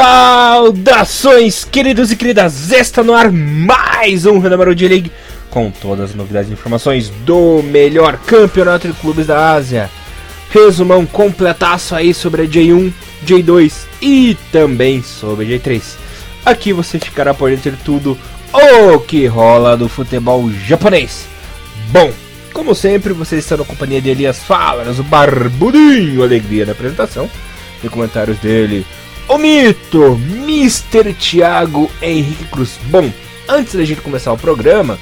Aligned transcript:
Saudações, 0.00 1.64
queridos 1.64 2.12
e 2.12 2.16
queridas! 2.16 2.70
Está 2.70 3.02
no 3.02 3.12
ar 3.12 3.32
mais 3.32 4.26
um 4.26 4.38
Renamaro 4.38 4.72
de 4.72 4.86
League 4.86 5.10
com 5.50 5.72
todas 5.72 6.10
as 6.10 6.14
novidades 6.14 6.48
e 6.48 6.52
informações 6.52 7.10
do 7.26 7.64
melhor 7.64 8.16
campeonato 8.18 8.86
de 8.86 8.94
clubes 8.94 9.26
da 9.26 9.54
Ásia. 9.54 9.90
Resumão 10.50 11.04
completaço 11.04 11.96
aí 11.96 12.14
sobre 12.14 12.42
a 12.42 12.44
J1, 12.44 12.92
J2 13.26 13.72
e 14.00 14.36
também 14.52 15.02
sobre 15.02 15.46
a 15.46 15.58
J3. 15.58 15.82
Aqui 16.46 16.72
você 16.72 17.00
ficará 17.00 17.34
por 17.34 17.50
dentro 17.50 17.72
de 17.72 17.78
tudo 17.78 18.16
o 18.52 19.00
que 19.00 19.26
rola 19.26 19.76
do 19.76 19.88
futebol 19.88 20.48
japonês. 20.64 21.26
Bom, 21.88 22.12
como 22.52 22.72
sempre, 22.72 23.12
você 23.12 23.38
está 23.38 23.56
na 23.56 23.64
companhia 23.64 24.00
de 24.00 24.10
Elias 24.10 24.38
Falas, 24.44 25.00
o 25.00 25.02
Barbudinho 25.02 26.22
Alegria 26.22 26.64
na 26.64 26.70
apresentação 26.70 27.28
e 27.82 27.88
comentários 27.88 28.38
dele 28.38 28.86
o 29.28 29.36
mito, 29.36 30.18
Mr. 30.42 31.12
Thiago 31.12 31.90
Henrique 32.00 32.46
Cruz. 32.46 32.78
Bom, 32.84 33.10
antes 33.46 33.74
da 33.74 33.84
gente 33.84 34.00
começar 34.00 34.32
o 34.32 34.38
programa, 34.38 34.98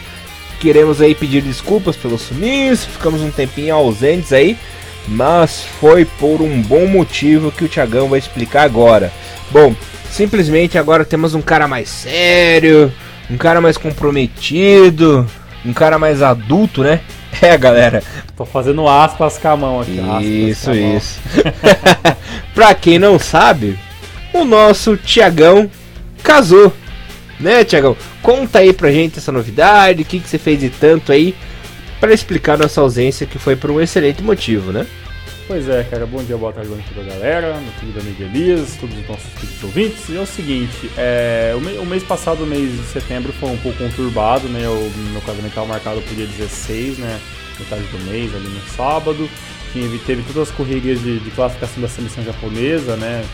queremos 0.60 1.00
aí 1.00 1.14
pedir 1.14 1.42
desculpas 1.42 1.96
pelo 1.96 2.18
sumiço, 2.18 2.88
ficamos 2.88 3.22
um 3.22 3.30
tempinho 3.30 3.74
ausentes 3.74 4.32
aí, 4.32 4.58
mas 5.06 5.62
foi 5.80 6.04
por 6.04 6.42
um 6.42 6.60
bom 6.60 6.86
motivo 6.86 7.52
que 7.52 7.64
o 7.64 7.68
Thiagão 7.68 8.08
vai 8.08 8.18
explicar 8.18 8.62
agora. 8.62 9.12
Bom, 9.50 9.74
simplesmente 10.10 10.76
agora 10.76 11.04
temos 11.04 11.34
um 11.34 11.42
cara 11.42 11.68
mais 11.68 11.88
sério, 11.88 12.92
um 13.30 13.36
cara 13.36 13.60
mais 13.60 13.76
comprometido, 13.76 15.24
um 15.64 15.72
cara 15.72 15.98
mais 15.98 16.20
adulto, 16.20 16.82
né? 16.82 17.00
É, 17.42 17.54
galera. 17.58 18.02
Tô 18.34 18.46
fazendo 18.46 18.88
aspas 18.88 19.36
com 19.36 19.48
a 19.48 19.56
mão 19.58 19.80
aqui. 19.82 20.00
Isso, 20.22 20.72
isso. 20.72 21.20
pra 22.54 22.74
quem 22.74 22.98
não 22.98 23.18
sabe, 23.18 23.78
o 24.40 24.44
nosso 24.44 24.96
Tiagão 24.96 25.70
casou. 26.22 26.72
Né, 27.38 27.64
Tiagão? 27.64 27.96
Conta 28.22 28.60
aí 28.60 28.72
pra 28.72 28.90
gente 28.90 29.18
essa 29.18 29.30
novidade, 29.30 30.02
o 30.02 30.04
que, 30.04 30.20
que 30.20 30.28
você 30.28 30.38
fez 30.38 30.58
de 30.58 30.70
tanto 30.70 31.12
aí, 31.12 31.34
para 32.00 32.12
explicar 32.12 32.56
nossa 32.56 32.80
ausência, 32.80 33.26
que 33.26 33.38
foi 33.38 33.54
por 33.56 33.70
um 33.70 33.80
excelente 33.80 34.22
motivo, 34.22 34.72
né? 34.72 34.86
Pois 35.46 35.68
é, 35.68 35.84
cara, 35.84 36.06
bom 36.06 36.22
dia, 36.24 36.36
boa 36.36 36.52
tarde, 36.52 36.68
boa 36.68 36.80
noite 36.80 36.92
pra 36.92 37.04
galera, 37.04 37.60
meu 37.60 37.72
querido 37.78 38.00
amigo 38.00 38.22
Elias, 38.22 38.76
todos 38.80 38.98
os 38.98 39.08
nossos 39.08 39.32
queridos 39.34 39.62
ouvintes. 39.62 40.08
E 40.08 40.16
é 40.16 40.20
o 40.20 40.26
seguinte, 40.26 40.90
é, 40.96 41.54
o, 41.56 41.60
me, 41.60 41.78
o, 41.78 41.86
mês 41.86 42.02
passado, 42.02 42.42
o 42.42 42.46
mês 42.46 42.72
de 42.72 42.84
setembro, 42.88 43.32
foi 43.34 43.50
um 43.50 43.56
pouco 43.58 43.78
conturbado, 43.78 44.48
né? 44.48 44.66
O 44.68 44.90
meu 45.12 45.20
casamento 45.20 45.48
estava 45.48 45.66
marcado 45.68 46.00
pro 46.02 46.16
dia 46.16 46.26
16, 46.26 46.98
né? 46.98 47.20
Metade 47.60 47.84
do 47.84 47.98
mês, 48.10 48.34
ali 48.34 48.48
no 48.48 48.60
sábado. 48.76 49.30
Teve, 49.72 49.98
teve 49.98 50.22
todas 50.22 50.48
as 50.48 50.54
correrias 50.54 51.00
de, 51.00 51.18
de 51.18 51.30
classificação 51.30 51.82
da 51.82 51.88
seleção 51.88 52.24
japonesa, 52.24 52.96
né? 52.96 53.24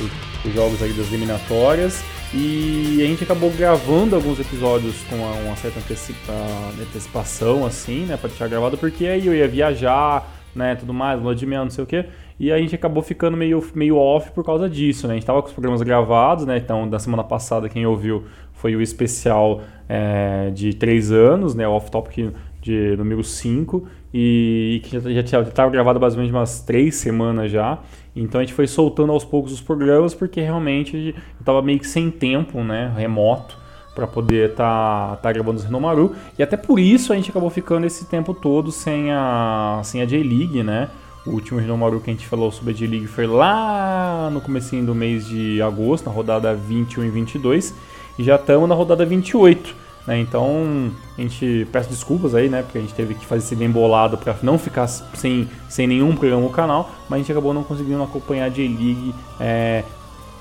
os 0.45 0.53
jogos 0.53 0.83
aí 0.83 0.93
das 0.93 1.09
eliminatórias. 1.09 2.03
E 2.35 3.03
a 3.03 3.07
gente 3.07 3.25
acabou 3.25 3.51
gravando 3.51 4.17
alguns 4.17 4.41
episódios 4.41 4.97
com 5.05 5.17
uma 5.17 5.57
certa 5.57 5.81
antecipa, 5.81 6.33
antecipação, 6.81 7.67
assim, 7.67 8.07
né, 8.07 8.17
pra 8.17 8.29
deixar 8.29 8.49
gravado, 8.49 8.79
porque 8.79 9.07
aí 9.07 9.27
eu 9.27 9.35
ia 9.35 9.47
viajar, 9.47 10.27
né, 10.55 10.75
tudo 10.75 10.95
mais, 10.95 11.21
lua 11.21 11.35
de 11.35 11.45
mel, 11.45 11.65
não 11.65 11.71
sei 11.71 11.85
o 11.85 11.87
que. 11.87 12.07
E 12.41 12.51
a 12.51 12.59
gente 12.59 12.75
acabou 12.75 13.03
ficando 13.03 13.37
meio, 13.37 13.63
meio 13.75 13.99
off 13.99 14.31
por 14.33 14.45
causa 14.45 14.69
disso, 14.69 15.07
né? 15.07 15.13
A 15.13 15.17
gente 15.17 15.27
tava 15.27 15.43
com 15.43 15.49
os 15.49 15.53
programas 15.53 15.83
gravados, 15.83 16.47
né? 16.47 16.57
Então, 16.57 16.89
da 16.89 16.99
semana 16.99 17.23
passada, 17.23 17.69
quem 17.69 17.87
ouviu 17.87 18.25
foi 18.55 18.75
o 18.75 18.81
especial 18.81 19.61
é, 19.89 20.51
de 20.51 20.75
três 20.75 21.13
anos, 21.13 21.55
né? 21.55 21.69
O 21.69 21.73
off-topic 21.73 22.33
de 22.61 22.97
número 22.97 23.23
5 23.23 23.87
e, 24.13 24.83
que 24.85 25.01
já 25.01 25.41
estava 25.41 25.71
gravado 25.71 25.99
basicamente 25.99 26.33
umas 26.33 26.61
três 26.61 26.97
semanas 26.97 27.51
já. 27.51 27.79
Então 28.15 28.41
a 28.41 28.45
gente 28.45 28.53
foi 28.55 28.67
soltando 28.67 29.13
aos 29.13 29.25
poucos 29.25 29.53
os 29.53 29.61
programas 29.61 30.15
porque 30.15 30.41
realmente 30.41 31.15
eu 31.17 31.41
estava 31.41 31.63
meio 31.63 31.79
que 31.79 31.87
sem 31.87 32.11
tempo, 32.11 32.63
né, 32.63 32.93
remoto, 32.95 33.57
para 33.95 34.07
poder 34.07 34.51
estar 34.51 35.11
tá, 35.11 35.17
tá 35.17 35.33
gravando 35.33 35.59
os 35.59 35.65
Renomaru. 35.65 36.15
E 36.39 36.43
até 36.43 36.57
por 36.57 36.79
isso 36.79 37.13
a 37.13 37.17
gente 37.17 37.31
acabou 37.31 37.51
ficando 37.51 37.87
esse 37.87 38.07
tempo 38.07 38.35
todo 38.35 38.71
sem 38.71 39.11
a, 39.11 39.81
sem 39.85 40.03
a 40.03 40.05
J-League, 40.05 40.63
né? 40.63 40.89
O 41.25 41.31
último 41.31 41.61
Renomaru 41.61 42.01
que 42.01 42.11
a 42.11 42.13
gente 42.13 42.27
falou 42.27 42.51
sobre 42.51 42.73
a 42.73 42.75
J-League 42.75 43.07
foi 43.07 43.27
lá 43.27 44.29
no 44.33 44.41
comecinho 44.41 44.85
do 44.85 44.95
mês 44.95 45.27
de 45.27 45.63
agosto, 45.63 46.07
na 46.07 46.13
rodada 46.13 46.55
21 46.55 47.05
e 47.05 47.11
22. 47.11 47.75
E 48.19 48.25
já 48.25 48.37
estamos 48.37 48.69
na 48.69 48.75
rodada 48.75 49.07
28. 49.07 49.83
Né? 50.07 50.19
Então, 50.21 50.91
a 51.17 51.21
gente 51.21 51.67
peço 51.71 51.89
desculpas 51.89 52.35
aí, 52.35 52.49
né? 52.49 52.63
Porque 52.63 52.79
a 52.79 52.81
gente 52.81 52.95
teve 52.95 53.15
que 53.15 53.25
fazer 53.25 53.45
esse 53.45 53.55
bem 53.55 53.71
bolado 53.71 54.19
para 54.19 54.35
não 54.43 54.59
ficar 54.59 54.87
sem, 54.87 55.49
sem 55.69 55.87
nenhum 55.87 56.15
programa 56.15 56.43
no 56.43 56.51
canal, 56.51 56.91
mas 57.09 57.17
a 57.17 57.19
gente 57.19 57.33
acabou 57.33 57.55
não 57.55 57.63
conseguindo 57.63 58.03
acompanhar 58.03 58.47
a 58.47 58.49
J-League 58.49 59.15
é, 59.41 59.85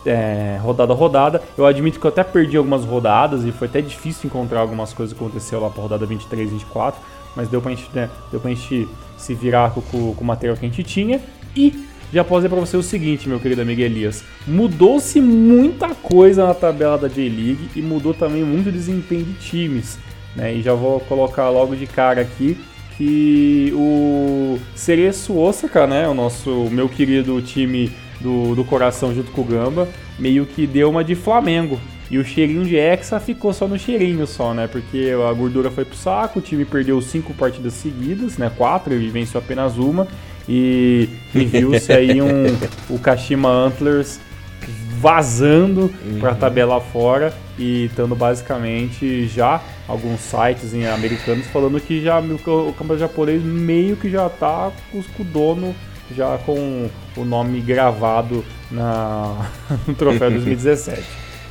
é, 0.05 0.59
rodada 0.61 0.93
a 0.93 0.95
rodada. 0.95 1.41
Eu 1.57 1.65
admito 1.65 1.99
que 1.99 2.05
eu 2.05 2.09
até 2.09 2.23
perdi 2.23 2.57
algumas 2.57 2.83
rodadas 2.83 3.43
e 3.45 3.51
foi 3.51 3.67
até 3.67 3.81
difícil 3.81 4.27
encontrar 4.27 4.61
algumas 4.61 4.93
coisas 4.93 5.15
que 5.15 5.23
aconteceu 5.23 5.61
lá 5.61 5.69
para 5.69 5.81
rodada 5.81 6.05
23 6.05 6.49
e 6.49 6.53
24, 6.53 6.99
mas 7.35 7.47
deu 7.47 7.61
pra 7.61 7.71
gente, 7.71 7.89
né, 7.93 8.09
deu 8.31 8.41
gente 8.41 8.87
se 9.17 9.35
virar 9.35 9.71
com, 9.71 9.81
com 9.81 10.23
o 10.23 10.25
material 10.25 10.57
que 10.57 10.65
a 10.65 10.69
gente 10.69 10.83
tinha. 10.83 11.21
E 11.55 11.87
já 12.13 12.23
posso 12.23 12.41
dizer 12.41 12.49
para 12.49 12.59
você 12.59 12.75
o 12.77 12.83
seguinte, 12.83 13.29
meu 13.29 13.39
querido 13.39 13.61
amigo 13.61 13.81
Elias. 13.81 14.23
Mudou-se 14.45 15.21
muita 15.21 15.95
coisa 15.95 16.45
na 16.45 16.53
tabela 16.53 16.97
da 16.97 17.07
J-League 17.07 17.69
e 17.75 17.81
mudou 17.81 18.13
também 18.13 18.43
muito 18.43 18.69
o 18.69 18.71
desempenho 18.71 19.23
de 19.23 19.33
times. 19.33 19.97
Né? 20.35 20.55
E 20.55 20.61
já 20.61 20.73
vou 20.73 20.99
colocar 21.01 21.49
logo 21.49 21.75
de 21.75 21.87
cara 21.87 22.21
aqui 22.21 22.57
que 22.97 23.71
o 23.75 24.59
Cereço 24.75 25.37
Osaka, 25.37 25.87
né, 25.87 26.07
o 26.07 26.13
nosso 26.13 26.67
meu 26.69 26.87
querido 26.87 27.41
time 27.41 27.91
do, 28.19 28.55
do 28.55 28.63
coração 28.63 29.13
junto 29.13 29.31
com 29.31 29.41
o 29.41 29.45
Gamba, 29.45 29.87
meio 30.19 30.45
que 30.45 30.67
deu 30.67 30.89
uma 30.89 31.03
de 31.03 31.15
Flamengo. 31.15 31.79
E 32.11 32.17
o 32.17 32.25
cheirinho 32.25 32.65
de 32.65 32.75
Hexa 32.75 33.21
ficou 33.21 33.53
só 33.53 33.67
no 33.67 33.79
cheirinho 33.79 34.27
só, 34.27 34.53
né? 34.53 34.67
Porque 34.67 35.11
a 35.29 35.31
gordura 35.31 35.71
foi 35.71 35.85
pro 35.85 35.95
saco, 35.95 36.39
o 36.39 36.41
time 36.41 36.65
perdeu 36.65 37.01
cinco 37.01 37.33
partidas 37.33 37.71
seguidas, 37.73 38.37
né? 38.37 38.51
Quatro 38.55 38.93
e 38.93 39.07
venceu 39.07 39.39
apenas 39.39 39.77
uma. 39.77 40.05
E, 40.47 41.09
e 41.33 41.45
viu-se 41.45 41.91
aí 41.91 42.21
um, 42.21 42.45
o 42.89 42.99
Kashima 42.99 43.49
Antlers 43.49 44.19
vazando 44.99 45.91
uhum. 46.05 46.19
para 46.19 46.35
tabelar 46.35 46.79
fora 46.79 47.33
e 47.57 47.85
estando 47.85 48.15
basicamente 48.15 49.27
já 49.27 49.59
alguns 49.87 50.19
sites 50.19 50.73
em 50.75 50.85
americanos 50.85 51.47
falando 51.47 51.79
que 51.79 52.01
já 52.03 52.19
o 52.19 52.73
campeonato 52.73 52.99
japonês 52.99 53.41
meio 53.41 53.95
que 53.95 54.09
já 54.09 54.29
tá 54.29 54.71
com 54.91 54.99
o 54.99 55.23
dono 55.23 55.75
já 56.15 56.37
com 56.39 56.89
o 57.15 57.25
nome 57.25 57.59
gravado 57.61 58.45
na, 58.69 59.49
no 59.87 59.93
troféu 59.93 60.29
2017. 60.29 61.01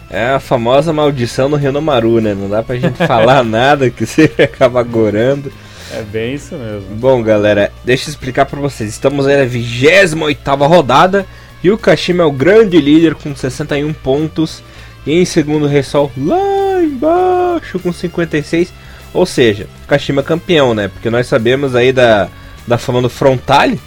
É 0.09 0.31
a 0.31 0.41
famosa 0.41 0.93
maldição 0.93 1.49
no 1.49 1.57
Renomaru, 1.57 2.21
né? 2.21 2.35
Não 2.35 2.49
dá 2.49 2.63
pra 2.63 2.77
gente 2.77 2.97
falar 3.07 3.43
nada 3.45 3.91
que 3.91 4.05
você 4.05 4.31
acaba 4.43 4.83
gorando. 4.83 5.53
É 5.93 6.03
bem 6.03 6.35
isso 6.35 6.55
mesmo. 6.55 6.95
Bom, 6.97 7.23
galera, 7.23 7.73
deixa 7.85 8.09
eu 8.09 8.11
explicar 8.11 8.47
para 8.47 8.61
vocês. 8.61 8.91
Estamos 8.91 9.27
aí 9.27 9.37
na 9.37 9.45
28 9.45 10.55
rodada 10.67 11.27
e 11.63 11.71
o 11.71 11.79
Kashima 11.79 12.23
é 12.23 12.27
o 12.27 12.33
grande 12.33 12.81
líder 12.81 13.15
com 13.15 13.35
61 13.35 13.93
pontos. 13.93 14.63
E 15.07 15.13
em 15.13 15.25
segundo, 15.25 15.65
o 15.65 15.69
Ressol 15.69 16.11
lá 16.17 16.83
embaixo 16.83 17.79
com 17.79 17.93
56. 17.93 18.73
Ou 19.13 19.27
seja, 19.27 19.67
Kashima 19.89 20.21
é 20.21 20.25
campeão, 20.25 20.75
né? 20.75 20.89
Porque 20.89 21.11
nós 21.11 21.27
sabemos 21.27 21.75
aí 21.75 21.93
da, 21.93 22.29
da 22.67 22.79
fama 22.79 23.03
do 23.03 23.11
Frontale, 23.11 23.81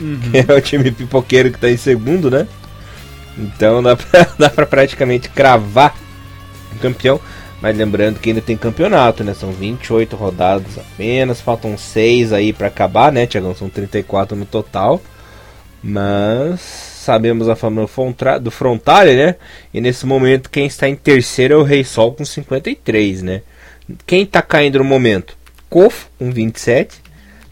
uhum. 0.00 0.18
que 0.18 0.38
é 0.38 0.54
o 0.54 0.60
time 0.60 0.90
pipoqueiro 0.90 1.50
que 1.50 1.58
tá 1.58 1.70
em 1.70 1.76
segundo, 1.76 2.30
né? 2.30 2.46
Então 3.36 3.82
dá 3.82 3.96
pra, 3.96 4.26
dá 4.38 4.50
pra 4.50 4.66
praticamente 4.66 5.28
cravar 5.28 5.94
o 6.74 6.78
campeão. 6.78 7.20
Mas 7.62 7.76
lembrando 7.76 8.18
que 8.18 8.30
ainda 8.30 8.42
tem 8.42 8.56
campeonato, 8.56 9.22
né? 9.22 9.34
São 9.34 9.52
28 9.52 10.16
rodadas 10.16 10.76
apenas, 10.76 11.40
faltam 11.40 11.78
6 11.78 12.32
aí 12.32 12.52
para 12.52 12.66
acabar, 12.66 13.12
né, 13.12 13.24
Tiagão? 13.24 13.54
São 13.54 13.68
34 13.68 14.36
no 14.36 14.44
total. 14.44 15.00
Mas 15.80 16.60
sabemos 16.60 17.48
a 17.48 17.54
fama 17.54 17.86
do 18.40 18.50
Frontale, 18.50 19.14
né? 19.14 19.36
E 19.72 19.80
nesse 19.80 20.04
momento 20.04 20.50
quem 20.50 20.66
está 20.66 20.88
em 20.88 20.96
terceiro 20.96 21.54
é 21.54 21.56
o 21.56 21.62
Rei 21.62 21.84
Sol 21.84 22.12
com 22.12 22.24
53, 22.24 23.22
né? 23.22 23.42
Quem 24.04 24.24
está 24.24 24.42
caindo 24.42 24.78
no 24.78 24.84
momento? 24.84 25.36
Kofo 25.70 26.08
com 26.18 26.32
27. 26.32 27.00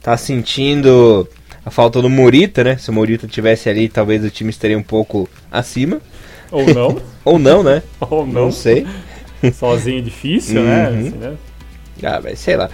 Tá 0.02 0.17
sentindo 0.17 1.29
a 1.64 1.70
falta 1.70 2.02
do 2.02 2.11
Morita, 2.11 2.64
né? 2.64 2.76
Se 2.79 2.90
o 2.90 2.93
Morita 2.93 3.29
tivesse 3.29 3.69
ali, 3.69 3.88
talvez 3.88 4.25
o 4.25 4.31
time 4.31 4.50
estaria 4.50 4.76
um 4.76 4.82
pouco 4.82 5.29
acima. 5.52 6.00
Ou 6.50 6.67
não. 6.75 7.00
Ou 7.25 7.38
não, 7.38 7.62
né? 7.62 7.81
Ou 8.00 8.26
não. 8.26 8.44
Não 8.46 8.52
sei. 8.52 8.85
Sozinho 9.54 9.98
é 9.98 10.02
difícil, 10.02 10.62
né? 10.62 10.88
uhum. 10.88 10.98
Assim, 10.98 11.16
né? 11.16 11.37
Ah, 12.02 12.20
mas 12.22 12.38
sei 12.38 12.56
lá. 12.56 12.70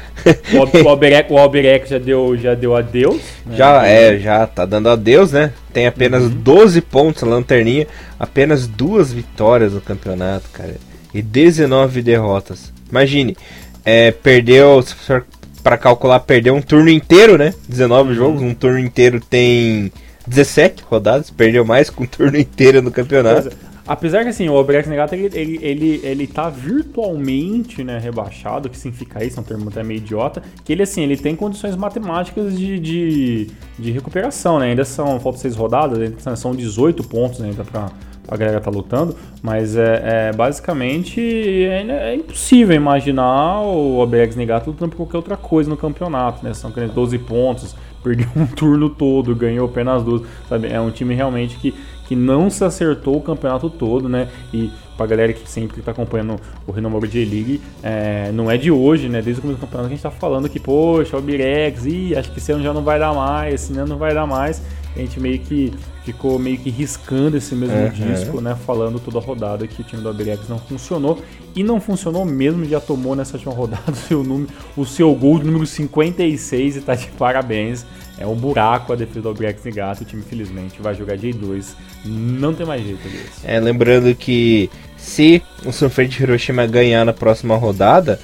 O 0.84 0.88
Alberec, 0.88 1.32
o 1.32 1.38
Alberec 1.38 1.88
já 1.88 1.98
deu, 1.98 2.36
já 2.36 2.54
deu 2.54 2.76
adeus. 2.76 3.20
Né? 3.44 3.56
Já 3.56 3.84
é, 3.84 4.18
já 4.18 4.46
tá 4.46 4.64
dando 4.64 4.88
adeus, 4.88 5.32
né? 5.32 5.52
Tem 5.72 5.86
apenas 5.86 6.22
uhum. 6.24 6.30
12 6.30 6.80
pontos 6.80 7.22
na 7.22 7.30
lanterninha, 7.30 7.86
apenas 8.18 8.66
duas 8.66 9.12
vitórias 9.12 9.72
no 9.72 9.80
campeonato, 9.80 10.48
cara. 10.52 10.76
E 11.12 11.20
19 11.22 12.02
derrotas. 12.02 12.72
Imagine, 12.88 13.36
é, 13.84 14.12
perdeu, 14.12 14.80
se 14.82 14.94
for 14.94 15.26
para 15.62 15.76
calcular, 15.76 16.20
perdeu 16.20 16.54
um 16.54 16.62
turno 16.62 16.88
inteiro, 16.88 17.36
né? 17.36 17.52
19 17.68 18.10
uhum. 18.10 18.14
jogos, 18.14 18.42
um 18.42 18.54
turno 18.54 18.78
inteiro 18.78 19.20
tem 19.20 19.90
17 20.26 20.84
rodadas, 20.88 21.30
perdeu 21.30 21.64
mais 21.64 21.90
com 21.90 22.04
um 22.04 22.06
turno 22.06 22.38
inteiro 22.38 22.80
no 22.80 22.92
campeonato. 22.92 23.50
Apesar 23.86 24.22
que 24.24 24.30
assim, 24.30 24.48
o 24.48 24.54
Obrex 24.54 24.88
Negata 24.88 25.14
ele, 25.14 25.30
ele, 25.38 25.58
ele, 25.62 26.00
ele 26.02 26.26
tá 26.26 26.50
virtualmente 26.50 27.84
né, 27.84 27.98
rebaixado, 27.98 28.68
que 28.68 28.76
significa 28.76 29.24
isso, 29.24 29.38
é 29.38 29.40
um 29.40 29.44
termo 29.44 29.68
até 29.68 29.82
meio 29.82 29.98
idiota, 29.98 30.42
que 30.64 30.72
ele 30.72 30.82
assim, 30.82 31.02
ele 31.02 31.16
tem 31.16 31.36
condições 31.36 31.76
matemáticas 31.76 32.58
de, 32.58 32.80
de, 32.80 33.50
de 33.78 33.90
recuperação, 33.92 34.58
né? 34.58 34.70
Ainda 34.70 34.84
são, 34.84 35.20
faltam 35.20 35.40
seis 35.40 35.54
rodadas, 35.54 36.12
são 36.36 36.54
18 36.54 37.04
pontos 37.04 37.40
ainda 37.40 37.64
pra, 37.64 37.90
a 38.28 38.36
galera 38.36 38.60
tá 38.60 38.70
lutando, 38.70 39.16
mas 39.42 39.76
é, 39.76 40.30
é 40.30 40.32
basicamente 40.32 41.20
é, 41.20 41.86
é, 41.88 42.14
impossível 42.14 42.74
imaginar 42.74 43.60
o 43.62 43.98
OBX 44.00 44.36
Negato 44.36 44.70
lutando 44.70 44.90
por 44.90 44.96
qualquer 44.98 45.16
outra 45.18 45.36
coisa 45.36 45.70
no 45.70 45.76
campeonato, 45.76 46.44
né? 46.44 46.52
São 46.52 46.70
12 46.70 47.18
pontos, 47.18 47.76
perdeu 48.02 48.28
um 48.34 48.46
turno 48.50 48.90
todo, 48.90 49.34
ganhou 49.34 49.66
apenas 49.66 50.02
duas, 50.02 50.22
sabe? 50.48 50.68
É 50.68 50.80
um 50.80 50.90
time 50.90 51.14
realmente 51.14 51.56
que 51.56 51.74
que 52.06 52.16
não 52.16 52.48
se 52.48 52.64
acertou 52.64 53.16
o 53.16 53.20
campeonato 53.20 53.68
todo, 53.68 54.08
né? 54.08 54.28
E 54.52 54.70
pra 54.96 55.06
galera 55.06 55.32
que 55.32 55.48
sempre 55.48 55.82
tá 55.82 55.90
acompanhando 55.90 56.40
o 56.66 56.72
Renomaru 56.72 57.06
J-League, 57.06 57.60
é, 57.82 58.30
não 58.32 58.50
é 58.50 58.56
de 58.56 58.70
hoje, 58.70 59.08
né? 59.08 59.20
Desde 59.20 59.40
o 59.40 59.42
começo 59.42 59.58
do 59.58 59.66
campeonato 59.66 59.88
que 59.88 59.94
a 59.94 59.96
gente 59.96 60.02
tá 60.02 60.10
falando 60.10 60.48
que, 60.48 60.58
poxa, 60.58 61.16
o 61.16 61.20
Birex, 61.20 61.84
ih, 61.84 62.16
acho 62.16 62.30
que 62.32 62.38
esse 62.38 62.52
ano 62.52 62.62
já 62.62 62.72
não 62.72 62.82
vai 62.82 62.98
dar 62.98 63.12
mais, 63.12 63.54
esse 63.54 63.72
ano 63.76 63.88
não 63.88 63.98
vai 63.98 64.14
dar 64.14 64.26
mais. 64.26 64.62
A 64.96 65.00
gente 65.00 65.20
meio 65.20 65.38
que 65.38 65.72
ficou 66.04 66.38
meio 66.38 66.56
que 66.56 66.70
riscando 66.70 67.36
esse 67.36 67.54
mesmo 67.54 67.76
é, 67.76 67.88
disco, 67.88 68.38
é. 68.38 68.40
né? 68.40 68.56
Falando 68.66 68.98
toda 68.98 69.18
a 69.18 69.20
rodada 69.20 69.66
que 69.66 69.82
o 69.82 69.84
time 69.84 70.00
do 70.00 70.08
Abirex 70.08 70.48
não 70.48 70.58
funcionou. 70.58 71.22
E 71.54 71.62
não 71.62 71.80
funcionou 71.80 72.24
mesmo, 72.24 72.64
já 72.64 72.80
tomou 72.80 73.14
nessa 73.14 73.36
última 73.36 73.52
rodada 73.52 73.92
o 73.92 73.94
seu, 73.94 74.24
número, 74.24 74.50
o 74.76 74.86
seu 74.86 75.14
gol 75.14 75.38
número 75.38 75.66
56 75.66 76.76
e 76.76 76.80
tá 76.80 76.94
de 76.94 77.08
parabéns. 77.08 77.84
É 78.18 78.26
um 78.26 78.34
buraco 78.34 78.94
a 78.94 78.96
defesa 78.96 79.20
do 79.22 79.28
Albirex 79.28 79.62
Nigato. 79.64 80.02
O 80.02 80.06
time, 80.06 80.22
infelizmente, 80.22 80.80
vai 80.80 80.94
jogar 80.94 81.18
J2. 81.18 81.74
Não 82.04 82.54
tem 82.54 82.64
mais 82.64 82.82
jeito 82.82 83.06
disso. 83.06 83.42
É, 83.44 83.60
lembrando 83.60 84.14
que 84.14 84.70
se 84.96 85.42
o 85.64 85.72
Sanfrecce 85.72 86.16
de 86.16 86.22
Hiroshima 86.22 86.66
ganhar 86.66 87.04
na 87.04 87.12
próxima 87.12 87.54
rodada, 87.56 88.18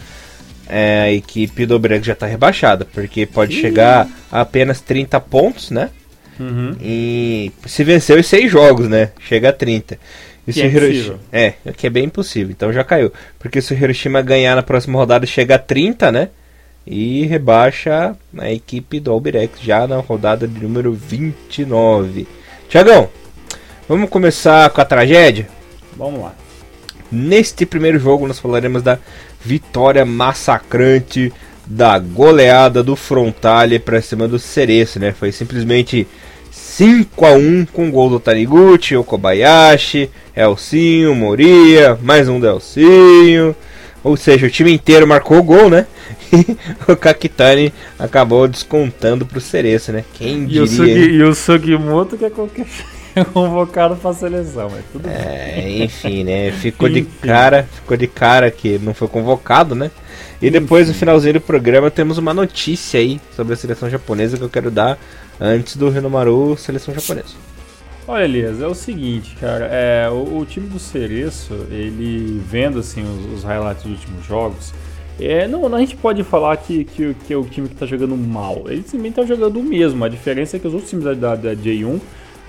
é, 0.66 1.02
a 1.02 1.12
equipe 1.12 1.66
do 1.66 1.74
Albirex 1.74 2.06
já 2.06 2.14
está 2.14 2.26
rebaixada, 2.26 2.86
porque 2.86 3.26
pode 3.26 3.58
Ih. 3.58 3.60
chegar 3.60 4.08
a 4.30 4.40
apenas 4.40 4.80
30 4.80 5.20
pontos, 5.20 5.70
né? 5.70 5.90
Uhum. 6.42 6.76
E 6.80 7.52
se 7.66 7.84
venceu 7.84 8.18
os 8.18 8.26
6 8.26 8.50
jogos, 8.50 8.88
né? 8.88 9.10
Chega 9.20 9.50
a 9.50 9.52
30. 9.52 9.98
E 10.46 10.52
que 10.52 10.62
é 10.62 10.66
Hiroshima... 10.66 11.18
É, 11.30 11.54
que 11.76 11.86
é 11.86 11.90
bem 11.90 12.04
impossível, 12.04 12.50
então 12.50 12.72
já 12.72 12.82
caiu. 12.82 13.12
Porque 13.38 13.62
se 13.62 13.72
o 13.72 13.76
Hiroshima 13.76 14.20
ganhar 14.22 14.56
na 14.56 14.62
próxima 14.62 14.98
rodada, 14.98 15.24
chega 15.26 15.54
a 15.54 15.58
30, 15.58 16.10
né? 16.10 16.28
e 16.86 17.24
rebaixa 17.26 18.16
a 18.36 18.52
equipe 18.52 18.98
do 18.98 19.12
Albirex 19.12 19.60
já 19.60 19.86
na 19.86 19.98
rodada 19.98 20.46
de 20.48 20.60
número 20.60 20.92
29. 20.92 22.26
Tiagão, 22.68 23.08
vamos 23.88 24.10
começar 24.10 24.68
com 24.70 24.80
a 24.80 24.84
tragédia? 24.84 25.48
Vamos 25.96 26.22
lá. 26.22 26.34
Neste 27.10 27.66
primeiro 27.66 27.98
jogo 27.98 28.26
nós 28.26 28.38
falaremos 28.38 28.82
da 28.82 28.98
vitória 29.44 30.04
massacrante 30.04 31.32
da 31.66 31.98
goleada 31.98 32.82
do 32.82 32.96
Frontale 32.96 33.78
para 33.78 34.02
cima 34.02 34.26
do 34.26 34.38
Cereço, 34.38 34.98
né? 34.98 35.12
Foi 35.12 35.30
simplesmente 35.30 36.06
5 36.72 37.26
a 37.26 37.32
1 37.32 37.66
com 37.66 37.90
gol 37.90 38.08
do 38.08 38.18
Taniguchi, 38.18 38.96
o 38.96 39.04
Kobayashi, 39.04 40.08
Elcinho, 40.34 41.14
Moria, 41.14 41.98
mais 42.00 42.30
um 42.30 42.40
Delcinho. 42.40 43.54
Ou 44.02 44.16
seja, 44.16 44.46
o 44.46 44.50
time 44.50 44.72
inteiro 44.72 45.06
marcou 45.06 45.36
o 45.36 45.42
gol, 45.42 45.68
né? 45.68 45.86
E 46.32 46.90
o 46.90 46.96
Kakitani 46.96 47.74
acabou 47.98 48.48
descontando 48.48 49.26
pro 49.26 49.38
Cereço, 49.38 49.92
né? 49.92 50.02
Quem 50.14 50.46
diria? 50.46 50.60
E 50.60 50.62
o, 50.62 50.66
Sugi, 50.66 51.10
e 51.10 51.22
o 51.22 51.34
Sugimoto 51.34 52.16
que 52.16 52.24
é 52.24 52.30
qualquer 52.30 52.66
convocado 53.34 53.94
pra 53.96 54.14
seleção, 54.14 54.70
mas 54.70 54.82
tudo 54.90 55.06
é, 55.10 55.60
bem. 55.60 55.82
Enfim, 55.82 56.24
né? 56.24 56.52
Ficou 56.52 56.88
enfim. 56.88 57.02
de 57.02 57.26
cara, 57.26 57.68
ficou 57.70 57.98
de 57.98 58.06
cara 58.06 58.50
que 58.50 58.78
não 58.78 58.94
foi 58.94 59.08
convocado, 59.08 59.74
né? 59.74 59.90
E 60.40 60.50
depois 60.50 60.84
enfim. 60.84 60.94
no 60.94 60.98
finalzinho 61.00 61.34
do 61.34 61.40
programa 61.42 61.90
temos 61.90 62.16
uma 62.16 62.32
notícia 62.32 62.98
aí 62.98 63.20
sobre 63.36 63.52
a 63.52 63.56
seleção 63.56 63.90
japonesa 63.90 64.38
que 64.38 64.42
eu 64.42 64.48
quero 64.48 64.70
dar 64.70 64.98
antes 65.42 65.76
do 65.76 65.90
Renomaru 65.90 66.56
seleção 66.56 66.94
japonesa. 66.94 67.34
Olha, 68.06 68.24
Elias, 68.24 68.60
é 68.60 68.66
o 68.66 68.74
seguinte, 68.74 69.36
cara, 69.36 69.66
é, 69.66 70.08
o, 70.08 70.38
o 70.38 70.46
time 70.46 70.68
do 70.68 70.78
Cereço, 70.78 71.54
ele 71.70 72.42
vendo 72.48 72.78
assim 72.78 73.02
os, 73.02 73.38
os 73.38 73.44
highlights 73.44 73.84
dos 73.84 73.92
últimos 73.92 74.24
jogos, 74.24 74.72
é, 75.20 75.46
não, 75.46 75.68
não, 75.68 75.76
a 75.76 75.80
gente 75.80 75.96
pode 75.96 76.24
falar 76.24 76.56
que, 76.56 76.84
que, 76.84 77.14
que 77.14 77.32
é 77.32 77.36
o 77.36 77.44
time 77.44 77.68
que 77.68 77.74
está 77.74 77.86
jogando 77.86 78.16
mal. 78.16 78.64
Ele 78.66 78.82
também 78.82 79.10
está 79.10 79.24
jogando 79.24 79.60
o 79.60 79.62
mesmo. 79.62 80.04
A 80.04 80.08
diferença 80.08 80.56
é 80.56 80.60
que 80.60 80.66
os 80.66 80.72
outros 80.72 80.90
times 80.90 81.04
da, 81.04 81.14
da, 81.14 81.34
da 81.36 81.54
J1 81.54 82.00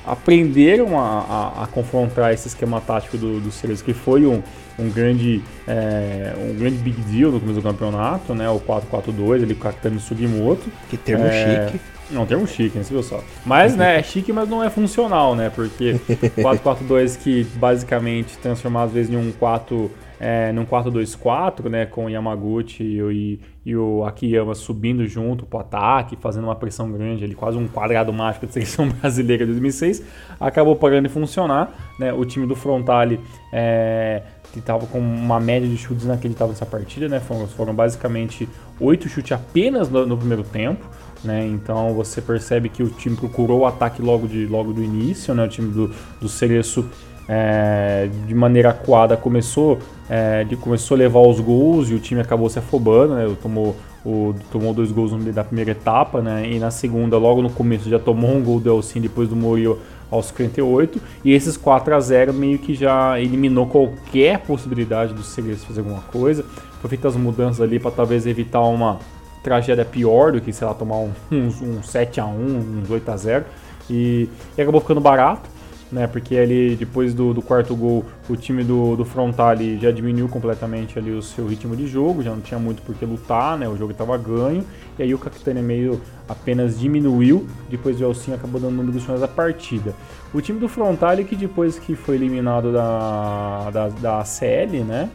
aprenderam 0.06 1.00
a, 1.00 1.20
a, 1.20 1.64
a, 1.64 1.68
confrontar 1.68 2.34
esse 2.34 2.48
esquema 2.48 2.82
tático 2.82 3.18
do, 3.18 3.40
do 3.40 3.52
Cereço, 3.52 3.84
que 3.84 3.94
foi 3.94 4.26
um, 4.26 4.42
um, 4.80 4.90
grande, 4.90 5.42
é, 5.68 6.34
um 6.38 6.58
grande 6.58 6.78
big 6.78 7.00
deal 7.02 7.32
no 7.32 7.40
começo 7.40 7.62
do 7.62 7.64
campeonato, 7.64 8.34
né? 8.34 8.50
O 8.50 8.60
4-4-2, 8.60 9.44
ali 9.44 9.56
com 9.56 9.68
o 9.68 10.00
Sugimoto. 10.00 10.64
Que 10.90 10.98
termo 10.98 11.26
é, 11.26 11.68
chique. 11.68 11.82
Não, 12.12 12.26
termo 12.26 12.46
chique, 12.46 12.78
né? 12.78 12.84
Você 12.84 12.94
viu 12.94 13.04
só. 13.04 13.24
Mas, 13.46 13.76
né, 13.76 14.00
é 14.00 14.04
chique, 14.04 14.32
mas 14.32 14.48
não 14.50 14.64
é 14.64 14.70
funcional, 14.70 15.36
né? 15.36 15.50
Porque 15.50 15.94
4-4-2 16.38 17.18
que 17.18 17.44
basicamente 17.56 18.38
transformar 18.38 18.84
às 18.84 18.92
vezes 18.92 19.12
em 19.12 19.18
um 19.18 19.32
4 19.32 19.90
é, 20.26 20.54
num 20.54 20.66
4-2-4, 20.66 21.70
né, 21.70 21.86
com 21.86 22.06
o 22.06 22.10
Yamaguchi 22.10 22.82
e, 22.82 23.40
e, 23.66 23.76
o 23.76 24.06
Akiyama 24.06 24.56
subindo 24.56 25.06
junto 25.06 25.46
pro 25.46 25.60
ataque, 25.60 26.16
fazendo 26.16 26.46
uma 26.46 26.56
pressão 26.56 26.90
grande 26.90 27.26
ali, 27.26 27.36
quase 27.36 27.58
um 27.58 27.68
quadrado 27.68 28.14
mágico 28.14 28.46
da 28.46 28.52
seleção 28.54 28.88
brasileira 28.88 29.46
de 29.46 29.52
2006, 29.52 30.02
acabou 30.40 30.78
parando 30.78 31.10
de 31.10 31.14
funcionar, 31.14 31.74
né, 32.00 32.14
o 32.14 32.24
time 32.24 32.48
do 32.48 32.56
Frontale 32.56 33.20
é, 33.52 34.22
que 34.54 34.60
estava 34.60 34.86
com 34.86 35.00
uma 35.00 35.42
média 35.42 35.68
de 35.68 35.76
chutes 35.76 36.06
inacreditável 36.06 36.54
nessa 36.54 36.66
partida, 36.66 37.10
né, 37.10 37.20
foram, 37.20 37.46
foram 37.48 37.76
basicamente 37.76 38.48
oito 38.80 39.10
chutes 39.10 39.34
apenas 39.34 39.90
no, 39.90 40.06
no 40.06 40.18
primeiro 40.18 40.44
tempo, 40.44 40.88
né? 41.24 41.48
Então 41.48 41.94
você 41.94 42.22
percebe 42.22 42.70
que 42.70 42.84
o 42.84 42.90
time 42.90 43.16
procurou 43.16 43.62
o 43.62 43.66
ataque 43.66 44.02
logo, 44.02 44.28
de, 44.28 44.46
logo 44.46 44.74
do 44.74 44.84
início, 44.84 45.34
né? 45.34 45.46
O 45.46 45.48
time 45.48 45.72
do, 45.72 45.92
do 46.20 46.28
Cereço 46.28 46.86
é, 47.28 48.10
de 48.28 48.36
maneira 48.36 48.70
acuada 48.70 49.16
começou, 49.16 49.80
é, 50.10 50.46
começou 50.60 50.96
a 50.96 50.98
levar 50.98 51.22
os 51.22 51.40
gols 51.40 51.90
e 51.90 51.94
o 51.94 52.00
time 52.00 52.22
acabou 52.22 52.50
se 52.50 52.60
afobando, 52.60 53.16
né? 53.16 53.36
Tomou, 53.42 53.76
o, 54.06 54.36
tomou 54.52 54.74
dois 54.74 54.92
gols 54.92 55.12
da 55.34 55.44
primeira 55.44 55.72
etapa, 55.72 56.22
né? 56.22 56.50
E 56.50 56.60
na 56.60 56.72
segunda, 56.72 57.18
logo 57.18 57.42
no 57.42 57.50
começo, 57.50 57.90
já 57.90 58.00
tomou 58.00 58.32
um 58.32 58.44
gol 58.44 58.60
do 58.60 58.70
Elcin 58.70 59.00
depois 59.00 59.30
do 59.30 59.36
Murilo 59.36 59.80
aos 60.12 60.28
58. 60.28 61.02
E 61.24 61.32
esses 61.32 61.58
4 61.58 61.96
a 61.96 62.00
0 62.00 62.34
meio 62.34 62.60
que 62.60 62.74
já 62.76 63.20
eliminou 63.20 63.68
qualquer 63.68 64.40
possibilidade 64.40 65.14
do 65.14 65.24
Segredo 65.24 65.60
fazer 65.60 65.80
alguma 65.80 66.02
coisa. 66.02 66.46
Foi 66.82 66.90
feitas 66.90 67.16
as 67.16 67.22
mudanças 67.22 67.62
ali 67.62 67.80
para 67.80 67.92
talvez 67.92 68.28
evitar 68.28 68.62
uma 68.62 69.00
tragédia 69.44 69.86
pior 69.86 70.32
do 70.32 70.42
que, 70.42 70.54
sei 70.54 70.66
lá, 70.66 70.74
tomar 70.74 70.98
um, 70.98 71.12
um, 71.32 71.48
um 71.62 71.84
7 71.84 72.20
a 72.20 72.26
1 72.26 72.30
um 72.30 72.84
8 72.90 73.12
a 73.12 73.18
0 73.18 73.46
e, 73.90 74.30
e 74.58 74.62
acabou 74.62 74.82
ficando 74.82 75.02
barato 75.02 75.54
né? 75.94 76.08
Porque 76.08 76.36
ali 76.36 76.76
depois 76.76 77.14
do, 77.14 77.34
do 77.34 77.42
quarto 77.42 77.76
gol, 77.76 78.04
o 78.28 78.36
time 78.36 78.64
do, 78.64 78.96
do 78.96 79.06
Frontale 79.06 79.78
já 79.80 79.92
diminuiu 79.92 80.28
completamente 80.28 80.98
ali 80.98 81.12
o 81.12 81.22
seu 81.22 81.46
ritmo 81.46 81.76
de 81.76 81.88
jogo, 81.88 82.24
já 82.24 82.32
não 82.32 82.42
tinha 82.42 82.60
muito 82.60 82.82
por 82.82 82.96
que 82.96 83.06
lutar, 83.06 83.58
né? 83.58 83.70
O 83.70 83.78
jogo 83.78 83.92
estava 83.92 84.18
ganho. 84.18 84.66
E 84.98 85.04
aí 85.04 85.14
o 85.14 85.20
Capitânia 85.20 85.62
meio 85.62 86.02
apenas 86.28 86.80
diminuiu, 86.80 87.48
depois 87.70 88.02
o 88.02 88.04
Elcinho 88.04 88.36
acabou 88.36 88.60
dando 88.60 88.76
números 88.76 89.04
finais 89.04 89.22
da 89.22 89.28
partida. 89.28 89.94
O 90.34 90.42
time 90.42 90.60
do 90.60 90.68
Frontale 90.68 91.24
que 91.24 91.36
depois 91.36 91.78
que 91.78 91.96
foi 91.96 92.16
eliminado 92.16 92.74
da, 92.74 93.70
da, 93.72 93.88
da 93.90 94.26
CL, 94.26 94.84
né? 94.84 95.10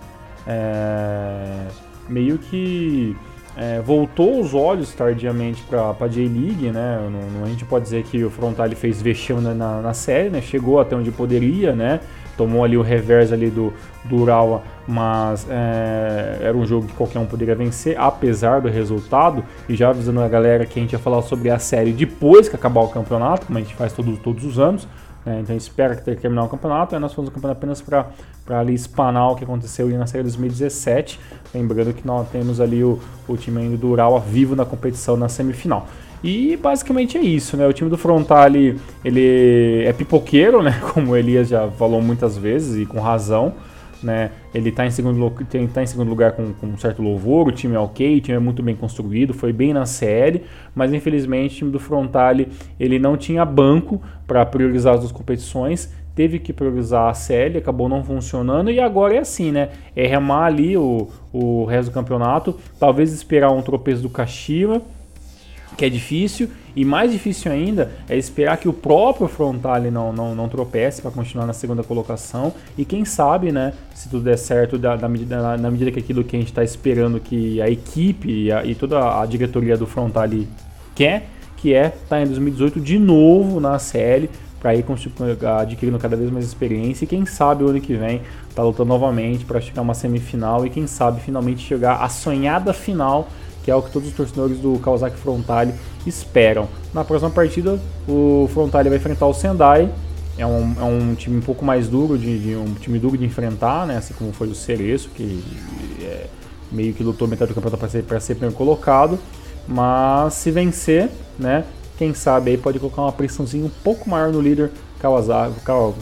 É, 0.47 1.67
meio 2.09 2.39
que 2.39 3.17
é, 3.59 3.81
voltou 3.81 4.41
os 4.41 4.55
olhos 4.55 4.95
tardiamente 4.95 5.65
para 5.65 5.91
a 5.99 6.07
J-League, 6.07 6.71
né? 6.71 7.01
Não, 7.03 7.41
não, 7.41 7.45
a 7.45 7.49
gente 7.49 7.65
pode 7.65 7.83
dizer 7.83 8.05
que 8.05 8.23
o 8.25 8.31
Frontale 8.31 8.77
fez 8.77 9.03
vexame 9.03 9.53
na, 9.53 9.83
na, 9.83 9.93
série, 9.93 10.31
né? 10.31 10.41
Chegou 10.41 10.79
até 10.79 10.95
onde 10.95 11.11
poderia, 11.11 11.75
né? 11.75 11.99
Tomou 12.37 12.63
ali 12.63 12.77
o 12.77 12.83
reverso 12.83 13.35
ali 13.35 13.51
do, 13.51 13.73
do 14.05 14.15
Urawa, 14.15 14.63
mas 14.87 15.45
é, 15.51 16.39
era 16.41 16.57
um 16.57 16.65
jogo 16.65 16.87
que 16.87 16.93
qualquer 16.93 17.19
um 17.19 17.27
poderia 17.27 17.57
vencer, 17.57 17.99
apesar 17.99 18.61
do 18.61 18.69
resultado. 18.69 19.43
E 19.69 19.75
já 19.75 19.89
avisando 19.89 20.21
a 20.21 20.29
galera 20.29 20.65
que 20.65 20.79
a 20.79 20.83
gente 20.83 20.93
ia 20.93 20.99
falar 21.01 21.23
sobre 21.23 21.51
a 21.51 21.59
série 21.59 21.91
depois 21.91 22.49
que 22.49 22.55
acabar 22.55 22.83
o 22.83 22.89
campeonato, 22.89 23.47
como 23.47 23.59
a 23.59 23.61
gente 23.61 23.75
faz 23.75 23.93
todos 23.93 24.45
os 24.45 24.61
anos. 24.61 24.87
Né? 25.29 25.41
Então 25.41 25.55
espera 25.55 25.95
que 25.95 26.03
terminar 26.17 26.45
o 26.45 26.49
campeonato, 26.49 26.95
aí 26.95 27.01
nós 27.01 27.13
fomos 27.13 27.31
o 27.31 27.33
campeonato 27.33 27.59
apenas 27.59 27.83
para 27.83 28.61
ali 28.61 28.75
espanar 28.75 29.31
o 29.33 29.37
que 29.37 29.45
aconteceu 29.45 29.87
na 29.89 30.07
série 30.07 30.23
2017. 30.23 31.21
Lembrando 31.55 31.93
que 31.93 32.07
nós 32.07 32.29
temos 32.29 32.61
ali 32.61 32.83
o, 32.83 32.99
o 33.29 33.37
time 33.37 33.77
do 33.77 33.89
Urawa 33.89 34.21
vivo 34.21 34.57
na 34.57 34.65
competição 34.65 35.17
na 35.17 35.29
semifinal. 35.29 35.87
E 36.25 36.57
basicamente 36.57 37.17
é 37.17 37.21
isso, 37.21 37.57
né? 37.57 37.67
O 37.67 37.73
time 37.73 37.89
do 37.89 37.97
Frontale, 37.97 38.81
ele 39.05 39.85
é 39.85 39.93
pipoqueiro, 39.93 40.63
né? 40.63 40.81
Como 40.93 41.13
o 41.13 41.17
Elias 41.17 41.49
já 41.49 41.69
falou 41.71 42.03
muitas 42.03 42.37
vezes 42.37 42.81
e 42.83 42.87
com 42.87 43.01
razão 43.01 43.55
né? 44.03 44.31
Ele 44.55 44.69
está 44.69 44.87
em 44.87 44.91
segundo, 44.91 45.31
tá 45.73 45.83
em 45.83 45.87
segundo 45.87 46.09
lugar 46.09 46.33
com, 46.33 46.53
com, 46.55 46.67
um 46.67 46.79
certo 46.79 47.03
louvor, 47.03 47.49
o 47.49 47.53
time 47.53 47.75
é 47.75 47.79
ok, 47.79 48.19
o 48.19 48.21
time 48.21 48.37
é 48.37 48.41
muito 48.41 48.63
bem 48.63 48.75
construído, 48.75 49.35
foi 49.35 49.53
bem 49.53 49.73
na 49.73 49.87
série, 49.87 50.43
mas 50.75 50.93
infelizmente 50.93 51.55
o 51.55 51.59
time 51.59 51.71
do 51.71 51.79
Frontale 51.79 52.49
ele 52.79 52.99
não 52.99 53.17
tinha 53.17 53.45
banco 53.45 54.01
para 54.27 54.45
priorizar 54.47 54.95
as 54.95 55.01
duas 55.01 55.13
competições, 55.13 55.93
teve 56.15 56.39
que 56.39 56.53
priorizar 56.53 57.09
a 57.09 57.15
CL, 57.15 57.59
acabou 57.59 57.89
não 57.89 58.03
funcionando 58.03 58.71
e 58.71 58.81
agora 58.81 59.15
é 59.15 59.19
assim, 59.19 59.53
né? 59.53 59.71
É 59.95 60.07
remar 60.07 60.47
ali 60.47 60.77
o, 60.77 61.09
o 61.33 61.65
resto 61.65 61.91
do 61.91 61.95
campeonato, 61.95 62.57
talvez 62.79 63.13
esperar 63.13 63.53
um 63.53 63.63
tropeço 63.63 64.03
do 64.03 64.11
Kashima, 64.11 64.83
que 65.79 65.85
é 65.85 65.89
difícil, 65.89 66.51
e 66.75 66.85
mais 66.85 67.13
difícil 67.13 67.53
ainda 67.53 67.91
é 68.09 68.17
esperar 68.17 68.57
que 68.57 68.69
o 68.69 68.73
próprio 68.73 69.29
Frontale 69.29 69.93
não, 69.93 70.13
não, 70.13 70.35
não 70.35 70.49
tropece 70.49 71.01
para 71.01 71.13
continuar 71.13 71.47
na 71.47 71.53
segunda 71.53 71.85
colocação, 71.85 72.53
e 72.77 72.85
quem 72.85 73.05
sabe, 73.05 73.53
né, 73.53 73.73
se 73.95 74.09
tudo 74.09 74.25
der 74.25 74.37
certo, 74.37 74.77
da, 74.77 74.97
da 74.97 75.09
medida, 75.09 75.41
na, 75.41 75.57
na, 75.57 75.71
medida 75.71 75.93
que 75.93 76.01
aquilo 76.01 76.25
que 76.25 76.35
a 76.35 76.39
gente 76.41 76.49
está 76.49 76.65
esperando 76.65 77.21
que 77.21 77.63
a 77.63 77.71
equipe 77.71 78.29
e, 78.29 78.53
a, 78.53 78.65
e 78.65 78.75
toda 78.75 79.21
a 79.21 79.25
diretoria 79.25 79.77
do 79.77 79.87
Frontale 79.87 80.49
quer, 80.97 81.29
que 81.57 81.73
é 81.73 81.87
estar 81.87 82.17
tá 82.17 82.23
em 82.23 82.27
2018 82.27 82.81
de 82.81 82.99
novo 82.99 83.61
na 83.61 83.79
CL, 83.79 84.29
para 84.61 84.75
ir 84.75 84.85
adquirindo 85.61 85.99
cada 85.99 86.17
vez 86.17 86.31
mais 86.31 86.45
experiência. 86.45 87.05
E 87.05 87.09
quem 87.09 87.25
sabe 87.25 87.63
o 87.63 87.69
ano 87.69 87.81
que 87.81 87.95
vem 87.95 88.23
tá 88.55 88.63
lutando 88.63 88.89
novamente 88.89 89.45
para 89.45 89.61
chegar 89.61 89.81
a 89.81 89.85
uma 89.85 89.95
semifinal. 89.95 90.67
E 90.67 90.71
quem 90.71 90.87
sabe 90.87 91.21
finalmente 91.21 91.61
chegar 91.61 92.03
à 92.03 92.09
sonhada 92.09 92.73
final, 92.73 93.29
que 93.63 93.71
é 93.71 93.75
o 93.75 93.83
que 93.83 93.91
todos 93.91 94.09
os 94.09 94.15
torcedores 94.15 94.59
do 94.59 94.79
Kawasaki 94.79 95.17
Frontale 95.17 95.75
esperam. 96.07 96.69
Na 96.93 97.05
próxima 97.05 97.31
partida, 97.31 97.79
o 98.09 98.49
Frontale 98.53 98.89
vai 98.89 98.99
enfrentar 98.99 99.27
o 99.27 99.35
Sendai. 99.35 99.91
É 100.37 100.47
um, 100.47 100.75
é 100.79 100.85
um 100.85 101.15
time 101.15 101.39
um 101.39 101.41
pouco 101.41 101.65
mais 101.65 101.89
duro, 101.89 102.17
de, 102.17 102.39
de 102.39 102.57
um 102.57 102.75
time 102.75 102.99
duro 102.99 103.19
de 103.19 103.25
enfrentar, 103.25 103.87
né? 103.87 103.97
assim 103.97 104.15
como 104.15 104.33
foi 104.33 104.49
o 104.49 104.55
Cereço, 104.55 105.11
que 105.11 105.43
é, 106.01 106.27
meio 106.71 106.95
que 106.95 107.03
lutou 107.03 107.27
metade 107.27 107.51
do 107.51 107.55
campeonato 107.55 107.79
para 107.79 107.89
ser, 107.89 108.05
ser 108.21 108.35
primeiro 108.35 108.57
colocado. 108.57 109.19
Mas 109.67 110.35
se 110.35 110.51
vencer, 110.51 111.11
né, 111.39 111.65
quem 111.99 112.15
sabe 112.15 112.53
aí 112.53 112.57
pode 112.57 112.79
colocar 112.79 113.03
uma 113.03 113.13
pressãozinha 113.13 113.67
um 113.67 113.71
pouco 113.83 114.09
maior 114.09 114.33
no 114.33 114.41
líder 114.41 114.71
Kawasaki. 115.01 115.61
Kaw, 115.65 115.95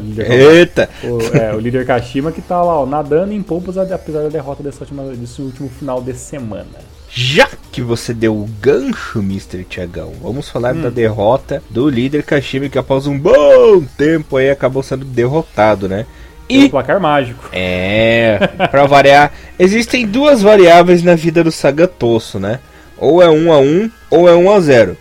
líder 0.00 0.30
Eita! 0.30 0.88
O, 1.02 1.36
é, 1.36 1.54
o 1.54 1.58
líder 1.58 1.86
Kashima 1.86 2.32
que 2.32 2.42
tá 2.42 2.62
lá, 2.62 2.80
ó, 2.80 2.86
nadando 2.86 3.32
em 3.32 3.42
pompas 3.42 3.76
apesar 3.78 4.22
da 4.22 4.28
derrota 4.28 4.62
dessa 4.62 4.80
última, 4.80 5.04
desse 5.04 5.40
último 5.40 5.68
final 5.68 6.00
de 6.00 6.14
semana. 6.14 6.66
Já 7.10 7.48
que 7.72 7.80
você 7.80 8.12
deu 8.12 8.34
o 8.36 8.48
gancho, 8.60 9.20
Mr. 9.20 9.64
Tiagão, 9.64 10.12
vamos 10.22 10.48
falar 10.48 10.74
hum. 10.74 10.82
da 10.82 10.90
derrota 10.90 11.62
do 11.70 11.88
líder 11.88 12.22
Kashima 12.22 12.68
que 12.68 12.78
após 12.78 13.06
um 13.06 13.18
bom 13.18 13.82
tempo 13.96 14.36
aí 14.36 14.50
acabou 14.50 14.82
sendo 14.82 15.04
derrotado, 15.04 15.88
né? 15.88 16.06
E 16.48 16.64
o 16.64 16.70
placar 16.70 16.98
mágico. 16.98 17.48
É, 17.52 18.38
para 18.70 18.86
variar, 18.86 19.32
existem 19.58 20.06
duas 20.06 20.40
variáveis 20.40 21.02
na 21.02 21.14
vida 21.14 21.44
do 21.44 21.52
Sagatosso, 21.52 22.38
né? 22.38 22.60
Ou 22.96 23.22
é 23.22 23.28
1 23.28 23.52
a 23.52 23.58
1 23.58 23.90
ou 24.10 24.28
é 24.28 24.34
1 24.34 24.50
a 24.50 24.60
0. 24.60 24.96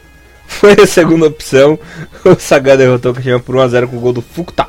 Foi 0.48 0.74
a 0.82 0.88
segunda 0.88 1.28
opção. 1.28 1.78
O 2.24 2.36
Saga 2.40 2.78
derrotou 2.78 3.12
o 3.12 3.16
Kashima 3.16 3.40
por 3.40 3.56
1x0 3.56 3.88
com 3.88 3.98
o 3.98 4.00
gol 4.00 4.14
do 4.14 4.22
Fukuta 4.22 4.68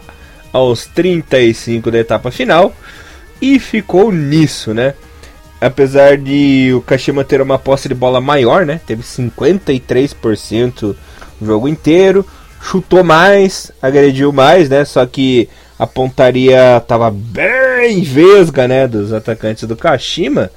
aos 0.52 0.86
35 0.86 1.90
da 1.90 1.98
etapa 1.98 2.30
final. 2.30 2.74
E 3.40 3.58
ficou 3.58 4.12
nisso, 4.12 4.74
né? 4.74 4.94
Apesar 5.60 6.16
de 6.16 6.72
o 6.74 6.80
Kashima 6.82 7.24
ter 7.24 7.40
uma 7.40 7.58
posse 7.58 7.88
de 7.88 7.94
bola 7.94 8.20
maior, 8.20 8.66
né? 8.66 8.80
Teve 8.86 9.02
53% 9.02 10.96
o 11.40 11.46
jogo 11.46 11.68
inteiro. 11.68 12.26
Chutou 12.60 13.04
mais, 13.04 13.70
agrediu 13.80 14.32
mais, 14.32 14.68
né? 14.68 14.84
Só 14.84 15.06
que 15.06 15.48
a 15.78 15.86
pontaria 15.86 16.76
estava 16.76 17.10
bem 17.10 18.02
vesga, 18.02 18.66
né? 18.66 18.86
Dos 18.86 19.12
atacantes 19.12 19.64
do 19.64 19.76
Kashima. 19.76 20.50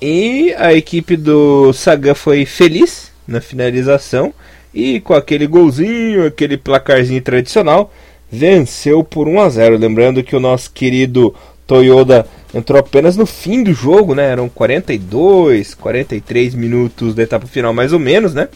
E 0.00 0.54
a 0.58 0.72
equipe 0.72 1.16
do 1.16 1.72
Saga 1.72 2.14
foi 2.14 2.46
feliz 2.46 3.07
na 3.28 3.40
finalização 3.40 4.32
e 4.72 5.00
com 5.00 5.14
aquele 5.14 5.46
golzinho, 5.46 6.26
aquele 6.26 6.56
placarzinho 6.56 7.20
tradicional, 7.22 7.92
venceu 8.30 9.04
por 9.04 9.28
1 9.28 9.40
a 9.40 9.48
0. 9.48 9.78
Lembrando 9.78 10.22
que 10.22 10.34
o 10.34 10.40
nosso 10.40 10.70
querido 10.72 11.34
Toyoda 11.66 12.26
entrou 12.54 12.80
apenas 12.80 13.16
no 13.16 13.26
fim 13.26 13.62
do 13.62 13.72
jogo, 13.74 14.14
né? 14.14 14.30
Eram 14.30 14.48
42, 14.48 15.74
43 15.74 16.54
minutos 16.54 17.14
da 17.14 17.22
etapa 17.22 17.46
final 17.46 17.74
mais 17.74 17.92
ou 17.92 17.98
menos, 17.98 18.32
né? 18.32 18.48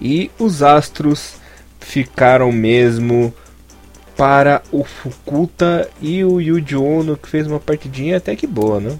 E 0.00 0.30
os 0.38 0.62
Astros 0.62 1.36
ficaram 1.80 2.52
mesmo 2.52 3.32
para 4.16 4.62
o 4.70 4.84
Fukuta 4.84 5.88
e 6.00 6.24
o 6.24 6.40
Yuji 6.40 6.76
Ono, 6.76 7.16
que 7.16 7.28
fez 7.28 7.46
uma 7.46 7.58
partidinha 7.58 8.16
até 8.16 8.36
que 8.36 8.46
boa, 8.46 8.80
né? 8.80 8.96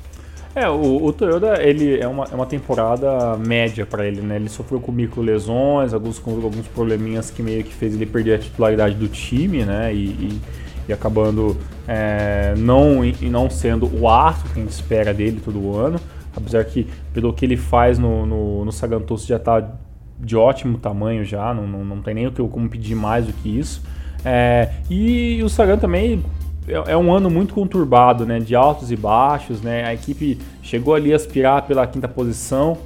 É, 0.54 0.68
o, 0.68 1.04
o 1.04 1.12
Toyota 1.12 1.61
ele 1.61 1.99
é 1.99 2.06
uma, 2.06 2.25
é 2.30 2.34
uma 2.34 2.46
temporada 2.46 3.37
média 3.37 3.84
para 3.84 4.06
ele, 4.06 4.20
né? 4.20 4.37
Ele 4.37 4.49
sofreu 4.49 4.78
com 4.80 4.92
micro 4.92 5.20
lesões, 5.20 5.92
alguns, 5.92 6.20
com 6.20 6.30
alguns 6.30 6.68
probleminhas 6.68 7.28
que 7.28 7.42
meio 7.42 7.64
que 7.64 7.75
fez 7.75 7.94
ele 7.94 8.06
perder 8.06 8.34
a 8.34 8.38
titularidade 8.38 8.94
do 8.94 9.08
time, 9.08 9.64
né? 9.64 9.92
E, 9.92 10.04
e, 10.04 10.40
e 10.88 10.92
acabando 10.92 11.56
é, 11.88 12.54
não, 12.56 13.04
e 13.04 13.28
não 13.28 13.50
sendo 13.50 13.90
o 14.00 14.08
astro 14.08 14.52
que 14.52 14.61
a 14.61 14.62
gente 14.62 14.73
espera 14.73 15.12
dele 15.12 15.40
todo 15.44 15.76
ano. 15.76 15.99
Apesar 16.37 16.64
que, 16.64 16.87
pelo 17.12 17.32
que 17.32 17.44
ele 17.44 17.56
faz 17.56 17.99
no, 17.99 18.25
no, 18.25 18.64
no 18.64 18.73
já 19.18 19.37
está 19.37 19.73
de 20.20 20.37
ótimo 20.37 20.78
tamanho 20.78 21.25
já, 21.25 21.52
não, 21.52 21.66
não, 21.66 21.84
não 21.84 22.00
tem 22.00 22.14
nem 22.14 22.26
o 22.28 22.32
que 22.32 22.42
como 22.49 22.68
pedir 22.68 22.94
mais 22.94 23.26
do 23.26 23.32
que 23.32 23.58
isso. 23.58 23.82
É, 24.25 24.70
e 24.88 25.42
o 25.42 25.49
Sagan 25.49 25.78
também 25.78 26.23
é, 26.68 26.92
é 26.92 26.97
um 26.97 27.12
ano 27.12 27.30
muito 27.30 27.54
conturbado, 27.54 28.25
né? 28.25 28.40
De 28.40 28.54
altos 28.54 28.90
e 28.90 28.97
baixos, 28.97 29.61
né? 29.61 29.85
A 29.85 29.94
equipe 29.94 30.38
chegou 30.62 30.94
ali 30.94 31.12
a 31.12 31.16
aspirar 31.16 31.62
pela 31.62 31.87
quinta 31.87 32.09
posição, 32.09 32.78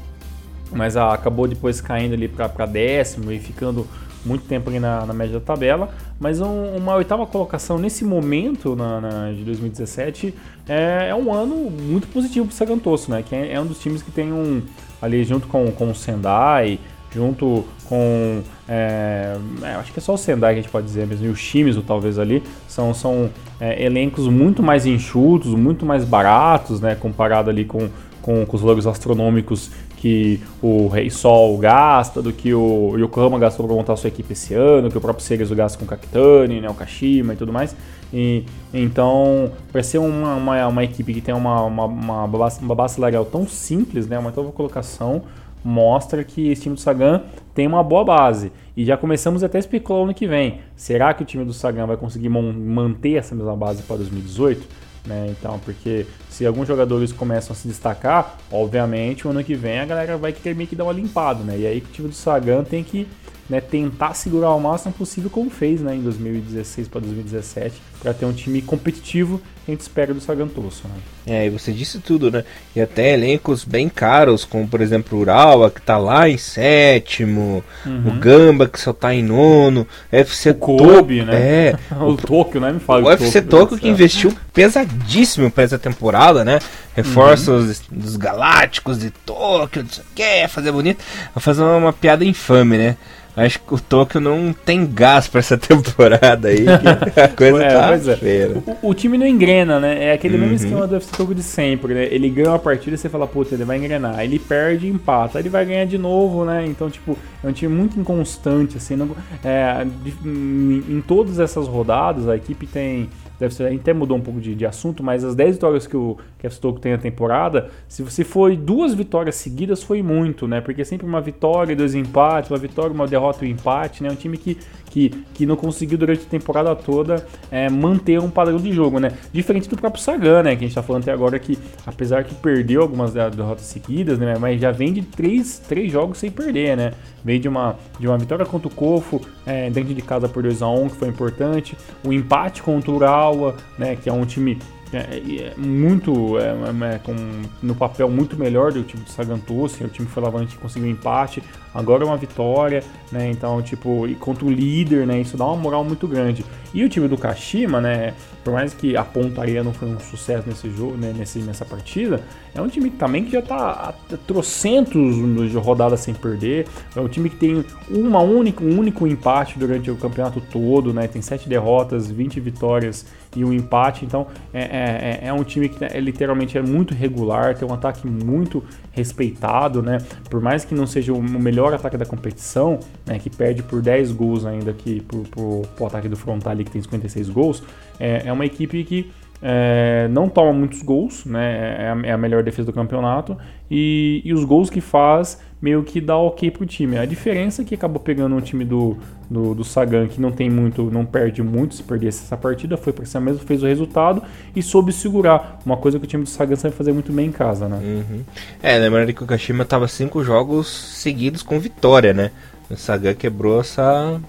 mas 0.72 0.96
acabou 0.96 1.46
depois 1.46 1.80
caindo 1.80 2.14
ali 2.14 2.28
para 2.28 2.66
décimo 2.66 3.30
e 3.32 3.38
ficando 3.38 3.86
muito 4.24 4.44
tempo 4.46 4.68
ali 4.68 4.80
na, 4.80 5.06
na 5.06 5.14
média 5.14 5.38
da 5.38 5.44
tabela. 5.44 5.90
Mas 6.18 6.40
um, 6.40 6.76
uma 6.76 6.94
oitava 6.96 7.24
colocação 7.26 7.78
nesse 7.78 8.04
momento 8.04 8.74
na, 8.74 9.00
na 9.00 9.32
de 9.32 9.44
2017 9.44 10.34
é, 10.68 11.08
é, 11.10 11.14
um 11.14 11.32
ano 11.32 11.54
muito 11.70 12.08
positivo 12.08 12.46
para 12.46 12.52
o 12.52 12.56
Sagantoso, 12.56 13.10
né? 13.10 13.22
Que 13.22 13.34
é, 13.34 13.52
é, 13.54 13.60
um 13.60 13.66
dos 13.66 13.78
times 13.78 14.02
que 14.02 14.10
tem 14.10 14.32
um 14.32 14.62
ali 15.00 15.22
junto 15.24 15.46
com, 15.46 15.70
com 15.70 15.90
o 15.90 15.94
Sendai, 15.94 16.80
junto 17.18 17.64
com. 17.84 18.42
É, 18.68 19.36
é, 19.62 19.74
acho 19.74 19.92
que 19.92 19.98
é 19.98 20.02
só 20.02 20.14
o 20.14 20.16
Sendai 20.16 20.54
que 20.54 20.60
a 20.60 20.62
gente 20.62 20.70
pode 20.70 20.86
dizer 20.86 21.06
mesmo, 21.06 21.26
e 21.26 21.28
o 21.28 21.34
Shimizu 21.34 21.82
talvez 21.82 22.18
ali, 22.18 22.42
são, 22.68 22.94
são 22.94 23.28
é, 23.60 23.84
elencos 23.84 24.28
muito 24.28 24.62
mais 24.62 24.86
enxutos, 24.86 25.52
muito 25.52 25.84
mais 25.84 26.04
baratos, 26.04 26.80
né, 26.80 26.94
comparado 26.94 27.50
ali 27.50 27.64
com, 27.64 27.88
com, 28.22 28.46
com 28.46 28.56
os 28.56 28.62
logos 28.62 28.86
astronômicos 28.86 29.70
que 29.96 30.40
o 30.62 30.86
Rei 30.86 31.10
Sol 31.10 31.58
gasta, 31.58 32.22
do 32.22 32.32
que 32.32 32.54
o 32.54 32.96
Yokohama 32.96 33.36
gastou 33.36 33.66
para 33.66 33.74
montar 33.74 33.96
sua 33.96 34.08
equipe 34.08 34.32
esse 34.32 34.54
ano, 34.54 34.90
que 34.90 34.96
o 34.96 35.00
próprio 35.00 35.24
Cerezo 35.24 35.56
gasta 35.56 35.76
com 35.76 35.84
o 35.84 35.88
Kakitani, 35.88 36.60
né, 36.60 36.70
o 36.70 36.74
Kashima 36.74 37.32
e 37.32 37.36
tudo 37.36 37.52
mais. 37.52 37.74
E, 38.12 38.44
então, 38.72 39.50
para 39.72 39.82
ser 39.82 39.98
uma, 39.98 40.34
uma, 40.34 40.66
uma, 40.68 40.84
equipe 40.84 41.12
que 41.12 41.20
tem 41.20 41.34
uma, 41.34 41.62
uma, 41.62 41.84
uma, 41.84 42.28
base, 42.28 42.60
uma 42.62 42.88
salarial 42.88 43.24
tão 43.24 43.46
simples, 43.46 44.06
né, 44.06 44.18
uma 44.18 44.30
nova 44.30 44.52
colocação, 44.52 45.22
mostra 45.64 46.24
que 46.24 46.50
esse 46.50 46.62
time 46.62 46.74
do 46.74 46.80
Sagan 46.80 47.22
tem 47.54 47.66
uma 47.66 47.82
boa 47.82 48.04
base. 48.04 48.52
E 48.76 48.84
já 48.84 48.96
começamos 48.96 49.42
até 49.42 49.58
a 49.58 49.60
especular 49.60 50.04
ano 50.04 50.14
que 50.14 50.26
vem. 50.26 50.60
Será 50.76 51.12
que 51.12 51.22
o 51.22 51.26
time 51.26 51.44
do 51.44 51.52
Sagan 51.52 51.86
vai 51.86 51.96
conseguir 51.96 52.28
manter 52.28 53.14
essa 53.14 53.34
mesma 53.34 53.56
base 53.56 53.82
para 53.82 53.96
2018? 53.96 54.66
Né? 55.06 55.28
Então, 55.30 55.58
porque 55.64 56.06
se 56.28 56.44
alguns 56.44 56.68
jogadores 56.68 57.12
começam 57.12 57.52
a 57.52 57.56
se 57.56 57.66
destacar, 57.66 58.36
obviamente 58.52 59.26
o 59.26 59.30
ano 59.30 59.42
que 59.42 59.54
vem 59.54 59.80
a 59.80 59.86
galera 59.86 60.16
vai 60.16 60.32
querer 60.32 60.54
meio 60.54 60.68
que 60.68 60.76
dar 60.76 60.84
uma 60.84 60.92
limpada, 60.92 61.42
né? 61.42 61.58
E 61.58 61.66
aí 61.66 61.78
o 61.78 61.92
time 61.92 62.08
do 62.08 62.14
Sagan 62.14 62.62
tem 62.62 62.84
que 62.84 63.08
né, 63.48 63.60
tentar 63.60 64.14
segurar 64.14 64.54
o 64.54 64.60
máximo 64.60 64.92
possível, 64.92 65.30
como 65.30 65.50
fez 65.50 65.80
né, 65.80 65.94
em 65.94 66.02
2016 66.02 66.88
para 66.88 67.00
2017, 67.00 67.80
para 68.00 68.12
ter 68.12 68.26
um 68.26 68.32
time 68.32 68.60
competitivo 68.62 69.40
a 69.68 69.70
gente 69.70 69.82
espera 69.82 70.14
do 70.14 70.20
Sagantoso. 70.20 70.82
Né? 70.84 71.00
É, 71.26 71.46
e 71.46 71.50
você 71.50 71.72
disse 71.72 71.98
tudo, 71.98 72.30
né? 72.30 72.42
E 72.74 72.80
até 72.80 73.12
elencos 73.12 73.64
bem 73.64 73.86
caros, 73.86 74.42
como 74.42 74.66
por 74.66 74.80
exemplo 74.80 75.18
o 75.18 75.20
Urawa, 75.20 75.70
que 75.70 75.78
está 75.78 75.98
lá 75.98 76.26
em 76.26 76.38
sétimo, 76.38 77.62
uhum. 77.84 78.08
o 78.08 78.12
Gamba, 78.12 78.66
que 78.66 78.80
só 78.80 78.92
está 78.92 79.14
em 79.14 79.22
nono, 79.22 79.86
FC 80.10 80.50
o 80.50 80.54
Kobe, 80.54 81.22
né? 81.22 81.36
É, 81.36 81.78
o, 82.00 82.12
o 82.12 82.16
Tóquio, 82.16 82.60
né? 82.62 82.72
Me 82.72 82.80
fala 82.80 83.02
o 83.02 83.08
UFC 83.08 83.42
Tóquio 83.42 83.76
que 83.76 83.88
investiu 83.88 84.34
pesadíssimo 84.54 85.50
para 85.50 85.64
essa 85.64 85.78
temporada, 85.78 86.46
né? 86.46 86.60
Reforços 86.96 87.82
uhum. 87.90 87.98
dos 87.98 88.16
Galácticos 88.16 88.98
de 88.98 89.10
Tóquio, 89.10 89.82
não 89.82 89.90
sei 89.90 90.02
o 90.02 90.14
que, 90.14 90.48
fazer 90.48 90.72
bonito. 90.72 91.04
Vai 91.34 91.42
fazer 91.42 91.62
uma, 91.62 91.76
uma 91.76 91.92
piada 91.92 92.24
infame, 92.24 92.78
né? 92.78 92.96
Acho 93.44 93.60
que 93.60 93.74
o 93.74 93.80
Tokyo 93.80 94.20
não 94.20 94.52
tem 94.52 94.86
gás 94.86 95.28
para 95.28 95.38
essa 95.38 95.56
temporada 95.58 96.48
aí. 96.48 96.64
a 96.68 97.28
coisa 97.28 97.62
é, 97.64 97.68
tá 97.70 97.94
é. 97.94 98.16
feira. 98.16 98.62
O, 98.82 98.90
o, 98.90 98.94
time 98.94 99.16
não 99.16 99.26
engrena, 99.26 99.78
né? 99.78 100.06
É 100.06 100.12
aquele 100.12 100.34
uhum. 100.34 100.40
mesmo 100.40 100.56
esquema 100.56 100.86
do 100.86 100.94
UFC 100.94 101.16
Tokyo 101.16 101.34
de 101.34 101.42
sempre, 101.42 101.94
né? 101.94 102.08
Ele 102.10 102.28
ganha 102.28 102.50
uma 102.50 102.58
partida 102.58 102.94
e 102.94 102.98
você 102.98 103.08
fala, 103.08 103.26
puta, 103.26 103.54
ele 103.54 103.64
vai 103.64 103.78
engrenar. 103.78 104.20
Ele 104.24 104.38
perde 104.38 104.86
e 104.86 104.90
empata. 104.90 105.38
Ele 105.38 105.48
vai 105.48 105.64
ganhar 105.64 105.84
de 105.84 105.98
novo, 105.98 106.44
né? 106.44 106.66
Então, 106.66 106.90
tipo, 106.90 107.16
é 107.42 107.46
um 107.46 107.52
time 107.52 107.72
muito 107.72 107.98
inconstante, 107.98 108.76
assim. 108.76 108.96
Não, 108.96 109.10
é, 109.44 109.86
em, 110.24 110.84
em 110.88 111.00
todas 111.00 111.38
essas 111.38 111.68
rodadas, 111.68 112.28
a 112.28 112.36
equipe 112.36 112.66
tem 112.66 113.08
deve 113.38 113.54
ser, 113.54 113.64
a 113.64 113.70
gente 113.70 113.80
até 113.80 113.92
mudou 113.92 114.16
um 114.16 114.20
pouco 114.20 114.40
de, 114.40 114.54
de 114.54 114.66
assunto, 114.66 115.02
mas 115.02 115.24
as 115.24 115.34
10 115.34 115.56
vitórias 115.56 115.86
que 115.86 115.96
o 115.96 116.16
Kev 116.38 116.52
Stokes 116.52 116.80
tem 116.80 116.92
na 116.92 116.98
temporada, 116.98 117.70
se 117.86 118.02
você 118.02 118.24
foi 118.24 118.56
duas 118.56 118.94
vitórias 118.94 119.36
seguidas, 119.36 119.82
foi 119.82 120.02
muito, 120.02 120.48
né? 120.48 120.60
Porque 120.60 120.82
é 120.82 120.84
sempre 120.84 121.06
uma 121.06 121.20
vitória, 121.20 121.74
dois 121.74 121.94
empates, 121.94 122.50
uma 122.50 122.58
vitória, 122.58 122.92
uma 122.92 123.06
derrota 123.06 123.44
e 123.44 123.48
um 123.48 123.52
empate, 123.52 124.02
né? 124.02 124.10
Um 124.10 124.16
time 124.16 124.36
que, 124.36 124.58
que, 124.90 125.10
que 125.34 125.46
não 125.46 125.56
conseguiu 125.56 125.98
durante 125.98 126.22
a 126.22 126.28
temporada 126.28 126.74
toda 126.74 127.26
é, 127.50 127.68
manter 127.68 128.18
um 128.20 128.30
padrão 128.30 128.58
de 128.58 128.72
jogo, 128.72 128.98
né? 128.98 129.12
Diferente 129.32 129.68
do 129.68 129.76
próprio 129.76 130.02
Sagan, 130.02 130.42
né? 130.42 130.56
Que 130.56 130.64
a 130.64 130.68
gente 130.68 130.74
tá 130.74 130.82
falando 130.82 131.02
até 131.02 131.12
agora 131.12 131.38
que, 131.38 131.58
apesar 131.86 132.24
que 132.24 132.34
perdeu 132.34 132.82
algumas 132.82 133.12
derrotas 133.12 133.64
seguidas, 133.64 134.18
né? 134.18 134.36
Mas 134.38 134.60
já 134.60 134.70
vem 134.70 134.92
de 134.92 135.02
três, 135.02 135.58
três 135.58 135.90
jogos 135.92 136.18
sem 136.18 136.30
perder, 136.30 136.76
né? 136.76 136.92
Vem 137.24 137.40
de 137.40 137.48
uma, 137.48 137.76
de 137.98 138.06
uma 138.06 138.16
vitória 138.16 138.46
contra 138.46 138.68
o 138.68 138.70
Cofo, 138.70 139.20
é, 139.44 139.70
dentro 139.70 139.94
de 139.94 140.02
casa 140.02 140.28
por 140.28 140.42
2x1, 140.42 140.90
que 140.90 140.96
foi 140.96 141.08
importante. 141.08 141.76
O 142.04 142.12
empate 142.12 142.62
contra 142.62 142.90
o 142.90 142.96
Urawa, 142.96 143.56
né? 143.78 143.96
Que 143.96 144.08
é 144.08 144.12
um 144.12 144.24
time 144.24 144.58
é, 144.92 144.98
é, 144.98 145.54
muito 145.56 146.38
é, 146.38 146.44
é, 146.44 146.94
é, 146.94 146.98
com, 146.98 147.14
no 147.62 147.74
papel 147.74 148.08
muito 148.08 148.38
melhor 148.38 148.72
do 148.72 148.82
time 148.82 149.02
do 149.02 149.10
Sagantoso, 149.10 149.84
o 149.84 149.88
time 149.88 150.08
foi 150.08 150.22
lavante 150.22 150.56
conseguiu 150.56 150.88
um 150.88 150.92
empate, 150.92 151.42
agora 151.74 152.04
é 152.04 152.06
uma 152.06 152.16
vitória, 152.16 152.82
né? 153.10 153.30
Então, 153.30 153.60
tipo, 153.62 154.06
e 154.06 154.14
contra 154.14 154.44
o 154.44 154.50
líder, 154.50 155.06
né? 155.06 155.20
Isso 155.20 155.36
dá 155.36 155.46
uma 155.46 155.56
moral 155.56 155.84
muito 155.84 156.06
grande. 156.06 156.44
E 156.72 156.84
o 156.84 156.88
time 156.88 157.08
do 157.08 157.16
Kashima, 157.16 157.80
né? 157.80 158.14
Por 158.44 158.52
mais 158.52 158.72
que 158.72 158.96
a 158.96 159.04
pontaria 159.04 159.62
não 159.62 159.72
foi 159.72 159.88
um 159.88 160.00
sucesso 160.00 160.48
nesse 160.48 160.70
jogo, 160.70 160.96
né, 160.96 161.12
nesse, 161.14 161.38
nessa 161.40 161.66
partida, 161.66 162.22
é 162.54 162.62
um 162.62 162.68
time 162.68 162.88
também 162.88 163.24
que 163.24 163.32
já 163.32 163.40
está 163.40 163.58
a 163.58 164.16
trocentos 164.26 165.16
de 165.50 165.56
rodadas 165.58 166.00
sem 166.00 166.14
perder. 166.14 166.66
É 166.96 167.00
um 167.00 167.08
time 167.08 167.28
que 167.28 167.36
tem 167.36 167.64
uma 167.90 168.20
única, 168.20 168.64
um 168.64 168.78
único 168.78 169.06
empate 169.06 169.58
durante 169.58 169.90
o 169.90 169.96
campeonato 169.96 170.40
todo, 170.40 170.94
né? 170.94 171.06
Tem 171.06 171.20
sete 171.20 171.48
derrotas, 171.48 172.10
20 172.10 172.40
vitórias 172.40 173.04
e 173.36 173.44
um 173.44 173.52
empate. 173.52 174.04
Então 174.04 174.26
é, 174.52 174.62
é, 174.62 175.20
é, 175.24 175.28
é 175.28 175.32
um 175.32 175.44
time 175.44 175.68
que 175.68 175.84
é, 175.84 176.00
literalmente 176.00 176.56
é 176.56 176.62
muito 176.62 176.94
regular, 176.94 177.54
tem 177.54 177.68
um 177.68 177.74
ataque 177.74 178.06
muito 178.06 178.64
respeitado, 178.92 179.82
né? 179.82 179.98
Por 180.30 180.40
mais 180.40 180.64
que 180.64 180.74
não 180.74 180.86
seja 180.86 181.12
o 181.12 181.22
melhor 181.22 181.57
ataque 181.66 181.96
da 181.96 182.06
competição, 182.06 182.78
né? 183.06 183.18
Que 183.18 183.30
perde 183.30 183.62
por 183.62 183.80
10 183.80 184.12
gols 184.12 184.44
ainda 184.44 184.70
aqui 184.70 185.00
pro, 185.00 185.22
pro, 185.22 185.62
pro 185.76 185.86
ataque 185.86 186.08
do 186.08 186.16
Frontale 186.16 186.64
que 186.64 186.70
tem 186.70 186.82
56 186.82 187.28
gols, 187.30 187.62
é, 187.98 188.22
é 188.26 188.32
uma 188.32 188.46
equipe 188.46 188.84
que 188.84 189.10
é, 189.40 190.08
não 190.10 190.28
toma 190.28 190.52
muitos 190.52 190.82
gols, 190.82 191.24
né? 191.24 191.84
É 191.84 191.88
a, 191.90 192.08
é 192.08 192.12
a, 192.12 192.18
melhor 192.18 192.42
defesa 192.42 192.66
do 192.66 192.72
campeonato. 192.72 193.36
E, 193.70 194.22
e, 194.24 194.32
os 194.32 194.44
gols 194.44 194.68
que 194.68 194.80
faz 194.80 195.40
meio 195.60 195.82
que 195.82 196.00
dá 196.00 196.16
ok 196.16 196.50
pro 196.50 196.64
time. 196.64 196.98
A 196.98 197.04
diferença 197.04 197.62
é 197.62 197.64
que 197.64 197.74
acabou 197.74 198.00
pegando 198.00 198.34
um 198.34 198.40
time 198.40 198.64
do, 198.64 198.96
do, 199.28 199.54
do, 199.54 199.64
Sagan 199.64 200.06
que 200.06 200.20
não 200.20 200.30
tem 200.30 200.48
muito, 200.48 200.90
não 200.90 201.04
perde 201.04 201.42
muito 201.42 201.74
se 201.74 201.82
perdesse 201.82 202.24
essa 202.24 202.36
partida, 202.36 202.76
foi 202.76 202.92
para 202.92 203.04
cima 203.04 203.22
mesmo, 203.22 203.40
fez 203.40 203.62
o 203.62 203.66
resultado 203.66 204.22
e 204.54 204.62
soube 204.62 204.92
segurar. 204.92 205.60
Uma 205.66 205.76
coisa 205.76 205.98
que 205.98 206.04
o 206.04 206.08
time 206.08 206.24
do 206.24 206.28
Sagan 206.28 206.56
sabe 206.56 206.74
fazer 206.74 206.92
muito 206.92 207.12
bem 207.12 207.26
em 207.26 207.32
casa, 207.32 207.68
né? 207.68 207.78
Uhum. 207.82 208.20
É, 208.62 208.78
lembrando 208.78 209.12
que 209.12 209.22
o 209.22 209.26
Kashima 209.26 209.64
tava 209.64 209.88
cinco 209.88 210.22
jogos 210.22 210.68
seguidos 210.68 211.42
com 211.42 211.58
vitória, 211.58 212.14
né? 212.14 212.30
O 212.70 212.76
Sagan 212.76 213.14
quebrou 213.14 213.60
essa. 213.60 214.20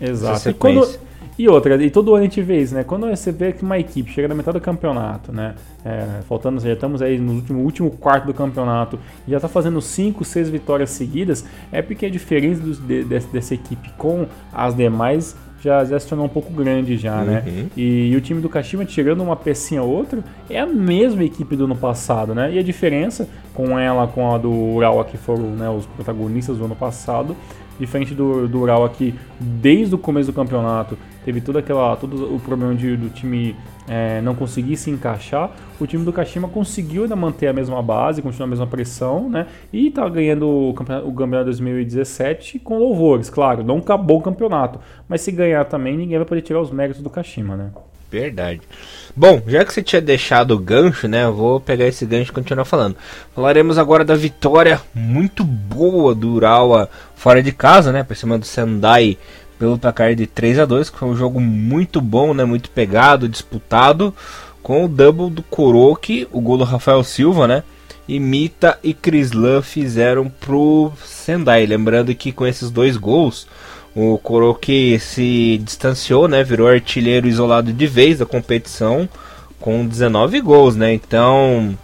Exato. 0.00 0.36
Essa 0.36 0.50
e 0.50 0.54
quando, 0.54 0.86
e 1.38 1.48
outra, 1.48 1.82
e 1.82 1.90
todo 1.90 2.14
ano 2.14 2.20
a 2.20 2.22
gente 2.22 2.40
vê 2.40 2.60
isso, 2.60 2.74
né? 2.74 2.82
Quando 2.82 3.06
você 3.08 3.30
vê 3.30 3.52
que 3.52 3.62
uma 3.62 3.78
equipe 3.78 4.10
chega 4.10 4.26
na 4.26 4.34
metade 4.34 4.58
do 4.58 4.62
campeonato, 4.62 5.32
né? 5.32 5.54
É, 5.84 6.22
faltando, 6.26 6.60
já 6.60 6.72
estamos 6.72 7.02
aí 7.02 7.18
no 7.18 7.34
último, 7.34 7.62
último 7.62 7.90
quarto 7.90 8.26
do 8.26 8.34
campeonato 8.34 8.98
e 9.26 9.30
já 9.30 9.36
está 9.36 9.48
fazendo 9.48 9.80
5, 9.80 10.24
6 10.24 10.48
vitórias 10.48 10.90
seguidas, 10.90 11.44
é 11.70 11.82
porque 11.82 12.06
a 12.06 12.10
diferença 12.10 12.60
dos, 12.62 12.78
de, 12.78 13.04
dessa 13.04 13.54
equipe 13.54 13.90
com 13.98 14.26
as 14.52 14.74
demais 14.74 15.36
já, 15.60 15.84
já 15.84 15.98
se 15.98 16.06
tornou 16.06 16.26
um 16.26 16.30
pouco 16.30 16.52
grande 16.52 16.96
já, 16.96 17.22
né? 17.22 17.42
uhum. 17.46 17.52
né? 17.52 17.66
E, 17.76 18.10
e, 18.12 18.16
o 18.16 18.20
time 18.20 18.40
do 18.40 18.48
Kashima, 18.48 18.84
tirando 18.84 19.22
uma 19.22 19.36
pecinha 19.36 19.82
ou 19.82 19.90
outra, 19.90 20.22
é 20.48 20.60
a 20.60 20.66
mesma 20.66 21.24
equipe 21.24 21.56
do 21.56 21.64
ano 21.64 21.76
passado, 21.76 22.34
né? 22.34 22.52
E 22.52 22.58
a 22.58 22.62
diferença 22.62 23.28
com 23.52 23.78
ela, 23.78 24.06
com 24.06 24.34
a 24.34 24.38
do 24.38 24.52
Urawa, 24.52 25.04
que 25.04 25.16
foram 25.16 25.50
né, 25.50 25.68
os 25.68 25.86
protagonistas 25.86 26.58
do 26.58 26.64
ano 26.64 26.76
passado, 26.76 27.36
diferente 27.78 28.14
do, 28.14 28.48
do 28.48 28.60
Ural 28.60 28.84
aqui, 28.84 29.14
desde 29.40 29.94
o 29.94 29.98
começo 29.98 30.30
do 30.30 30.34
campeonato, 30.34 30.96
teve 31.24 31.40
todo, 31.40 31.58
aquela, 31.58 31.96
todo 31.96 32.34
o 32.34 32.40
problema 32.40 32.74
de, 32.74 32.96
do 32.96 33.08
time 33.10 33.56
é, 33.88 34.20
não 34.20 34.34
conseguir 34.34 34.76
se 34.76 34.90
encaixar, 34.90 35.50
o 35.80 35.86
time 35.86 36.04
do 36.04 36.12
Kashima 36.12 36.48
conseguiu 36.48 37.02
ainda 37.02 37.16
manter 37.16 37.48
a 37.48 37.52
mesma 37.52 37.82
base, 37.82 38.22
continuar 38.22 38.46
a 38.46 38.50
mesma 38.50 38.66
pressão, 38.66 39.28
né? 39.28 39.46
E 39.72 39.90
tá 39.90 40.08
ganhando 40.08 40.48
o 40.48 40.74
campeonato, 40.74 41.08
o 41.08 41.12
campeonato 41.12 41.44
2017 41.46 42.58
com 42.58 42.78
louvores, 42.78 43.30
claro, 43.30 43.62
não 43.62 43.78
acabou 43.78 44.18
o 44.18 44.22
campeonato, 44.22 44.80
mas 45.08 45.20
se 45.20 45.30
ganhar 45.30 45.64
também, 45.64 45.96
ninguém 45.96 46.18
vai 46.18 46.26
poder 46.26 46.42
tirar 46.42 46.60
os 46.60 46.70
méritos 46.70 47.02
do 47.02 47.10
Kashima, 47.10 47.56
né? 47.56 47.70
Verdade. 48.10 48.60
Bom, 49.18 49.40
já 49.46 49.64
que 49.64 49.72
você 49.72 49.82
tinha 49.82 50.02
deixado 50.02 50.50
o 50.50 50.58
gancho, 50.58 51.08
né? 51.08 51.24
Eu 51.24 51.32
vou 51.32 51.58
pegar 51.58 51.86
esse 51.86 52.04
gancho 52.04 52.30
e 52.30 52.34
continuar 52.34 52.66
falando. 52.66 52.96
Falaremos 53.34 53.78
agora 53.78 54.04
da 54.04 54.14
vitória 54.14 54.78
muito 54.94 55.42
boa 55.42 56.14
do 56.14 56.34
Urawa 56.34 56.90
fora 57.14 57.42
de 57.42 57.50
casa, 57.50 57.90
né? 57.90 58.02
Por 58.02 58.14
cima 58.14 58.38
do 58.38 58.44
Sendai 58.44 59.16
pelo 59.58 59.78
placar 59.78 60.14
de 60.14 60.26
3 60.26 60.58
a 60.58 60.64
2 60.66 60.90
que 60.90 60.98
foi 60.98 61.08
um 61.08 61.16
jogo 61.16 61.40
muito 61.40 61.98
bom, 61.98 62.34
né? 62.34 62.44
Muito 62.44 62.68
pegado, 62.68 63.26
disputado. 63.26 64.14
Com 64.62 64.84
o 64.84 64.88
double 64.88 65.30
do 65.30 65.42
Kuroki, 65.42 66.28
o 66.30 66.38
gol 66.38 66.58
do 66.58 66.64
Rafael 66.64 67.02
Silva, 67.02 67.48
né? 67.48 67.62
E 68.06 68.20
Mita 68.20 68.78
e 68.82 68.92
Krislan 68.92 69.62
fizeram 69.62 70.28
pro 70.28 70.92
Sendai. 71.02 71.64
Lembrando 71.64 72.14
que 72.14 72.32
com 72.32 72.46
esses 72.46 72.70
dois 72.70 72.98
gols, 72.98 73.46
o 73.96 74.18
Kuroki 74.18 75.00
se 75.00 75.58
distanciou, 75.64 76.28
né? 76.28 76.44
Virou 76.44 76.68
artilheiro 76.68 77.26
isolado 77.26 77.72
de 77.72 77.86
vez 77.86 78.18
da 78.18 78.26
competição 78.26 79.08
com 79.58 79.86
19 79.86 80.38
gols, 80.42 80.76
né? 80.76 80.92
Então, 80.92 81.74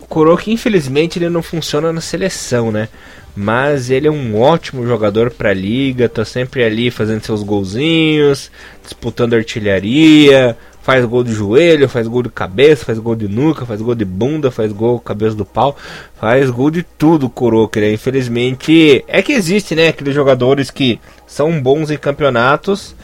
o 0.00 0.06
Kuroki 0.06 0.50
infelizmente 0.50 1.20
ele 1.20 1.28
não 1.28 1.40
funciona 1.40 1.92
na 1.92 2.00
seleção, 2.00 2.72
né? 2.72 2.88
Mas 3.36 3.90
ele 3.90 4.08
é 4.08 4.10
um 4.10 4.38
ótimo 4.40 4.84
jogador 4.84 5.30
para 5.30 5.50
a 5.50 5.54
liga, 5.54 6.08
tá 6.08 6.24
sempre 6.24 6.64
ali 6.64 6.90
fazendo 6.90 7.24
seus 7.24 7.44
golzinhos, 7.44 8.50
disputando 8.82 9.34
artilharia, 9.34 10.58
faz 10.82 11.04
gol 11.04 11.22
de 11.22 11.32
joelho, 11.32 11.88
faz 11.88 12.06
gol 12.06 12.22
de 12.22 12.28
cabeça, 12.28 12.84
faz 12.84 12.98
gol 12.98 13.14
de 13.14 13.28
nuca, 13.28 13.64
faz 13.64 13.80
gol 13.80 13.94
de 13.94 14.04
bunda, 14.04 14.50
faz 14.50 14.72
gol 14.72 14.98
cabeça 14.98 15.36
do 15.36 15.44
pau, 15.44 15.76
faz 16.16 16.50
gol 16.50 16.70
de 16.70 16.82
tudo, 16.82 17.30
Kuroki, 17.30 17.80
né? 17.80 17.92
Infelizmente, 17.92 19.04
é 19.06 19.22
que 19.22 19.32
existe, 19.32 19.74
né, 19.74 19.88
aqueles 19.88 20.14
jogadores 20.14 20.70
que 20.70 21.00
são 21.26 21.62
bons 21.62 21.90
em 21.90 21.96
campeonatos, 21.96 22.94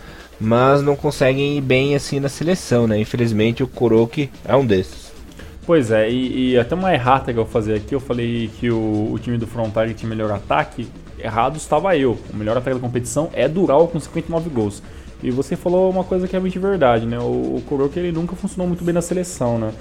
mas 0.41 0.83
não 0.83 0.97
conseguem 0.97 1.57
ir 1.57 1.61
bem 1.61 1.95
assim 1.95 2.21
na 2.21 2.29
seleção, 2.29 2.87
né? 2.87 2.99
Infelizmente, 2.99 3.63
o 3.63 3.69
Kuroki 3.69 4.29
é 4.45 4.57
um 4.57 4.67
desses. 4.67 5.09
Pois 5.65 5.91
é, 5.91 6.11
e, 6.11 6.53
e 6.53 6.59
até 6.59 6.75
uma 6.75 6.93
errata 6.93 7.33
que 7.33 7.39
eu 7.39 7.45
vou 7.45 7.53
fazer 7.53 7.75
aqui, 7.75 7.95
eu 7.95 8.01
falei 8.01 8.51
que 8.59 8.71
o, 8.71 9.13
o 9.13 9.19
time 9.21 9.37
do 9.37 9.47
Frontale 9.47 9.95
tinha 9.95 10.09
melhor 10.09 10.31
ataque, 10.31 10.89
errado 11.19 11.57
estava 11.57 11.97
eu. 11.97 12.19
O 12.33 12.37
melhor 12.37 12.57
ataque 12.57 12.77
da 12.77 12.81
competição 12.81 13.29
é 13.35 13.47
Dural 13.47 13.87
com 13.87 14.01
59 14.01 14.49
gols. 14.51 14.83
E 15.23 15.31
você 15.31 15.57
falou 15.57 15.91
uma 15.91 16.05
coisa 16.05 16.27
que 16.27 16.35
é 16.35 16.39
realmente 16.39 16.59
verdade, 16.59 17.07
né? 17.07 17.19
O, 17.19 17.57
o 17.57 17.63
Kuroki 17.69 17.99
ele 17.99 18.13
nunca 18.13 18.37
funcionou 18.37 18.67
muito 18.67 18.85
bem 18.85 18.95
na 18.95 19.03
seleção, 19.03 19.59
né? 19.59 19.73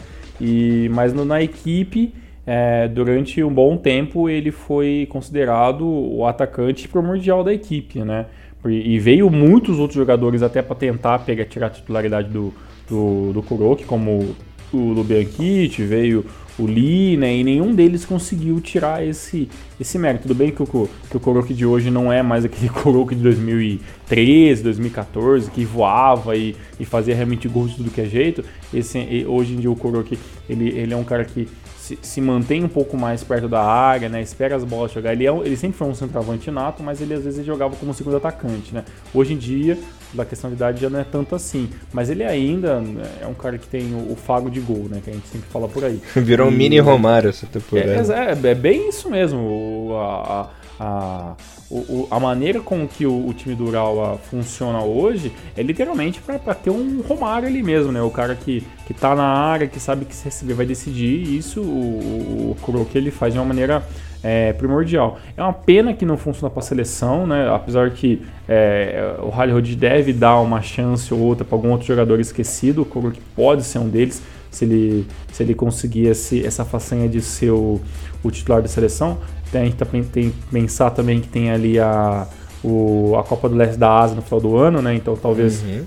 E, 0.42 0.90
mas 0.94 1.14
no, 1.14 1.26
na 1.26 1.42
equipe, 1.42 2.14
é, 2.46 2.88
durante 2.88 3.44
um 3.44 3.54
bom 3.54 3.78
tempo, 3.78 4.30
ele 4.30 4.52
foi 4.52 5.08
considerado 5.10 5.86
o 5.86 6.26
atacante 6.26 6.88
primordial 6.88 7.44
da 7.44 7.54
equipe, 7.54 8.00
né? 8.00 8.26
E 8.66 9.00
veio 9.00 9.30
muitos 9.30 9.80
outros 9.80 9.96
jogadores 9.96 10.42
até 10.42 10.62
para 10.62 10.76
tentar 10.76 11.20
pegar, 11.20 11.46
tirar 11.46 11.68
a 11.68 11.70
titularidade 11.70 12.30
do, 12.30 12.54
do, 12.90 13.32
do 13.32 13.44
Kuroki, 13.44 13.86
como 13.86 14.36
o 14.74 14.78
Lubianchit, 14.78 15.84
veio 15.84 16.26
o 16.58 16.66
Lee, 16.66 17.18
né? 17.18 17.36
E 17.36 17.44
nenhum 17.44 17.74
deles 17.74 18.06
conseguiu 18.06 18.60
tirar 18.60 19.06
esse, 19.06 19.50
esse 19.80 19.98
mérito. 19.98 20.24
Tudo 20.24 20.36
bem 20.36 20.52
que 20.52 20.62
o, 20.62 20.66
que 20.66 21.18
o 21.18 21.20
Kuroki 21.20 21.54
de 21.54 21.66
hoje 21.66 21.92
não 21.92 22.12
é 22.12 22.24
mais 22.24 22.44
aquele 22.44 22.70
Kuroki 22.82 23.16
de 23.16 23.22
2013, 23.22 24.64
2014, 24.64 25.52
que 25.52 25.64
voava 25.64 26.36
e, 26.36 26.56
e 26.80 26.86
fazia 26.86 27.16
realmente 27.16 27.48
gols 27.48 27.72
de 27.72 27.78
tudo 27.78 27.92
que 27.92 28.02
é 28.02 28.06
jeito. 28.06 28.44
Esse, 28.74 29.26
hoje 29.28 29.54
em 29.54 29.58
dia 29.58 29.72
o 29.72 29.76
Kuroki, 29.76 30.18
ele, 30.50 30.70
ele 30.70 30.94
é 30.94 30.98
um 30.98 31.04
cara 31.04 31.24
que 31.24 31.48
se, 31.78 31.98
se, 32.02 32.20
mantém 32.20 32.66
um 32.66 32.68
pouco 32.68 32.98
mais 32.98 33.24
perto 33.24 33.48
da 33.48 33.64
área, 33.64 34.10
né? 34.10 34.22
Espera 34.22 34.56
as 34.56 34.64
bolas 34.64 34.92
chegar. 34.92 35.14
Ele, 35.14 35.26
é, 35.26 35.32
ele 35.46 35.56
sempre 35.56 35.78
foi 35.78 35.88
um 35.88 35.96
centroavante 35.96 36.52
nato, 36.52 36.84
mas 36.84 37.00
ele 37.02 37.14
às 37.14 37.24
vezes 37.24 37.46
jogava 37.46 37.76
como 37.78 37.94
segundo 37.94 38.18
atacante, 38.18 38.74
né? 38.74 38.84
Hoje 39.14 39.34
em 39.34 39.38
dia, 39.38 39.78
da 40.14 40.26
questão 40.26 40.50
de 40.50 40.56
idade 40.56 40.82
já 40.82 40.90
não 40.90 41.00
é 41.00 41.04
tanto 41.04 41.36
assim. 41.36 41.70
Mas 41.92 42.10
ele 42.10 42.24
ainda 42.24 42.82
é 43.22 43.28
um 43.28 43.34
cara 43.34 43.58
que 43.58 43.68
tem 43.68 43.94
o, 43.94 44.14
o 44.14 44.16
fago 44.16 44.50
de 44.50 44.60
gol, 44.60 44.88
né? 44.90 45.02
Que 45.04 45.10
a 45.10 45.14
gente 45.14 45.28
sempre 45.28 45.50
fala 45.50 45.68
por 45.68 45.84
aí. 45.84 46.02
Virou 46.16 46.48
um 46.48 46.52
mini 46.52 46.80
Romário 46.80 47.30
essa 47.30 47.46
temporada. 47.46 47.92
É, 47.92 48.48
é, 48.48 48.52
é, 48.52 48.56
bem 48.56 48.90
isso 48.90 49.10
mesmo. 49.10 49.40
O, 49.40 49.98
a, 49.98 50.50
a, 50.80 51.36
o, 51.70 52.08
a 52.10 52.20
maneira 52.20 52.60
com 52.60 52.88
que 52.88 53.06
o, 53.06 53.28
o 53.28 53.34
time 53.34 53.56
do 53.56 53.66
Urawa 53.66 54.18
funciona 54.30 54.82
hoje 54.84 55.32
é 55.56 55.62
literalmente 55.62 56.22
para 56.22 56.54
ter 56.54 56.70
um 56.70 57.02
Romário 57.02 57.48
ali 57.48 57.62
mesmo, 57.62 57.92
né? 57.92 58.02
O 58.02 58.12
cara 58.12 58.36
que, 58.36 58.66
que 58.86 58.94
tá 58.94 59.16
na 59.16 59.26
área, 59.26 59.68
que 59.68 59.80
sabe 59.80 60.06
que 60.06 60.16
se 60.16 60.26
receber 60.26 60.54
vai 60.54 60.66
decidir, 60.66 61.28
e 61.28 61.38
isso 61.38 61.62
o, 61.62 62.56
o, 62.56 62.72
o 62.72 62.88
ele 62.96 63.12
faz 63.12 63.34
de 63.34 63.40
uma 63.40 63.46
maneira 63.46 63.84
é, 64.28 64.52
primordial. 64.52 65.18
É 65.38 65.42
uma 65.42 65.54
pena 65.54 65.94
que 65.94 66.06
não 66.06 66.18
funciona 66.18 66.50
para 66.50 66.60
a 66.60 66.66
seleção, 66.66 67.26
né? 67.26 67.50
apesar 67.50 67.92
que 67.92 68.22
é, 68.46 69.16
o 69.20 69.30
Hollywood 69.30 69.74
deve 69.78 70.12
dar 70.12 70.42
uma 70.42 70.62
chance 70.62 71.14
ou 71.14 71.20
outra 71.22 71.46
para 71.46 71.56
algum 71.56 71.72
outro 71.72 71.88
jogador 71.88 72.20
esquecido, 72.20 72.82
o 72.82 72.86
Kuruk 72.86 73.18
pode 73.34 73.64
ser 73.64 73.80
um 73.80 73.88
deles, 73.88 74.22
se 74.52 74.66
ele, 74.66 75.08
se 75.32 75.44
ele 75.44 75.56
conseguir 75.56 76.08
esse, 76.08 76.46
essa 76.46 76.66
façanha 76.66 77.08
de 77.08 77.22
ser 77.22 77.52
o, 77.52 77.80
o 78.22 78.30
titular 78.30 78.62
da 78.62 78.68
seleção. 78.68 79.18
Tem, 79.50 79.62
a 79.62 79.64
gente 79.64 79.78
tem, 79.78 80.04
tem 80.04 80.30
que 80.32 80.46
pensar 80.52 80.90
também 80.90 81.22
que 81.22 81.30
tem 81.30 81.50
ali 81.50 81.80
a, 81.80 82.28
o, 82.62 83.16
a 83.18 83.24
Copa 83.24 83.48
do 83.48 83.56
Leste 83.56 83.78
da 83.78 83.98
Ásia 83.98 84.18
no 84.18 84.22
final 84.22 84.42
do 84.42 84.58
ano, 84.58 84.82
né? 84.82 84.94
Então 84.94 85.16
talvez 85.16 85.64
uhum. 85.64 85.86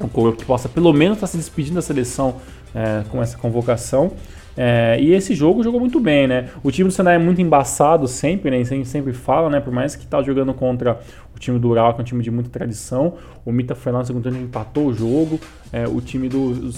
o 0.00 0.08
Kuruk 0.08 0.44
possa 0.44 0.68
pelo 0.68 0.92
menos 0.92 1.16
estar 1.16 1.26
tá 1.26 1.30
se 1.30 1.38
despedindo 1.38 1.76
da 1.76 1.82
seleção 1.82 2.34
é, 2.74 3.04
com 3.08 3.22
essa 3.22 3.38
convocação. 3.38 4.12
É, 4.56 4.98
e 5.00 5.12
esse 5.12 5.34
jogo 5.34 5.62
jogou 5.62 5.80
muito 5.80 6.00
bem, 6.00 6.26
né? 6.26 6.48
O 6.62 6.70
time 6.70 6.88
do 6.88 6.92
Senai 6.92 7.16
é 7.16 7.18
muito 7.18 7.40
embaçado 7.40 8.06
sempre, 8.08 8.50
né? 8.50 8.62
Gente 8.64 8.88
sempre 8.88 9.12
fala, 9.12 9.48
né? 9.48 9.60
Por 9.60 9.72
mais 9.72 9.94
que 9.94 10.06
tá 10.06 10.22
jogando 10.22 10.52
contra 10.52 11.00
o 11.34 11.38
time 11.38 11.58
do 11.58 11.68
Ural, 11.68 11.94
que 11.94 12.00
é 12.00 12.02
um 12.02 12.04
time 12.04 12.22
de 12.22 12.30
muita 12.30 12.50
tradição, 12.50 13.14
o 13.44 13.52
Mita 13.52 13.74
foi 13.74 13.92
lá 13.92 14.00
no 14.00 14.04
segundo 14.04 14.24
tempo 14.24 14.36
empatou 14.36 14.86
o 14.86 14.92
jogo, 14.92 15.40
é, 15.72 15.86
o 15.86 16.00
time 16.00 16.28
do, 16.28 16.52
do 16.54 16.70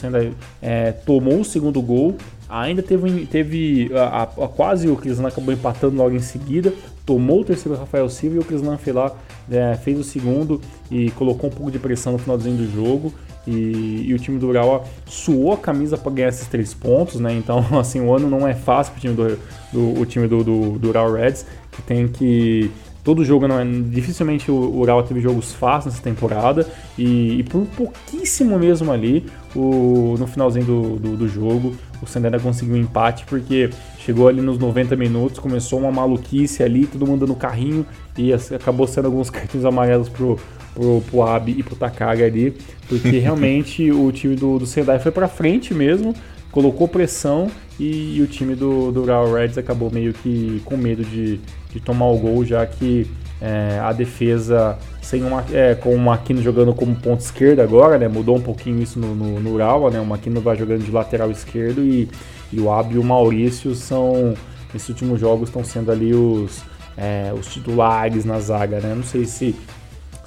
é, 0.60 0.92
tomou 0.92 1.40
o 1.40 1.44
segundo 1.44 1.80
gol, 1.80 2.16
ainda 2.48 2.82
teve, 2.82 3.26
teve 3.26 3.90
a, 3.94 4.22
a, 4.22 4.22
a 4.22 4.48
quase 4.48 4.88
o 4.88 4.96
Crislan 4.96 5.28
acabou 5.28 5.52
empatando 5.52 5.96
logo 5.96 6.14
em 6.14 6.20
seguida, 6.20 6.72
tomou 7.06 7.40
o 7.40 7.44
terceiro 7.44 7.78
Rafael 7.78 8.08
Silva 8.08 8.36
e 8.36 8.38
o 8.38 8.44
Crislan 8.44 8.76
foi 8.76 8.92
lá, 8.92 9.12
é, 9.50 9.74
fez 9.74 9.98
o 9.98 10.04
segundo 10.04 10.60
e 10.90 11.10
colocou 11.12 11.50
um 11.50 11.52
pouco 11.52 11.70
de 11.70 11.78
pressão 11.78 12.12
no 12.12 12.18
finalzinho 12.18 12.56
do 12.56 12.70
jogo. 12.70 13.12
E, 13.46 14.04
e, 14.06 14.14
o 14.14 14.18
time 14.18 14.38
do 14.38 14.48
Urawa 14.48 14.84
suou 15.06 15.52
a 15.52 15.56
camisa 15.56 15.98
para 15.98 16.12
ganhar 16.12 16.28
esses 16.28 16.46
três 16.46 16.72
pontos, 16.72 17.18
né? 17.18 17.32
Então, 17.34 17.64
assim, 17.78 18.00
o 18.00 18.14
ano 18.14 18.28
não 18.30 18.46
é 18.46 18.54
fácil 18.54 18.92
para 18.92 19.00
time 19.00 19.14
do, 19.14 19.38
do, 19.72 20.00
o 20.00 20.06
time 20.06 20.28
do, 20.28 20.44
do, 20.44 20.78
do 20.78 20.88
Urawa 20.88 21.18
Reds, 21.18 21.44
que 21.72 21.82
tem 21.82 22.06
que 22.06 22.70
todo 23.04 23.24
jogo 23.24 23.48
não 23.48 23.58
é 23.58 23.64
dificilmente 23.64 24.50
o 24.50 24.78
Urawa 24.78 25.02
teve 25.02 25.20
jogos 25.20 25.52
fáceis 25.52 25.94
nessa 25.94 26.04
temporada 26.04 26.66
e, 26.96 27.40
e 27.40 27.42
por 27.42 27.66
pouquíssimo 27.66 28.58
mesmo 28.58 28.92
ali 28.92 29.26
o, 29.56 30.14
no 30.18 30.26
finalzinho 30.26 30.64
do, 30.64 30.96
do, 30.96 31.16
do 31.16 31.28
jogo 31.28 31.74
o 32.00 32.06
Sandera 32.06 32.38
conseguiu 32.38 32.74
um 32.74 32.78
empate 32.78 33.24
porque 33.26 33.70
chegou 33.98 34.28
ali 34.28 34.40
nos 34.40 34.58
90 34.58 34.94
minutos 34.94 35.38
começou 35.38 35.80
uma 35.80 35.90
maluquice 35.90 36.62
ali 36.62 36.86
todo 36.86 37.06
mundo 37.06 37.26
no 37.26 37.34
carrinho 37.34 37.84
e 38.16 38.32
acabou 38.32 38.86
sendo 38.86 39.06
alguns 39.06 39.28
cartões 39.30 39.64
amarelos 39.64 40.08
pro 40.08 40.38
pro, 40.74 41.02
pro 41.02 41.22
Abi 41.22 41.56
e 41.58 41.62
pro 41.62 41.76
Takagi 41.76 42.22
ali, 42.22 42.56
porque 42.88 43.10
realmente 43.18 43.90
o 43.90 44.10
time 44.12 44.34
do, 44.34 44.58
do 44.58 44.66
Sendai 44.66 44.98
foi 44.98 45.12
para 45.12 45.28
frente 45.28 45.74
mesmo, 45.74 46.14
colocou 46.50 46.86
pressão 46.86 47.50
e, 47.78 48.16
e 48.16 48.22
o 48.22 48.26
time 48.26 48.54
do, 48.54 48.92
do 48.92 49.04
Real 49.04 49.32
Reds 49.32 49.58
acabou 49.58 49.90
meio 49.90 50.12
que 50.12 50.60
com 50.64 50.76
medo 50.76 51.04
de, 51.04 51.40
de 51.70 51.80
tomar 51.80 52.06
o 52.06 52.18
gol, 52.18 52.44
já 52.44 52.64
que 52.66 53.06
é, 53.40 53.80
a 53.80 53.92
defesa 53.92 54.78
sem 55.00 55.24
uma, 55.24 55.44
é, 55.52 55.74
com 55.74 55.92
o 55.92 55.98
Makino 55.98 56.40
jogando 56.40 56.72
como 56.72 56.94
ponto 56.94 57.20
esquerdo 57.20 57.60
agora, 57.60 57.98
né? 57.98 58.06
Mudou 58.06 58.36
um 58.36 58.40
pouquinho 58.40 58.80
isso 58.80 59.00
no, 59.00 59.16
no, 59.16 59.40
no 59.40 59.52
Urawa, 59.52 59.90
né? 59.90 60.00
O 60.00 60.06
Makino 60.06 60.40
vai 60.40 60.56
jogando 60.56 60.84
de 60.84 60.90
lateral 60.92 61.28
esquerdo 61.28 61.82
e, 61.82 62.08
e 62.52 62.60
o 62.60 62.70
Abi 62.70 62.94
e 62.94 62.98
o 62.98 63.02
Maurício 63.02 63.74
são, 63.74 64.34
nesses 64.72 64.88
últimos 64.90 65.18
jogos, 65.18 65.48
estão 65.48 65.64
sendo 65.64 65.90
ali 65.90 66.14
os, 66.14 66.62
é, 66.96 67.32
os 67.36 67.46
titulares 67.48 68.24
na 68.24 68.38
zaga, 68.38 68.78
né? 68.78 68.94
Não 68.94 69.02
sei 69.02 69.24
se 69.24 69.56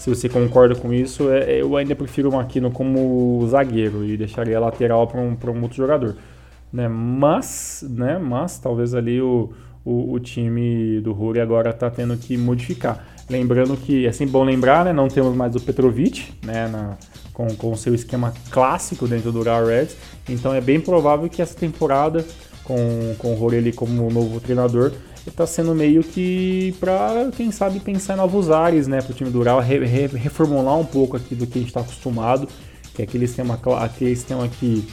se 0.05 0.09
você 0.09 0.29
concorda 0.29 0.75
com 0.75 0.93
isso, 0.93 1.31
é, 1.31 1.59
eu 1.59 1.75
ainda 1.75 1.95
prefiro 1.95 2.29
o 2.29 2.31
Makino 2.31 2.69
como 2.69 3.43
zagueiro 3.47 4.05
e 4.05 4.15
deixaria 4.15 4.55
a 4.55 4.59
lateral 4.59 5.07
para 5.07 5.19
um, 5.19 5.35
um 5.35 5.61
outro 5.63 5.77
jogador. 5.77 6.15
Né? 6.71 6.87
Mas, 6.87 7.83
né? 7.89 8.19
Mas 8.19 8.59
talvez 8.59 8.93
ali 8.93 9.19
o, 9.19 9.51
o, 9.83 10.13
o 10.13 10.19
time 10.19 11.01
do 11.01 11.11
Ruri 11.11 11.39
agora 11.39 11.71
está 11.71 11.89
tendo 11.89 12.15
que 12.17 12.37
modificar. 12.37 13.03
Lembrando 13.27 13.75
que 13.75 14.05
é 14.05 14.11
sempre 14.11 14.33
bom 14.33 14.43
lembrar, 14.43 14.85
né? 14.85 14.93
Não 14.93 15.07
temos 15.07 15.35
mais 15.35 15.55
o 15.55 15.59
Petrovic, 15.59 16.35
né? 16.45 16.67
Na, 16.67 16.97
com, 17.33 17.71
o 17.71 17.75
seu 17.75 17.95
esquema 17.95 18.31
clássico 18.51 19.07
dentro 19.07 19.31
do 19.31 19.41
Real 19.41 19.65
Reds. 19.65 19.97
Então 20.29 20.53
é 20.53 20.61
bem 20.61 20.79
provável 20.79 21.27
que 21.27 21.41
essa 21.41 21.57
temporada, 21.57 22.23
com, 22.63 23.15
com 23.17 23.33
o 23.33 23.35
Rory 23.35 23.57
ali 23.57 23.73
como 23.73 24.07
novo 24.11 24.39
treinador, 24.39 24.91
está 25.29 25.47
sendo 25.47 25.73
meio 25.73 26.03
que 26.03 26.75
para, 26.79 27.29
quem 27.35 27.51
sabe, 27.51 27.79
pensar 27.79 28.13
em 28.13 28.17
novos 28.17 28.51
ares, 28.51 28.87
né, 28.87 29.01
para 29.01 29.11
o 29.11 29.15
time 29.15 29.29
do 29.29 29.39
Ural, 29.39 29.59
re, 29.59 29.79
re, 29.85 30.07
reformular 30.07 30.77
um 30.77 30.85
pouco 30.85 31.17
aqui 31.17 31.33
do 31.33 31.47
que 31.47 31.57
a 31.57 31.61
gente 31.61 31.69
está 31.69 31.81
acostumado, 31.81 32.47
que 32.93 33.01
é 33.01 33.05
aquele 33.05 33.27
sistema, 33.27 33.59
aquele 33.81 34.15
sistema 34.15 34.47
que 34.47 34.87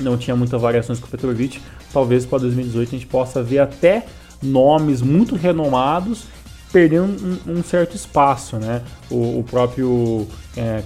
não 0.00 0.16
tinha 0.16 0.34
muitas 0.34 0.60
variações 0.60 0.98
com 0.98 1.06
o 1.06 1.10
Petrovic. 1.10 1.60
Talvez 1.92 2.24
para 2.24 2.38
2018 2.38 2.88
a 2.88 2.92
gente 2.92 3.06
possa 3.06 3.42
ver 3.42 3.58
até 3.58 4.06
nomes 4.42 5.02
muito 5.02 5.36
renomados 5.36 6.24
perdendo 6.72 7.38
um, 7.46 7.58
um, 7.58 7.62
certo 7.62 7.94
espaço, 7.94 8.56
né? 8.56 8.82
O, 9.10 9.40
o 9.40 9.44
próprio 9.44 10.26
é, 10.56 10.82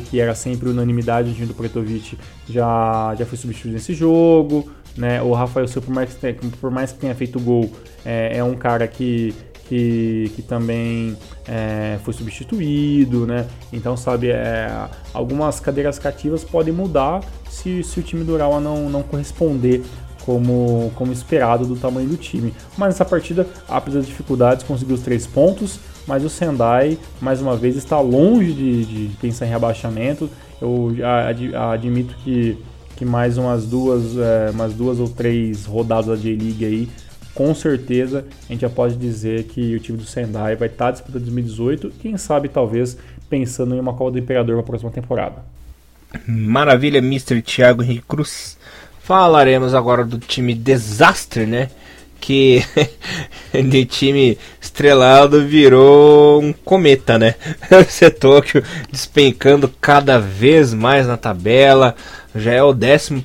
que 0.00 0.18
era 0.18 0.34
sempre 0.34 0.70
unanimidade 0.70 1.28
no 1.28 1.34
time 1.34 1.46
do 1.46 1.54
Petrovic, 1.54 2.18
já, 2.48 3.14
já 3.16 3.26
foi 3.26 3.36
substituído 3.36 3.74
nesse 3.74 3.92
jogo. 3.92 4.70
Né? 4.98 5.22
O 5.22 5.32
Rafael 5.32 5.68
Silva, 5.68 5.86
por 5.86 5.94
mais 5.94 6.12
que 6.12 6.20
tenha, 6.20 6.34
por 6.60 6.70
mais 6.72 6.92
que 6.92 6.98
tenha 6.98 7.14
feito 7.14 7.38
gol, 7.38 7.70
é, 8.04 8.38
é 8.38 8.44
um 8.44 8.56
cara 8.56 8.88
que, 8.88 9.32
que, 9.68 10.32
que 10.34 10.42
também 10.42 11.16
é, 11.46 11.98
foi 12.02 12.12
substituído, 12.12 13.24
né? 13.24 13.46
Então, 13.72 13.96
sabe, 13.96 14.30
é, 14.30 14.68
algumas 15.14 15.60
cadeiras 15.60 16.00
cativas 16.00 16.42
podem 16.42 16.74
mudar 16.74 17.22
se, 17.48 17.84
se 17.84 18.00
o 18.00 18.02
time 18.02 18.24
do 18.24 18.32
Urawa 18.32 18.60
não, 18.60 18.90
não 18.90 19.04
corresponder 19.04 19.84
como, 20.26 20.90
como 20.96 21.12
esperado 21.12 21.64
do 21.64 21.76
tamanho 21.76 22.08
do 22.08 22.16
time. 22.16 22.52
Mas 22.76 22.94
essa 22.94 23.04
partida, 23.04 23.46
apesar 23.68 23.98
das 24.00 24.06
dificuldades, 24.08 24.64
conseguiu 24.64 24.96
os 24.96 25.02
três 25.02 25.28
pontos, 25.28 25.78
mas 26.08 26.24
o 26.24 26.28
Sendai, 26.28 26.98
mais 27.20 27.40
uma 27.40 27.56
vez, 27.56 27.76
está 27.76 28.00
longe 28.00 28.52
de, 28.52 28.84
de 28.84 29.16
pensar 29.18 29.46
em 29.46 29.50
rebaixamento. 29.50 30.28
Eu 30.60 30.92
admito 31.72 32.16
que 32.24 32.58
que 32.98 33.04
mais 33.04 33.38
umas 33.38 33.64
duas, 33.64 34.18
é, 34.18 34.50
umas 34.50 34.74
duas 34.74 34.98
ou 34.98 35.08
três 35.08 35.64
rodadas 35.64 36.06
da 36.06 36.16
J-League 36.16 36.64
aí, 36.64 36.88
com 37.32 37.54
certeza 37.54 38.26
a 38.48 38.52
gente 38.52 38.62
já 38.62 38.68
pode 38.68 38.96
dizer 38.96 39.44
que 39.44 39.76
o 39.76 39.78
time 39.78 39.96
do 39.96 40.04
Sendai 40.04 40.56
vai 40.56 40.66
estar 40.66 40.90
disputando 40.90 41.22
2018, 41.22 41.92
quem 42.00 42.16
sabe 42.16 42.48
talvez 42.48 42.98
pensando 43.30 43.76
em 43.76 43.78
uma 43.78 43.94
Copa 43.94 44.10
do 44.10 44.18
Imperador 44.18 44.56
para 44.56 44.64
a 44.64 44.66
próxima 44.66 44.90
temporada. 44.90 45.44
Maravilha, 46.26 46.98
Mr. 46.98 47.40
Thiago 47.40 47.84
Henrique 47.84 48.04
Cruz. 48.08 48.58
Falaremos 49.00 49.74
agora 49.74 50.04
do 50.04 50.18
time 50.18 50.52
desastre, 50.52 51.46
né? 51.46 51.70
Que 52.20 52.64
de 53.54 53.84
time 53.84 54.36
estrelado 54.60 55.46
virou 55.46 56.42
um 56.42 56.52
cometa, 56.52 57.16
né? 57.16 57.36
O 57.70 58.10
Tóquio 58.10 58.64
despencando 58.90 59.72
cada 59.80 60.18
vez 60.18 60.74
mais 60.74 61.06
na 61.06 61.16
tabela, 61.16 61.94
já 62.34 62.52
é 62.52 62.62
o 62.62 62.70
11 62.70 63.24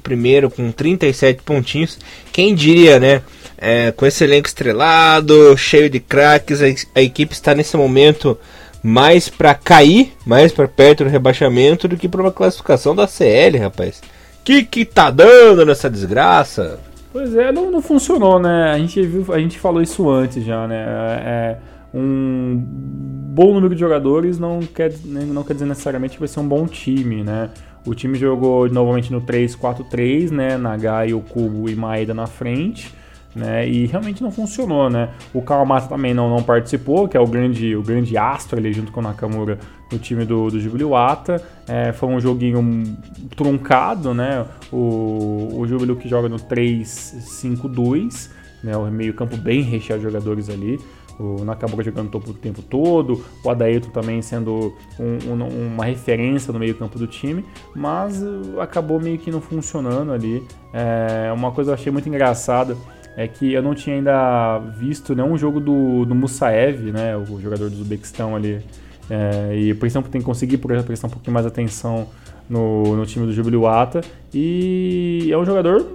com 0.56 0.72
37 0.72 1.44
pontinhos. 1.44 2.00
Quem 2.32 2.56
diria, 2.56 3.00
né? 3.00 3.22
É, 3.58 3.92
com 3.92 4.06
esse 4.06 4.24
elenco 4.24 4.48
estrelado, 4.48 5.58
cheio 5.58 5.89
de 5.89 6.00
craques, 6.00 6.62
a, 6.62 6.66
a 6.96 7.02
equipe 7.02 7.34
está 7.34 7.56
nesse 7.56 7.78
momento 7.78 8.38
mais 8.84 9.30
para 9.30 9.56
cair, 9.56 10.12
mais 10.26 10.52
para 10.52 10.68
perto 10.68 11.06
do 11.06 11.10
rebaixamento 11.10 11.88
do 11.88 11.96
que 11.96 12.10
para 12.10 12.22
uma 12.22 12.32
classificação 12.32 12.94
da 12.94 13.08
CL, 13.08 13.58
rapaz. 13.58 14.02
Que 14.44 14.63
que 14.63 14.84
tá 14.84 15.10
dando 15.10 15.66
nessa 15.66 15.89
desgraça? 15.89 16.80
Pois 17.13 17.34
é, 17.36 17.52
não, 17.52 17.72
não 17.72 17.82
funcionou, 17.82 18.39
né? 18.39 18.72
A 18.74 18.78
gente 18.80 19.02
viu, 19.04 19.34
a 19.34 19.39
gente 19.39 19.58
falou 19.58 19.82
isso 19.82 20.10
antes 20.10 20.44
já, 20.44 20.68
né? 20.68 20.84
É, 21.26 21.58
um 21.94 22.62
bom 22.66 23.54
número 23.54 23.74
de 23.74 23.80
jogadores 23.80 24.39
não 24.39 24.60
quer, 24.62 24.92
não 25.06 25.44
quer 25.44 25.54
dizer 25.54 25.66
necessariamente 25.66 26.16
que 26.16 26.20
vai 26.20 26.28
ser 26.28 26.39
um 26.39 26.48
bom 26.48 26.66
time, 26.66 27.24
né? 27.24 27.52
O 27.86 27.93
time 27.93 28.17
jogou 28.17 28.69
novamente 28.69 29.12
no 29.12 29.22
3-4-3, 29.22 30.32
né? 30.32 30.58
Nagai, 30.58 31.13
Okubo 31.13 31.69
e 31.69 31.76
Maeda 31.76 32.13
na 32.13 32.28
frente. 32.28 32.93
Né, 33.36 33.67
e 33.67 33.88
realmente 33.88 34.22
não 34.22 34.32
funcionou, 34.32 34.91
né? 34.91 35.10
O 35.34 35.41
Kawamata 35.41 35.88
também 35.88 36.13
não, 36.13 36.30
não 36.30 36.43
participou, 36.43 37.08
que 37.08 37.17
é 37.17 37.19
o 37.19 37.26
grande, 37.26 37.76
o 37.76 37.82
grande 37.82 38.15
astro 38.15 38.60
ali 38.60 38.72
junto 38.72 38.91
com 38.91 39.00
o 39.00 39.04
Nakamura 39.04 39.58
no 39.91 39.98
time 39.98 40.24
do, 40.24 40.52
do 40.52 40.60
Jubiluata. 40.60 41.43
É, 41.67 41.91
foi 41.91 42.10
um 42.10 42.19
joguinho 42.19 42.96
truncado, 43.36 44.13
né? 44.13 44.46
O, 44.72 45.50
o 45.58 45.65
Jubilu 45.67 45.96
que 45.96 46.08
joga 46.08 46.30
no 46.30 46.38
3-5-2, 46.38 48.30
né? 48.63 48.78
O 48.78 48.86
meio 48.91 49.15
campo 49.15 49.36
bem 49.36 49.63
recheado 49.63 50.04
de 50.04 50.08
jogadores 50.08 50.48
ali 50.48 50.80
o 51.19 51.43
Nakamura 51.43 51.84
jogando 51.84 52.10
topo 52.10 52.32
o 52.32 52.34
tempo 52.34 52.62
todo, 52.62 53.23
o 53.43 53.49
Adailton 53.49 53.89
também 53.89 54.21
sendo 54.21 54.73
um, 54.99 55.32
um, 55.32 55.67
uma 55.73 55.86
referência 55.86 56.52
no 56.52 56.60
meio 56.60 56.76
campo 56.76 56.97
do 56.97 57.08
time, 57.08 57.45
mas 57.76 58.21
uh, 58.21 58.60
acabou 58.60 58.99
meio 58.99 59.17
que 59.17 59.32
não 59.32 59.41
funcionando 59.41 60.12
ali. 60.12 60.43
É, 60.73 61.32
uma 61.32 61.52
coisa 61.52 61.71
que 61.71 61.78
eu 61.78 61.82
achei 61.82 61.91
muito 61.91 62.10
engraçada 62.10 62.76
é 63.15 63.28
que 63.28 63.54
eu 63.54 63.62
não 63.62 63.76
tinha 63.76 63.95
ainda 63.95 64.60
visto 64.78 65.13
nenhum 65.15 65.38
jogo 65.38 65.60
do, 65.60 66.06
do 66.06 66.15
Musaev, 66.15 66.91
né, 66.91 67.15
o 67.15 67.39
jogador 67.39 67.69
do 67.69 67.76
Uzbequistão 67.76 68.36
ali. 68.36 68.62
É, 69.10 69.56
e 69.56 69.73
por 69.73 69.86
exemplo, 69.86 70.10
tem 70.10 70.19
que 70.21 70.26
conseguir 70.26 70.58
prestar 70.58 71.08
um 71.08 71.12
pouquinho 71.12 71.34
mais 71.34 71.45
atenção 71.45 72.08
no, 72.49 72.95
no 72.95 73.06
time 73.06 73.26
do 73.26 73.34
Jubiluata. 73.34 74.02
E 74.34 75.30
é 75.32 75.38
um 75.38 75.45
jogador 75.45 75.86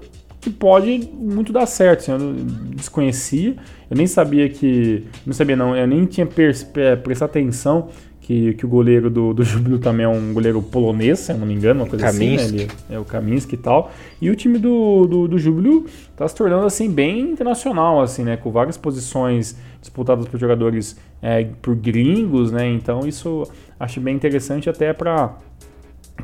que 0.48 0.50
pode 0.50 1.10
muito 1.14 1.52
dar 1.52 1.66
certo. 1.66 2.00
Assim, 2.00 2.12
eu 2.12 2.34
desconhecia, 2.74 3.54
eu 3.90 3.96
nem 3.96 4.06
sabia 4.06 4.48
que. 4.48 5.04
Não 5.26 5.32
sabia, 5.34 5.54
não, 5.54 5.76
eu 5.76 5.86
nem 5.86 6.04
tinha 6.06 6.26
prestado 6.26 7.28
atenção 7.28 7.88
que, 8.20 8.54
que 8.54 8.64
o 8.64 8.68
goleiro 8.68 9.10
do, 9.10 9.34
do 9.34 9.44
Júbilo 9.44 9.78
também 9.78 10.04
é 10.04 10.08
um 10.08 10.32
goleiro 10.32 10.62
polonês, 10.62 11.20
se 11.20 11.32
eu 11.32 11.38
não 11.38 11.46
me 11.46 11.54
engano, 11.54 11.82
uma 11.82 11.88
coisa 11.88 12.06
Kaminski. 12.06 12.46
assim, 12.46 12.56
né? 12.56 12.62
Ele 12.88 12.96
é 12.96 12.98
o 12.98 13.04
Kaminski 13.04 13.54
e 13.54 13.58
tal. 13.58 13.92
E 14.20 14.30
o 14.30 14.36
time 14.36 14.58
do, 14.58 15.06
do, 15.06 15.28
do 15.28 15.38
Júbilo 15.38 15.86
tá 16.16 16.26
se 16.26 16.34
tornando, 16.34 16.66
assim, 16.66 16.90
bem 16.90 17.20
internacional, 17.20 18.00
assim, 18.00 18.24
né? 18.24 18.36
Com 18.36 18.50
várias 18.50 18.76
posições 18.76 19.56
disputadas 19.80 20.26
por 20.26 20.40
jogadores, 20.40 20.96
é, 21.22 21.46
por 21.60 21.76
gringos, 21.76 22.50
né? 22.50 22.68
Então 22.68 23.06
isso 23.06 23.44
acho 23.78 24.00
bem 24.00 24.14
interessante 24.14 24.68
até 24.68 24.92
para 24.92 25.36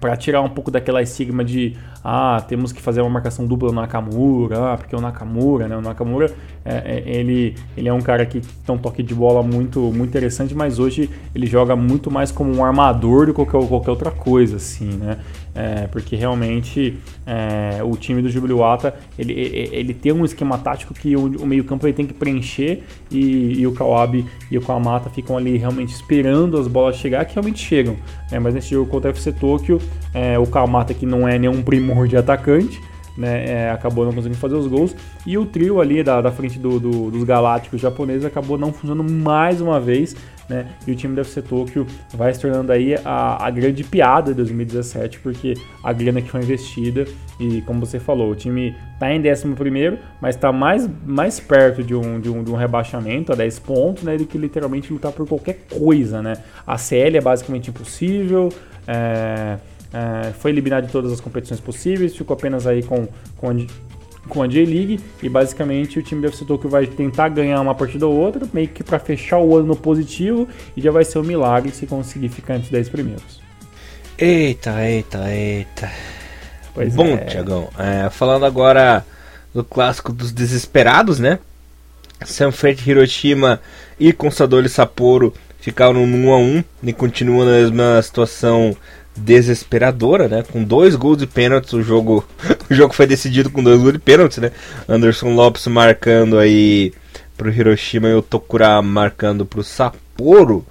para 0.01 0.17
tirar 0.17 0.43
um 0.43 0.49
pouco 0.49 0.73
daquela 0.73 1.01
estigma 1.01 1.45
de 1.45 1.77
ah, 2.05 2.45
temos 2.47 2.71
que 2.71 2.83
fazer 2.83 3.01
uma 3.01 3.09
marcação 3.09 3.47
dupla 3.47 3.71
no 3.71 3.81
Nakamura, 3.81 4.75
ah, 4.75 4.77
porque 4.77 4.95
o 4.95 5.01
Nakamura, 5.01 5.67
né? 5.67 5.75
O 5.75 5.81
Nakamura, 5.81 6.31
é, 6.63 7.03
é, 7.07 7.19
ele, 7.19 7.55
ele 7.75 7.89
é 7.89 7.93
um 7.93 8.03
cara 8.03 8.27
que 8.27 8.41
tem 8.41 8.75
um 8.75 8.79
toque 8.79 9.03
de 9.03 9.15
bola 9.15 9.43
muito, 9.43 9.81
muito 9.81 10.11
interessante, 10.11 10.55
mas 10.55 10.79
hoje 10.79 11.09
ele 11.35 11.47
joga 11.47 11.75
muito 11.75 12.11
mais 12.11 12.31
como 12.31 12.55
um 12.55 12.63
armador 12.63 13.25
do 13.27 13.33
que 13.33 13.43
qualquer, 13.43 13.69
qualquer 13.69 13.91
outra 13.91 14.11
coisa, 14.11 14.57
assim, 14.57 14.91
né? 14.91 15.17
É, 15.57 15.87
porque 15.87 16.17
realmente 16.17 16.99
é, 17.25 17.81
o 17.85 17.97
time 17.97 18.21
do 18.21 18.29
Jubiluata 18.29 18.93
ele, 19.17 19.33
ele 19.71 19.95
tem 19.95 20.11
um 20.11 20.25
esquema 20.25 20.59
tático 20.59 20.93
que 20.93 21.15
o, 21.15 21.27
o 21.27 21.47
meio-campo 21.47 21.87
ele 21.87 21.93
tem 21.93 22.05
que 22.05 22.13
preencher 22.13 22.83
e, 23.09 23.61
e, 23.61 23.65
o 23.65 23.73
Kawabi 23.73 24.27
e 24.51 24.59
o 24.59 24.61
Kawamata 24.61 25.09
ficam 25.11 25.37
ali 25.37 25.57
realmente 25.57 25.95
esperando 25.95 26.59
as 26.59 26.67
bolas 26.67 26.97
chegar, 26.97 27.25
que 27.25 27.35
realmente 27.35 27.61
chegam. 27.61 27.97
É, 28.33 28.39
mas 28.41 28.53
nesse 28.53 28.71
jogo 28.71 28.91
contra 28.91 29.11
o 29.11 29.13
FC 29.13 29.31
Tokyo, 29.33 29.81
é, 30.13 30.37
o 30.37 30.47
Kawamata, 30.47 30.93
que 30.93 31.07
não 31.07 31.29
é 31.29 31.39
nenhum 31.39 31.63
primor 31.95 32.09
de 32.09 32.17
atacante, 32.17 32.83
né, 33.17 33.45
é, 33.49 33.71
acabou 33.71 34.05
não 34.05 34.13
conseguindo 34.13 34.39
fazer 34.41 34.57
os 34.57 34.67
gols. 34.67 34.95
E 35.25 35.39
o 35.39 35.47
trio 35.47 35.81
ali 35.81 36.03
da, 36.03 36.21
da 36.21 36.33
frente 36.33 36.59
do, 36.59 36.81
do, 36.81 37.11
dos 37.13 37.23
galácticos 37.23 37.81
japoneses 37.81 38.25
acabou 38.25 38.59
não 38.59 38.73
funcionando 38.73 39.11
mais 39.11 39.61
uma 39.61 39.79
vez. 39.81 40.17
Né, 40.47 40.67
e 40.87 40.93
o 40.93 40.95
time 40.95 41.15
do 41.15 41.23
FC 41.23 41.41
Tokyo 41.41 41.87
vai 42.13 42.35
se 42.35 42.39
tornando 42.39 42.71
aí 42.71 42.95
a, 43.03 43.47
a 43.47 43.51
grande 43.51 43.83
piada 43.83 44.33
de 44.33 44.37
2017, 44.37 45.21
porque 45.21 45.55
a 45.83 45.91
grana 45.91 46.21
que 46.21 46.31
foi 46.31 46.43
investida, 46.43 47.07
e 47.41 47.63
como 47.63 47.81
você 47.81 47.99
falou, 47.99 48.31
o 48.31 48.35
time 48.35 48.77
está 48.93 49.11
em 49.11 49.21
11, 49.21 49.99
mas 50.21 50.35
está 50.35 50.53
mais, 50.53 50.87
mais 51.07 51.41
perto 51.41 51.83
de 51.83 51.95
um, 51.95 52.21
de, 52.21 52.29
um, 52.29 52.45
de 52.45 52.51
um 52.51 52.57
rebaixamento 52.57 53.33
a 53.33 53.35
10 53.35 53.59
pontos 53.61 54.03
né, 54.03 54.19
do 54.19 54.27
que 54.27 54.37
literalmente 54.37 54.93
lutar 54.93 55.13
por 55.13 55.27
qualquer 55.27 55.61
coisa. 55.71 56.21
Né? 56.21 56.37
A 56.67 56.77
CL 56.77 57.17
é 57.17 57.21
basicamente 57.23 57.71
impossível. 57.71 58.51
É, 58.87 59.57
é, 59.95 60.33
foi 60.33 60.51
eliminado 60.51 60.87
de 60.87 60.93
todas 60.93 61.13
as 61.13 61.21
competições 61.21 61.61
possíveis, 61.61 62.17
ficou 62.17 62.35
apenas 62.35 62.67
aí 62.67 62.83
com, 62.83 63.07
com, 63.37 63.51
a, 63.51 63.55
com 64.29 64.43
a 64.43 64.49
J-League 64.49 64.99
e 65.23 65.29
basicamente 65.29 66.01
o 66.01 66.03
time 66.03 66.21
do 66.21 66.27
FC 66.27 66.45
Tokyo 66.45 66.69
vai 66.69 66.85
tentar 66.85 67.29
ganhar 67.29 67.61
uma 67.61 67.77
partida 67.77 68.05
ou 68.05 68.13
outra, 68.13 68.45
meio 68.53 68.67
que 68.67 68.83
para 68.83 68.99
fechar 68.99 69.39
o 69.39 69.57
ano 69.57 69.69
no 69.69 69.77
positivo 69.77 70.49
e 70.77 70.81
já 70.81 70.91
vai 70.91 71.05
ser 71.05 71.21
um 71.21 71.23
milagre 71.23 71.71
se 71.71 71.87
conseguir 71.87 72.29
ficar 72.29 72.55
entre 72.55 72.67
os 72.67 72.73
10 72.73 72.89
primeiros. 72.89 73.41
Eita, 74.19 74.85
eita, 74.85 75.33
eita. 75.33 75.91
Pois 76.75 76.93
Bom, 76.95 77.07
é. 77.07 77.19
Tiagão, 77.19 77.69
é, 77.79 78.11
falando 78.11 78.45
agora 78.45 79.07
do 79.55 79.63
clássico 79.63 80.13
dos 80.13 80.33
desesperados, 80.33 81.21
né? 81.21 81.39
Sanfrecce 82.25 82.91
Hiroshima 82.91 83.61
e 83.99 84.13
Consadole 84.13 84.69
Sapporo 84.69 85.33
ficaram 85.61 86.07
no 86.07 86.29
1 86.29 86.33
a 86.33 86.37
1 86.37 86.65
e 86.83 86.93
continuam 86.93 87.47
na 87.47 87.53
mesma 87.53 88.03
situação 88.03 88.77
desesperadora, 89.17 90.29
né? 90.29 90.45
Com 90.51 90.63
dois 90.63 90.97
gols 90.97 91.19
de 91.19 91.27
pênaltis, 91.27 91.73
o 91.73 91.83
jogo, 91.83 92.25
o 92.71 92.75
jogo 92.75 92.95
foi 92.95 93.07
decidido 93.07 93.51
com 93.51 93.63
dois 93.63 93.81
gols 93.81 93.93
de 93.93 93.99
pênaltis, 93.99 94.39
né? 94.39 94.51
Anderson 94.89 95.35
Lopes 95.35 95.67
marcando 95.67 96.39
aí 96.39 96.93
pro 97.37 97.51
Hiroshima 97.51 98.09
e 98.09 98.15
o 98.15 98.23
Tokura 98.23 98.81
marcando 98.83 99.45
pro 99.47 99.63
Sapporo. 99.63 100.65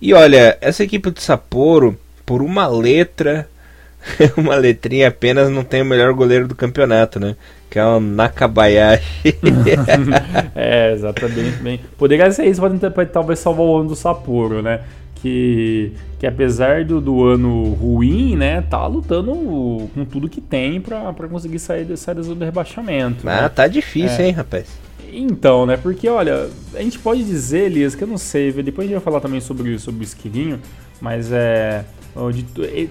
E 0.00 0.14
olha, 0.14 0.56
essa 0.60 0.84
equipe 0.84 1.10
do 1.10 1.20
Sapporo, 1.20 1.98
por 2.24 2.42
uma 2.42 2.66
letra, 2.66 3.48
uma 4.36 4.54
letrinha 4.54 5.08
apenas, 5.08 5.50
não 5.50 5.64
tem 5.64 5.82
o 5.82 5.84
melhor 5.84 6.12
goleiro 6.12 6.46
do 6.46 6.54
campeonato, 6.54 7.18
né? 7.18 7.36
Que 7.70 7.78
é 7.78 7.84
o 7.84 8.00
Nakabayashi. 8.00 9.36
é, 10.54 10.92
exatamente. 10.92 11.62
Bem. 11.62 11.80
Poderia 11.98 12.30
ser 12.30 12.46
isso 12.46 12.62
para 12.94 13.06
talvez 13.06 13.38
salvar 13.38 13.66
o 13.66 13.76
ano 13.78 13.88
do 13.90 13.96
Sapporo, 13.96 14.62
né? 14.62 14.80
Que, 15.22 15.92
que 16.18 16.26
apesar 16.26 16.84
do, 16.84 17.00
do 17.00 17.24
ano 17.24 17.72
ruim, 17.74 18.36
né, 18.36 18.62
tá 18.62 18.86
lutando 18.86 19.32
com 19.94 20.04
tudo 20.04 20.28
que 20.28 20.40
tem 20.40 20.80
para 20.80 21.28
conseguir 21.28 21.58
sair, 21.58 21.96
sair 21.96 22.14
do 22.14 22.44
rebaixamento. 22.44 23.28
Ah, 23.28 23.42
né? 23.42 23.48
tá 23.48 23.66
difícil, 23.66 24.24
é. 24.24 24.26
hein, 24.26 24.32
rapaz? 24.32 24.66
Então, 25.12 25.64
né, 25.64 25.76
porque 25.76 26.08
olha, 26.08 26.48
a 26.74 26.82
gente 26.82 26.98
pode 26.98 27.24
dizer, 27.24 27.66
Elias, 27.66 27.94
que 27.94 28.04
eu 28.04 28.08
não 28.08 28.18
sei, 28.18 28.52
depois 28.52 28.86
a 28.86 28.88
gente 28.88 28.96
vai 28.96 29.04
falar 29.04 29.20
também 29.20 29.40
sobre, 29.40 29.78
sobre 29.78 30.02
o 30.02 30.04
Esquilinho, 30.04 30.60
mas 31.00 31.32
é 31.32 31.84
Onde 32.20 32.44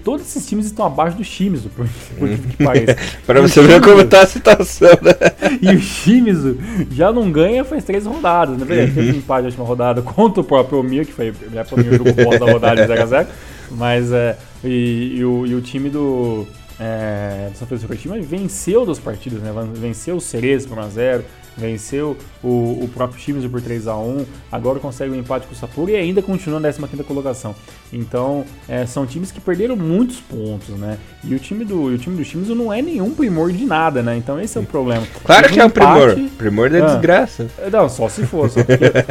todos 0.03 0.25
esses 0.25 0.47
times 0.47 0.67
estão 0.67 0.85
abaixo 0.85 1.17
dos 1.17 1.27
Shimizu, 1.27 1.69
por, 1.69 1.85
por 2.17 2.29
que 2.29 2.63
pareça. 2.63 2.95
Para 3.27 3.41
você 3.41 3.61
ver 3.61 3.81
como 3.81 4.05
tá 4.05 4.21
a 4.21 4.25
situação, 4.25 4.89
né? 5.01 5.13
e 5.61 5.75
o 5.75 5.79
Shimizu 5.81 6.57
já 6.91 7.11
não 7.11 7.29
ganha 7.29 7.65
faz 7.65 7.83
três 7.83 8.05
rodadas, 8.05 8.57
né? 8.57 8.63
Uhum. 8.63 8.93
Teve 8.93 9.11
um 9.11 9.15
empate 9.15 9.41
na 9.41 9.47
última 9.47 9.65
rodada 9.65 10.01
contra 10.01 10.39
o 10.39 10.43
próprio 10.43 10.79
Omir, 10.79 11.05
que 11.05 11.11
foi 11.11 11.33
né, 11.51 11.65
o 11.69 11.95
jogo 11.97 12.13
boss 12.13 12.39
da 12.39 12.51
rodada 12.51 12.87
de 12.87 12.93
0x0. 12.93 13.27
Mas 13.71 14.13
é. 14.13 14.37
E, 14.63 15.17
e, 15.17 15.25
o, 15.25 15.45
e 15.45 15.55
o 15.55 15.61
time 15.61 15.89
do. 15.89 16.47
É, 16.79 17.49
do 17.51 17.57
São 17.57 17.67
Francisco 17.67 17.93
venceu 18.21 18.85
duas 18.85 18.99
partidas, 18.99 19.41
né? 19.41 19.51
Venceu 19.73 20.15
o 20.15 20.21
Cerezo 20.21 20.69
por 20.69 20.77
1x0, 20.77 21.21
venceu 21.57 22.15
o, 22.43 22.83
o 22.83 22.89
próprio 22.93 23.19
Shimizu 23.19 23.49
por 23.49 23.61
3 23.61 23.87
a 23.87 23.97
1 23.97 24.25
agora 24.51 24.79
consegue 24.79 25.11
um 25.11 25.15
empate 25.15 25.47
com 25.47 25.53
o 25.53 25.55
Sapporo 25.55 25.89
e 25.89 25.95
ainda 25.95 26.21
continua 26.21 26.59
na 26.59 26.71
15 26.71 27.03
colocação. 27.03 27.55
Então, 27.91 28.45
é, 28.67 28.85
são 28.85 29.05
times 29.05 29.31
que 29.31 29.41
perderam 29.41 29.75
muitos 29.75 30.19
pontos, 30.19 30.69
né? 30.69 30.97
E 31.23 31.33
o 31.33 31.39
time 31.39 31.65
do, 31.65 31.83
o 31.83 31.97
time 31.97 32.15
do 32.15 32.23
Shimizu 32.23 32.53
não 32.53 32.71
é 32.71 32.81
nenhum 32.81 33.11
primor 33.11 33.51
de 33.51 33.65
nada, 33.65 34.03
né? 34.03 34.15
Então 34.17 34.39
esse 34.39 34.57
é 34.57 34.61
o 34.61 34.63
problema. 34.63 35.05
Claro 35.23 35.49
que 35.49 35.59
é 35.59 35.65
um 35.65 35.69
primor. 35.69 36.15
Primor 36.37 36.69
da 36.69 36.77
ah, 36.77 36.93
desgraça. 36.93 37.47
Não, 37.71 37.89
só 37.89 38.07
se 38.07 38.25
for. 38.25 38.49
Só 38.49 38.59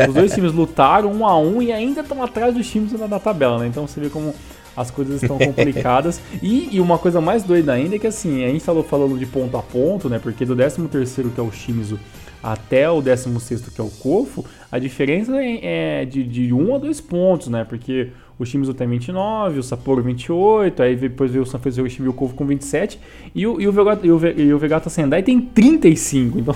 os 0.09 0.14
dois 0.14 0.32
times 0.32 0.52
lutaram 0.52 1.12
um 1.12 1.26
a 1.26 1.38
um 1.38 1.61
e 1.61 1.72
ainda 1.72 2.02
estão 2.02 2.22
atrás 2.22 2.54
do 2.54 2.62
Shimizu 2.62 2.98
na, 2.98 3.09
na 3.09 3.18
tabela, 3.18 3.59
né? 3.59 3.66
Então 3.66 3.87
você 3.87 4.00
vê 4.00 4.09
como 4.09 4.35
as 4.76 4.90
coisas 4.90 5.22
estão 5.22 5.38
complicadas. 5.38 6.20
e, 6.42 6.76
e, 6.76 6.80
uma 6.80 6.98
coisa 6.98 7.20
mais 7.20 7.42
doida 7.42 7.72
ainda 7.72 7.96
é 7.96 7.98
que 7.98 8.06
assim, 8.06 8.44
a 8.44 8.48
gente 8.48 8.62
falou 8.62 8.85
falando 8.85 9.18
de 9.18 9.24
ponto 9.24 9.56
a 9.56 9.62
ponto, 9.62 10.09
né? 10.09 10.18
Porque 10.18 10.44
do 10.44 10.54
13 10.54 10.82
terceiro 10.88 11.30
que 11.30 11.40
é 11.40 11.42
o 11.42 11.50
Shimizu 11.50 11.98
até 12.42 12.90
o 12.90 13.01
16 13.01 13.68
que 13.68 13.81
é 13.81 13.85
o 13.85 13.90
Kofo, 13.90 14.44
a 14.70 14.79
diferença 14.79 15.37
é, 15.37 16.01
é 16.01 16.05
de, 16.05 16.22
de 16.25 16.53
1 16.53 16.75
a 16.75 16.79
2 16.79 17.01
pontos, 17.01 17.49
né? 17.49 17.64
Porque 17.64 18.11
o 18.38 18.44
Shimizu 18.44 18.75
tem 18.75 18.87
29, 18.87 19.61
o 19.61 19.62
Sapporo 19.62 20.03
28, 20.03 20.83
aí 20.83 20.94
depois 20.94 21.31
veio 21.31 21.42
o 21.42 21.46
San 21.46 21.59
Francisco 21.59 22.03
e 22.03 22.09
o 22.09 22.12
Kofo 22.12 22.35
com 22.35 22.44
27, 22.44 23.01
e 23.35 23.46
o, 23.46 23.59
e 23.59 23.66
o, 23.66 23.72
Vegata, 23.72 24.07
e 24.07 24.11
o, 24.11 24.27
e 24.27 24.53
o 24.53 24.59
Vegata 24.59 24.90
Sendai 24.90 25.22
tem 25.22 25.40
35, 25.40 26.38
então 26.38 26.55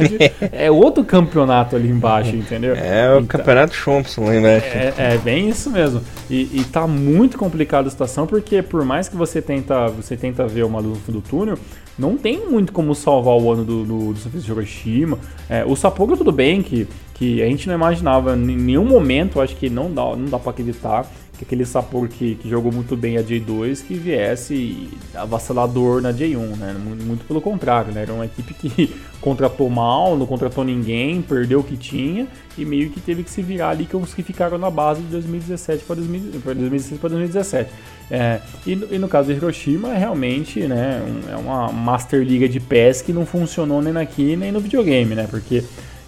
é 0.52 0.70
outro 0.70 1.02
campeonato 1.04 1.74
ali 1.74 1.88
embaixo, 1.88 2.36
entendeu? 2.36 2.74
É 2.76 3.08
o 3.14 3.20
então, 3.20 3.38
campeonato 3.38 3.74
Thompson 3.82 4.24
lá 4.24 4.36
embaixo. 4.36 4.66
É, 4.66 4.94
é, 4.98 5.18
bem 5.18 5.48
isso 5.48 5.70
mesmo, 5.70 6.02
e, 6.28 6.60
e 6.60 6.64
tá 6.70 6.86
muito 6.86 7.38
complicada 7.38 7.88
a 7.88 7.90
situação, 7.90 8.26
porque 8.26 8.60
por 8.60 8.84
mais 8.84 9.08
que 9.08 9.16
você 9.16 9.40
tenta, 9.40 9.88
você 9.88 10.18
tenta 10.18 10.46
ver 10.46 10.64
uma 10.64 10.80
luz 10.80 10.98
no 10.98 11.04
fundo 11.04 11.20
do 11.20 11.26
túnel, 11.26 11.58
não 11.98 12.16
tem 12.16 12.48
muito 12.48 12.72
como 12.72 12.94
salvar 12.94 13.34
o 13.34 13.52
ano 13.52 13.64
do, 13.64 13.84
do, 13.84 14.12
do 14.12 14.18
San 14.18 14.30
Francisco 14.30 14.52
Hiroshima. 14.52 15.18
É, 15.48 15.64
o 15.64 15.76
Sapporo 15.76 16.16
tudo 16.16 16.32
bem, 16.32 16.62
que, 16.62 16.86
que 17.14 17.42
a 17.42 17.46
gente 17.46 17.68
não 17.68 17.74
imaginava 17.74 18.34
em 18.34 18.56
nenhum 18.56 18.84
momento, 18.84 19.40
acho 19.40 19.56
que 19.56 19.68
não 19.68 19.92
dá, 19.92 20.16
não 20.16 20.26
dá 20.26 20.38
para 20.38 20.50
acreditar 20.50 21.06
que 21.42 21.44
aquele 21.44 21.66
Sapporo 21.66 22.08
que, 22.08 22.36
que 22.36 22.48
jogou 22.48 22.72
muito 22.72 22.96
bem 22.96 23.18
a 23.18 23.22
J2 23.22 23.84
que 23.84 23.94
viesse 23.94 24.88
avassalador 25.14 26.00
na 26.00 26.12
J1, 26.12 26.56
né? 26.56 26.74
Muito, 26.74 27.24
pelo 27.24 27.40
contrário, 27.40 27.92
né? 27.92 28.02
Era 28.02 28.12
uma 28.12 28.24
equipe 28.24 28.54
que 28.54 28.94
contratou 29.20 29.68
mal, 29.68 30.16
não 30.16 30.26
contratou 30.26 30.64
ninguém, 30.64 31.20
perdeu 31.20 31.60
o 31.60 31.64
que 31.64 31.76
tinha 31.76 32.26
e 32.56 32.64
meio 32.64 32.90
que 32.90 33.00
teve 33.00 33.24
que 33.24 33.30
se 33.30 33.42
virar 33.42 33.70
ali 33.70 33.86
com 33.86 33.98
os 33.98 34.14
que 34.14 34.22
ficaram 34.22 34.56
na 34.56 34.70
base 34.70 35.02
de 35.02 35.08
2017 35.08 35.84
para 35.84 35.96
2016 35.96 37.00
para 37.00 37.10
2017. 37.10 37.70
É, 38.10 38.40
e, 38.66 38.72
e, 38.72 38.98
no 38.98 39.08
caso 39.08 39.28
do 39.28 39.34
Hiroshima, 39.34 39.94
realmente, 39.94 40.60
né, 40.60 41.02
um, 41.02 41.32
é 41.32 41.36
uma 41.36 41.72
Master 41.72 42.22
Liga 42.22 42.48
de 42.48 42.60
PES 42.60 43.02
que 43.02 43.12
não 43.12 43.24
funcionou 43.24 43.80
nem 43.80 43.96
aqui 43.96 44.36
nem 44.36 44.52
no 44.52 44.60
videogame, 44.60 45.14
né? 45.14 45.26
Porque 45.28 45.64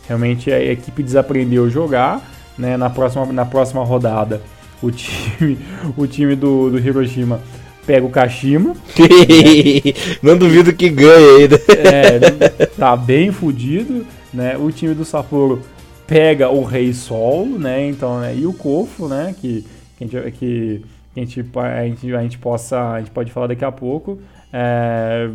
realmente 0.06 0.52
a 0.52 0.62
equipe 0.62 1.02
desaprendeu 1.02 1.68
jogar, 1.68 2.22
né? 2.56 2.76
Na 2.76 2.88
próxima, 2.90 3.26
na 3.32 3.44
próxima 3.44 3.82
rodada 3.82 4.40
o 4.82 4.90
time, 4.90 5.58
o 5.96 6.06
time 6.06 6.34
do, 6.34 6.70
do 6.70 6.78
Hiroshima 6.78 7.40
pega 7.86 8.04
o 8.04 8.10
Kashima. 8.10 8.74
Não 10.22 10.36
duvido 10.36 10.72
que 10.72 10.88
ganhe 10.88 11.42
ainda. 11.42 11.60
É, 11.68 12.66
tá 12.66 12.96
bem 12.96 13.30
fudido. 13.30 14.06
né? 14.32 14.56
O 14.56 14.70
time 14.70 14.94
do 14.94 15.04
Sapporo 15.04 15.62
pega 16.06 16.50
o 16.50 16.64
Rei 16.64 16.92
Sol, 16.92 17.46
né? 17.46 17.88
Então, 17.88 18.20
né? 18.20 18.34
e 18.36 18.46
o 18.46 18.52
Kofo, 18.52 19.08
né? 19.08 19.34
Que, 19.40 19.64
que, 19.96 20.04
a 20.04 20.06
gente, 20.06 20.32
que 20.32 20.82
a, 21.16 21.20
gente, 21.20 21.40
a, 21.54 21.86
gente, 21.86 22.14
a 22.14 22.22
gente 22.22 22.38
possa, 22.38 22.92
a 22.92 22.98
gente 22.98 23.10
pode 23.10 23.32
falar 23.32 23.46
daqui 23.48 23.64
a 23.64 23.72
pouco. 23.72 24.18
É, 24.52 25.28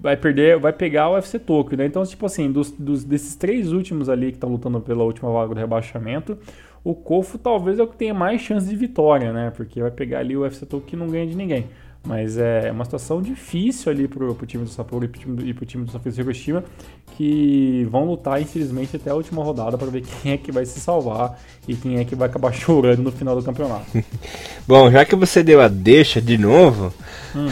vai 0.00 0.16
perder, 0.16 0.58
vai 0.58 0.72
pegar 0.72 1.08
o 1.08 1.14
UFC 1.14 1.38
Tokyo, 1.38 1.76
né? 1.76 1.86
Então, 1.86 2.04
tipo 2.04 2.24
assim, 2.24 2.50
dos, 2.50 2.70
dos 2.70 3.04
desses 3.04 3.34
três 3.36 3.72
últimos 3.72 4.08
ali 4.08 4.26
que 4.26 4.36
estão 4.36 4.50
lutando 4.50 4.80
pela 4.80 5.04
última 5.04 5.30
vaga 5.30 5.54
do 5.54 5.60
rebaixamento, 5.60 6.38
o 6.82 6.94
Kofo 6.94 7.38
talvez 7.38 7.78
é 7.78 7.82
o 7.82 7.86
que 7.86 7.96
tenha 7.96 8.14
mais 8.14 8.40
chance 8.40 8.66
de 8.66 8.76
vitória, 8.76 9.32
né? 9.32 9.52
Porque 9.54 9.80
vai 9.80 9.90
pegar 9.90 10.20
ali 10.20 10.36
o 10.36 10.40
UFC 10.40 10.64
Tokyo 10.64 10.86
que 10.86 10.96
não 10.96 11.08
ganha 11.08 11.26
de 11.26 11.36
ninguém. 11.36 11.66
Mas 12.02 12.38
é 12.38 12.72
uma 12.72 12.84
situação 12.84 13.20
difícil 13.20 13.92
ali 13.92 14.08
pro, 14.08 14.34
pro 14.34 14.46
time 14.46 14.64
do 14.64 14.70
Sapporo 14.70 15.04
e 15.04 15.08
pro 15.08 15.20
time 15.20 15.36
do, 15.36 15.46
e 15.46 15.52
pro 15.52 15.66
time 15.66 15.84
do 15.84 16.20
Hiroshima, 16.20 16.64
que 17.14 17.86
vão 17.90 18.06
lutar, 18.06 18.40
infelizmente, 18.40 18.96
até 18.96 19.10
a 19.10 19.14
última 19.14 19.44
rodada 19.44 19.76
para 19.76 19.88
ver 19.88 20.02
quem 20.22 20.32
é 20.32 20.38
que 20.38 20.50
vai 20.50 20.64
se 20.64 20.80
salvar 20.80 21.38
e 21.68 21.76
quem 21.76 21.98
é 21.98 22.04
que 22.04 22.14
vai 22.14 22.26
acabar 22.26 22.52
chorando 22.54 23.02
no 23.02 23.12
final 23.12 23.36
do 23.36 23.42
campeonato. 23.42 24.02
Bom, 24.66 24.90
já 24.90 25.04
que 25.04 25.14
você 25.14 25.42
deu 25.42 25.60
a 25.60 25.68
deixa 25.68 26.22
de 26.22 26.38
novo, 26.38 26.92
hum, 27.36 27.48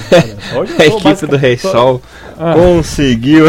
a 0.79 0.87
equipe 0.87 1.27
do 1.27 1.37
Rei 1.37 1.59
tô... 1.59 1.71
Sol 1.71 2.03
ah. 2.38 2.55
conseguiu 2.55 3.47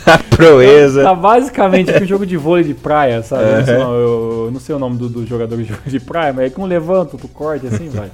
a 0.06 0.18
proeza. 0.18 1.02
Tá, 1.02 1.10
tá 1.10 1.14
basicamente 1.14 1.92
um 1.92 2.06
jogo 2.06 2.26
de 2.26 2.36
vôlei 2.36 2.64
de 2.64 2.74
praia, 2.74 3.22
sabe? 3.22 3.44
Uhum. 3.44 3.76
Eu, 3.76 4.44
eu, 4.46 4.50
não 4.52 4.60
sei 4.60 4.74
o 4.74 4.78
nome 4.78 4.96
do, 4.96 5.08
do 5.08 5.26
jogador 5.26 5.56
de 5.56 5.64
vôlei 5.64 5.86
de 5.86 6.00
praia, 6.00 6.32
mas 6.32 6.46
é 6.46 6.50
que 6.50 6.60
um 6.60 6.66
levanta, 6.66 7.12
outro 7.12 7.28
corte, 7.28 7.66
assim 7.66 7.88
vai. 7.88 8.10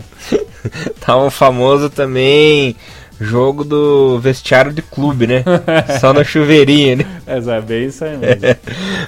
tá 1.01 1.16
um 1.16 1.31
famoso 1.31 1.90
também 1.90 2.77
jogo 3.20 3.64
do 3.64 4.18
vestiário 4.18 4.72
de 4.72 4.83
clube, 4.83 5.27
né? 5.27 5.44
Só 6.01 6.12
na 6.12 6.22
chuveirinha, 6.22 6.96
né? 6.96 7.07
É, 7.27 7.38
é 7.38 7.61
bem 7.61 7.87
isso 7.87 8.05
aí 8.05 8.16
mesmo. 8.16 8.42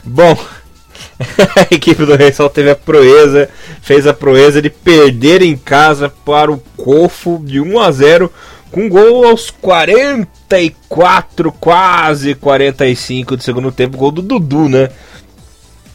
Bom, 0.04 0.36
a 1.56 1.74
equipe 1.74 2.04
do 2.04 2.16
Rei 2.16 2.32
Sol 2.32 2.48
teve 2.48 2.70
a 2.70 2.76
proeza, 2.76 3.48
fez 3.82 4.06
a 4.06 4.14
proeza 4.14 4.62
de 4.62 4.70
perder 4.70 5.42
em 5.42 5.56
casa 5.56 6.12
para 6.24 6.50
o 6.50 6.62
Cofo 6.76 7.40
de 7.44 7.60
1 7.60 7.80
a 7.80 7.90
0 7.90 8.32
com 8.70 8.88
gol 8.88 9.26
aos 9.26 9.50
44, 9.50 11.52
quase 11.52 12.34
45 12.34 13.36
do 13.36 13.42
segundo 13.42 13.72
tempo, 13.72 13.96
gol 13.96 14.10
do 14.10 14.22
Dudu, 14.22 14.68
né? 14.68 14.90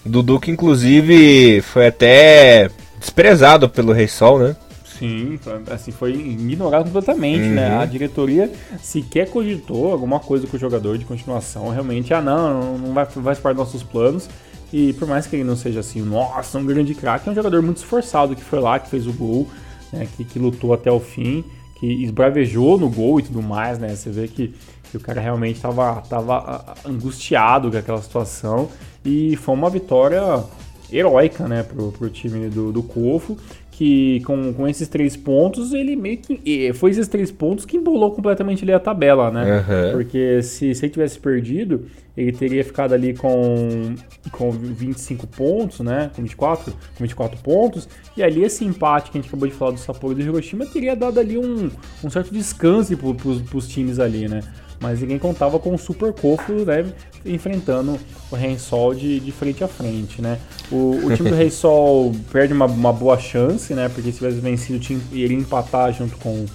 Dudu 0.06 0.40
que 0.40 0.52
inclusive 0.52 1.62
foi 1.62 1.88
até 1.88 2.70
desprezado 3.00 3.70
pelo 3.70 3.94
Rei 3.94 4.08
Sol, 4.08 4.40
né? 4.40 4.56
Sim, 4.98 5.40
assim, 5.72 5.92
foi 5.92 6.14
ignorado 6.14 6.86
completamente, 6.86 7.42
né? 7.42 7.48
uhum. 7.48 7.78
né? 7.78 7.78
A 7.78 7.86
diretoria 7.86 8.52
sequer 8.82 9.30
cogitou 9.30 9.92
alguma 9.92 10.20
coisa 10.20 10.48
com 10.48 10.56
o 10.56 10.60
jogador 10.60 10.98
de 10.98 11.06
continuação. 11.06 11.70
Realmente, 11.70 12.14
ah, 12.14 12.22
não, 12.22 12.78
não 12.78 12.94
vai, 12.94 13.06
vai 13.06 13.36
parte 13.36 13.58
dos 13.58 13.66
nossos 13.66 13.84
planos. 13.84 14.30
E 14.72 14.94
por 14.94 15.08
mais 15.08 15.28
que 15.28 15.36
ele 15.36 15.44
não 15.44 15.56
seja 15.56 15.82
assim, 15.82 16.02
nossa, 16.02 16.58
um 16.58 16.66
grande 16.66 16.96
craque, 16.96 17.28
é 17.28 17.32
um 17.32 17.36
jogador 17.36 17.62
muito 17.62 17.78
esforçado 17.78 18.36
que 18.36 18.44
foi 18.44 18.60
lá, 18.60 18.80
que 18.80 18.90
fez 18.90 19.06
o 19.06 19.14
gol, 19.14 19.48
né? 19.92 20.08
Que, 20.16 20.24
que 20.24 20.40
lutou 20.40 20.74
até 20.74 20.92
o 20.92 21.00
fim, 21.00 21.44
que 21.84 22.02
esbravejou 22.02 22.78
no 22.78 22.90
gol 22.90 23.20
e 23.20 23.24
tudo 23.24 23.42
mais, 23.42 23.78
né? 23.78 23.90
Você 23.90 24.10
vê 24.10 24.26
que, 24.26 24.54
que 24.90 24.96
o 24.96 25.02
cara 25.02 25.20
realmente 25.20 25.58
estava 25.58 26.00
tava 26.00 26.78
angustiado 26.86 27.70
com 27.70 27.78
aquela 27.78 28.02
situação. 28.02 28.70
E 29.04 29.36
foi 29.36 29.54
uma 29.54 29.70
vitória 29.70 30.46
heróica, 30.90 31.46
né, 31.46 31.62
pro, 31.62 31.92
pro 31.92 32.10
time 32.10 32.48
do, 32.48 32.72
do 32.72 32.82
Cofo 32.82 33.38
que 33.76 34.22
com, 34.22 34.54
com 34.54 34.68
esses 34.68 34.88
três 34.88 35.18
pontos, 35.18 35.74
ele 35.74 35.96
meio 35.96 36.18
que. 36.18 36.72
Foi 36.74 36.92
esses 36.92 37.08
três 37.08 37.32
pontos 37.32 37.66
que 37.66 37.78
embolou 37.78 38.12
completamente 38.12 38.64
ali 38.64 38.72
a 38.72 38.80
tabela, 38.80 39.32
né? 39.32 39.58
Uhum. 39.58 39.92
Porque 39.94 40.44
se, 40.44 40.76
se 40.76 40.86
ele 40.86 40.94
tivesse 40.94 41.20
perdido, 41.20 41.88
ele 42.16 42.32
teria 42.32 42.64
ficado 42.64 42.94
ali 42.94 43.16
com, 43.16 43.96
com 44.32 44.52
25 44.52 45.26
pontos, 45.26 45.80
né? 45.80 46.12
Com 46.16 46.22
24, 46.22 46.72
com 46.72 47.04
24 47.04 47.42
pontos. 47.42 47.90
E 48.16 48.22
ali 48.22 48.44
esse 48.44 48.64
empate 48.64 49.10
que 49.10 49.18
a 49.18 49.22
gente 49.22 49.30
acabou 49.30 49.48
de 49.48 49.56
falar 49.56 49.72
do 49.72 49.80
Sapporo 49.80 50.14
e 50.14 50.16
do 50.18 50.22
Hiroshima 50.22 50.68
teria 50.68 50.96
dado 50.96 51.20
ali 51.20 51.38
um, 51.38 51.72
um 52.04 52.10
certo 52.12 52.32
descanso 52.32 52.96
para 52.96 53.58
os 53.58 53.68
times 53.68 53.98
ali, 53.98 54.28
né? 54.28 54.42
Mas 54.84 55.00
ninguém 55.00 55.18
contava 55.18 55.58
com 55.60 55.74
o 55.74 55.78
Super 55.78 56.12
Cofo 56.12 56.52
né, 56.66 56.86
enfrentando 57.26 57.98
o 58.30 58.36
Rei 58.36 58.60
Sol 58.60 58.94
de, 58.94 59.18
de 59.18 59.32
frente 59.32 59.64
a 59.64 59.68
frente, 59.68 60.22
né? 60.22 60.38
O, 60.70 61.06
o 61.06 61.16
time 61.16 61.30
do 61.30 61.36
Rei 61.38 61.50
Sol 61.50 62.12
perde 62.34 62.52
uma, 62.52 62.66
uma, 62.66 62.92
boa 62.92 63.18
chance, 63.18 63.74
né? 63.74 63.88
Porque 63.88 64.12
se 64.12 64.18
tivesse 64.18 64.42
vencido, 64.42 64.80
tinha, 64.80 65.00
iria 65.14 65.38
empatar 65.38 65.94
junto 65.94 66.18
com, 66.18 66.46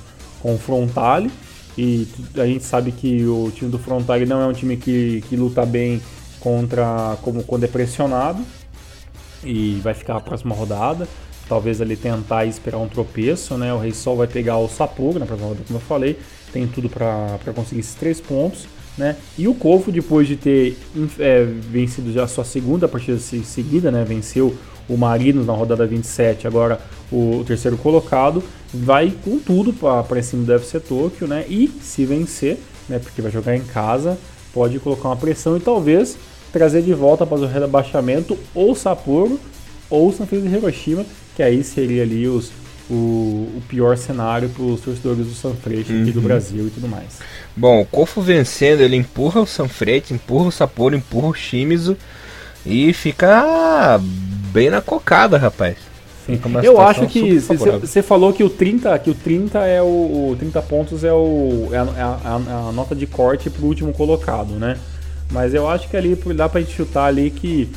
com 0.43 0.55
o 0.55 0.59
Frontale. 0.59 1.31
E 1.79 2.07
a 2.37 2.45
gente 2.45 2.65
sabe 2.65 2.93
que 2.93 3.25
o 3.25 3.51
time 3.51 3.71
do 3.71 3.79
Frontale 3.79 4.27
não 4.27 4.43
é 4.43 4.47
um 4.47 4.53
time 4.53 4.77
que, 4.77 5.25
que 5.27 5.35
luta 5.35 5.65
bem 5.65 6.03
contra 6.39 7.17
como 7.23 7.43
quando 7.45 7.65
é 7.65 7.69
pressionado 7.69 8.45
e 9.43 9.81
vai 9.83 9.95
ficar 9.95 10.17
a 10.17 10.21
próxima 10.21 10.55
rodada. 10.55 11.09
Talvez 11.49 11.81
ali 11.81 11.97
tentar 11.97 12.45
esperar 12.45 12.77
um 12.77 12.89
tropeço, 12.89 13.57
né? 13.57 13.73
O 13.73 13.79
Rei 13.79 13.93
Sol 13.93 14.19
vai 14.19 14.27
pegar 14.27 14.59
o 14.59 14.69
Sapuga 14.69 15.19
na 15.19 15.25
próxima 15.25 15.49
rodada, 15.49 15.65
como 15.67 15.79
eu 15.79 15.83
falei 15.83 16.19
tem 16.53 16.67
tudo 16.67 16.89
para 16.89 17.39
conseguir 17.55 17.81
esses 17.81 17.95
três 17.95 18.21
pontos. 18.21 18.67
Né? 18.97 19.15
E 19.39 19.47
o 19.47 19.55
Cofo, 19.55 19.93
depois 19.93 20.27
de 20.27 20.37
ter 20.37 20.77
é, 21.21 21.45
vencido 21.45 22.13
já 22.13 22.25
a 22.25 22.29
sua 22.29 22.45
segunda 22.45 22.89
partida 22.89 23.19
seguida, 23.19 23.93
né? 23.93 24.05
venceu 24.05 24.57
o 24.89 24.97
Marinos 24.97 25.47
na 25.47 25.53
rodada 25.53 25.87
27, 25.87 26.47
agora 26.47 26.81
o, 27.13 27.39
o 27.39 27.45
terceiro 27.45 27.77
colocado, 27.77 28.43
vai 28.75 29.13
com 29.25 29.39
tudo 29.39 29.73
para 29.73 30.23
cima 30.23 30.45
do 30.45 30.53
FC 30.53 30.81
Tokyo, 30.81 31.29
né? 31.29 31.45
E 31.49 31.69
se 31.81 32.05
vencer, 32.05 32.59
né? 32.89 32.99
porque 32.99 33.23
vai 33.23 33.31
jogar 33.31 33.55
em 33.55 33.63
casa, 33.63 34.19
pode 34.53 34.79
colocar 34.81 35.11
uma 35.11 35.17
pressão 35.17 35.57
e 35.57 35.61
talvez 35.61 36.17
trazer 36.53 36.83
de 36.83 36.93
volta 36.93 37.25
para 37.27 37.39
o 37.39 37.47
rebaixamento 37.47 38.37
ou 38.55 38.75
Sapporo 38.75 39.39
ou 39.89 40.11
San 40.13 40.27
Francisco 40.27 40.51
de 40.51 40.57
Hiroshima, 40.57 41.07
que 41.37 41.43
aí 41.43 41.63
seria 41.63 42.03
ali 42.03 42.27
os 42.27 42.51
o, 42.91 43.49
o 43.57 43.63
pior 43.69 43.97
cenário 43.97 44.49
para 44.49 44.63
os 44.63 44.81
torcedores 44.81 45.27
do 45.27 45.35
Sanfrecce 45.35 45.93
uhum. 45.93 46.03
aqui 46.03 46.13
do 46.13 46.21
uhum. 46.21 46.25
Brasil 46.25 46.67
e 46.67 46.71
tudo 46.71 46.89
mais. 46.89 47.19
Bom, 47.57 47.81
o 47.81 47.85
Kofo 47.85 48.21
vencendo, 48.21 48.81
ele 48.81 48.97
empurra 48.97 49.41
o 49.41 49.47
Sanfrecce, 49.47 50.15
empurra 50.15 50.49
o 50.49 50.53
Sapporo, 50.53 50.97
empurra 50.97 51.29
o 51.29 51.35
Shimizu 51.35 51.97
e 52.65 52.93
fica 52.93 54.01
bem 54.53 54.71
na 54.71 54.81
cocada, 54.81 55.37
rapaz. 55.37 55.77
Eu 56.63 56.79
acho 56.79 57.07
que 57.07 57.39
você 57.39 58.03
falou 58.03 58.35
que 58.35 58.45
o 58.45 58.51
30, 58.51 58.99
que 58.99 59.09
o 59.09 59.15
30 59.15 59.61
é 59.65 59.81
o, 59.81 60.33
o 60.33 60.37
30 60.39 60.61
pontos 60.61 61.03
é 61.03 61.13
o 61.13 61.71
é 61.73 61.79
a, 61.79 61.81
é 61.81 62.03
a, 62.03 62.41
é 62.47 62.69
a 62.69 62.73
nota 62.73 62.95
de 62.95 63.07
corte 63.07 63.49
para 63.49 63.63
o 63.63 63.67
último 63.67 63.95
colocado, 63.95 64.53
né? 64.53 64.77
Mas 65.31 65.55
eu 65.55 65.67
acho 65.67 65.89
que 65.89 65.97
ali 65.97 66.15
dá 66.35 66.47
para 66.47 66.61
gente 66.61 66.75
chutar 66.75 67.07
ali 67.07 67.31
que 67.31 67.71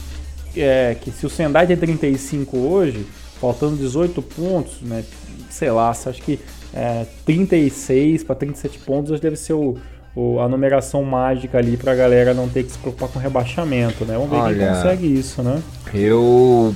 é, 0.56 0.98
que 1.00 1.12
se 1.12 1.26
o 1.26 1.30
Sendai 1.30 1.66
tem 1.66 1.78
35 1.78 2.58
hoje, 2.58 3.06
faltando 3.42 3.76
18 3.76 4.22
pontos, 4.22 4.82
né? 4.82 5.04
Sei 5.50 5.72
lá, 5.72 5.90
acho 5.90 6.14
que 6.22 6.40
é, 6.74 7.06
36 7.26 8.24
para 8.24 8.36
37 8.36 8.80
pontos 8.80 9.20
deve 9.20 9.36
ser 9.36 9.54
o, 9.54 9.76
o, 10.16 10.40
a 10.40 10.48
numeração 10.48 11.04
mágica 11.04 11.58
ali 11.58 11.76
para 11.76 11.92
a 11.92 11.96
galera 11.96 12.34
não 12.34 12.48
ter 12.48 12.64
que 12.64 12.72
se 12.72 12.78
preocupar 12.78 13.10
com 13.10 13.18
rebaixamento, 13.18 14.06
né? 14.06 14.14
Vamos 14.14 14.30
ver 14.30 14.38
Olha, 14.38 14.58
quem 14.58 14.68
consegue 14.76 15.20
isso, 15.20 15.42
né? 15.42 15.62
Eu 15.92 16.76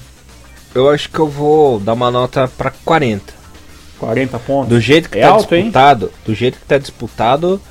eu 0.74 0.90
acho 0.90 1.10
que 1.10 1.20
eu 1.20 1.28
vou 1.28 1.80
dar 1.80 1.94
uma 1.94 2.12
nota 2.12 2.50
para 2.50 2.72
40. 2.84 3.34
40 4.00 4.40
pontos. 4.40 4.70
Do 4.70 4.82
jeito 4.82 5.10
que 5.10 5.20
é 5.20 5.22
tá 5.22 5.30
alto, 5.30 5.56
disputado, 5.56 6.06
hein? 6.08 6.12
do 6.26 6.36
jeito 6.36 6.60
que 6.60 6.66
tá 6.66 6.78
disputado, 6.78 7.62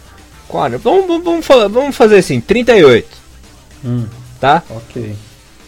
40. 0.49 0.79
Vamos, 0.79 1.23
vamos, 1.23 1.47
vamos, 1.47 1.97
fazer 1.97 2.19
assim, 2.19 2.41
38. 2.41 3.07
Hum, 3.85 4.07
tá? 4.41 4.63
OK. 4.71 5.15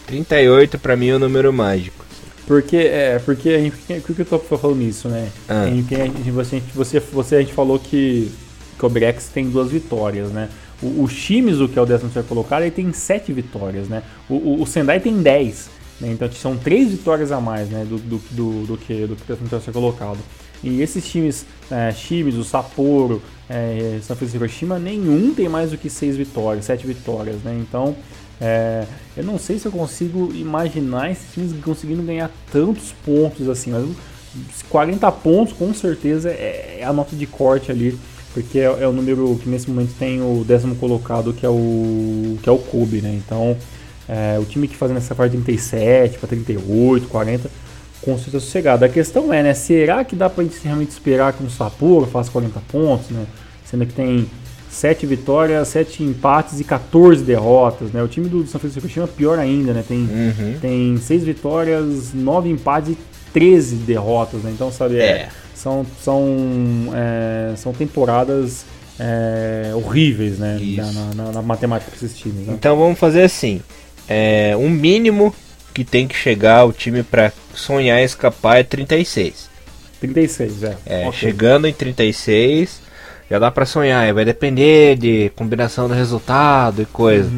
38 0.07 0.79
para 0.79 0.95
mim 0.95 1.09
é 1.09 1.15
o 1.15 1.19
número 1.19 1.53
mágico. 1.53 2.06
Porque, 2.47 2.77
é, 2.77 3.19
porque 3.19 3.49
a 3.49 3.59
gente, 3.59 3.75
por 4.01 4.15
que 4.15 4.21
eu 4.21 4.25
tô 4.25 4.39
falando 4.39 4.81
isso, 4.81 5.09
né? 5.09 5.29
Ah. 5.49 5.63
A 5.63 5.69
gente, 5.69 5.93
a 5.93 6.05
gente, 6.05 6.31
você, 6.31 6.63
você, 6.73 6.99
você, 7.01 7.35
a 7.35 7.41
gente 7.41 7.53
falou 7.53 7.77
que, 7.77 8.31
que 8.79 8.85
o 8.85 8.89
Brex 8.89 9.27
tem 9.27 9.49
duas 9.49 9.69
vitórias, 9.69 10.31
né? 10.31 10.49
O, 10.81 11.03
o 11.03 11.07
Shimizu, 11.09 11.67
que 11.67 11.77
é 11.77 11.81
o 11.81 11.85
13 11.85 12.23
colocado, 12.23 12.61
ele 12.61 12.71
tem 12.71 12.93
sete 12.93 13.33
vitórias, 13.33 13.89
né? 13.89 14.01
O, 14.29 14.35
o, 14.35 14.61
o 14.61 14.65
Sendai 14.65 15.01
tem 15.01 15.21
10, 15.21 15.69
né? 15.99 16.11
Então 16.13 16.31
são 16.31 16.55
três 16.55 16.89
vitórias 16.89 17.33
a 17.33 17.41
mais, 17.41 17.69
né? 17.69 17.83
Do, 17.83 17.97
do, 17.97 18.17
do, 18.31 18.65
do 18.65 18.77
que 18.77 19.05
do 19.05 19.17
que 19.17 19.29
o 19.29 19.35
13 19.35 19.71
colocado. 19.73 20.19
E 20.63 20.81
esses 20.81 21.05
times, 21.05 21.45
é, 21.69 21.91
Shimizu, 21.91 22.45
Sapporo, 22.45 23.21
é, 23.49 23.99
San 24.01 24.15
Francisco 24.15 24.37
Hiroshima, 24.37 24.79
nenhum 24.79 25.33
tem 25.33 25.49
mais 25.49 25.71
do 25.71 25.77
que 25.77 25.89
seis 25.89 26.15
vitórias, 26.15 26.63
sete 26.63 26.87
vitórias, 26.87 27.43
né? 27.43 27.57
Então 27.59 27.93
é, 28.39 28.85
eu 29.15 29.23
não 29.23 29.39
sei 29.39 29.57
se 29.57 29.65
eu 29.65 29.71
consigo 29.71 30.31
imaginar 30.33 31.11
esses 31.11 31.33
times 31.33 31.53
conseguindo 31.63 32.03
ganhar 32.03 32.29
tantos 32.51 32.93
pontos 33.03 33.49
assim, 33.49 33.71
mas 33.71 33.85
40 34.69 35.11
pontos 35.11 35.53
com 35.53 35.73
certeza 35.73 36.29
é, 36.29 36.79
é 36.81 36.83
a 36.85 36.93
nota 36.93 37.15
de 37.15 37.25
corte 37.25 37.71
ali, 37.71 37.97
porque 38.33 38.59
é, 38.59 38.65
é, 38.65 38.87
o 38.87 38.91
número 38.91 39.39
que 39.41 39.49
nesse 39.49 39.69
momento 39.69 39.93
tem 39.97 40.21
o 40.21 40.43
décimo 40.45 40.75
colocado, 40.75 41.33
que 41.33 41.45
é 41.45 41.49
o 41.49 42.37
que 42.41 42.47
é 42.47 42.51
o 42.51 42.59
Kobe, 42.59 43.01
né? 43.01 43.19
Então, 43.25 43.57
é, 44.07 44.37
o 44.39 44.45
time 44.45 44.67
que 44.67 44.75
faz 44.75 44.91
nessa 44.91 45.15
parte 45.15 45.31
37 45.31 46.19
para 46.19 46.29
38, 46.29 47.07
40, 47.07 47.49
com 48.01 48.15
certeza 48.17 48.39
sossegado. 48.39 48.85
A 48.85 48.89
questão 48.89 49.33
é, 49.33 49.41
né, 49.41 49.53
será 49.55 50.03
que 50.05 50.15
dá 50.15 50.29
pra 50.29 50.43
gente 50.43 50.59
realmente 50.63 50.91
esperar 50.91 51.33
que 51.33 51.43
um 51.43 51.49
Sapporo 51.49 52.05
faça 52.05 52.29
40 52.29 52.59
pontos, 52.71 53.09
né? 53.09 53.25
Sendo 53.65 53.85
que 53.85 53.93
tem 53.93 54.29
7 54.77 55.05
vitórias, 55.07 55.67
7 55.69 56.03
empates 56.03 56.59
e 56.59 56.63
14 56.63 57.23
derrotas, 57.23 57.91
né? 57.91 58.01
O 58.03 58.07
time 58.07 58.29
do 58.29 58.45
São 58.45 58.59
Francisco 58.59 58.85
Hiroshima 58.85 59.05
é 59.05 59.07
pior 59.07 59.39
ainda, 59.39 59.73
né? 59.73 59.83
Tem, 59.87 59.97
Uhum. 59.97 60.55
tem 60.61 60.97
6 60.97 61.23
vitórias, 61.23 62.13
9 62.13 62.49
empates 62.49 62.91
e 62.91 62.97
13 63.33 63.75
derrotas, 63.77 64.41
né? 64.43 64.51
Então, 64.53 64.71
sabe, 64.71 64.97
é, 64.99 65.03
É. 65.05 65.29
são, 65.55 65.85
são, 66.03 66.25
é, 66.93 67.55
são 67.55 67.73
temporadas 67.73 68.65
é, 68.99 69.71
horríveis, 69.75 70.39
né? 70.39 70.57
Na, 70.77 71.13
na- 71.25 71.31
na 71.33 71.41
matemática 71.41 71.91
desses 71.91 72.17
times, 72.17 72.47
né? 72.47 72.53
Então 72.57 72.75
vamos 72.77 72.97
fazer 72.99 73.21
assim: 73.23 73.61
é, 74.07 74.55
um 74.57 74.69
mínimo 74.69 75.33
que 75.73 75.83
tem 75.83 76.07
que 76.07 76.15
chegar 76.15 76.65
o 76.65 76.71
time 76.71 77.03
pra 77.03 77.31
sonhar 77.53 78.01
e 78.01 78.05
escapar 78.05 78.57
é 78.59 78.63
36. 78.63 79.49
36, 79.99 80.63
é. 80.63 80.77
É, 80.85 81.07
Ok. 81.07 81.19
chegando 81.19 81.67
em 81.67 81.73
36, 81.73 82.81
já 83.29 83.39
dá 83.39 83.49
pra 83.51 83.65
sonhar. 83.65 84.03
aí 84.03 84.13
Vai 84.13 84.25
depender 84.25 84.95
de 84.97 85.29
combinação 85.35 85.87
do 85.87 85.93
resultado 85.93 86.81
e 86.81 86.85
coisa. 86.85 87.29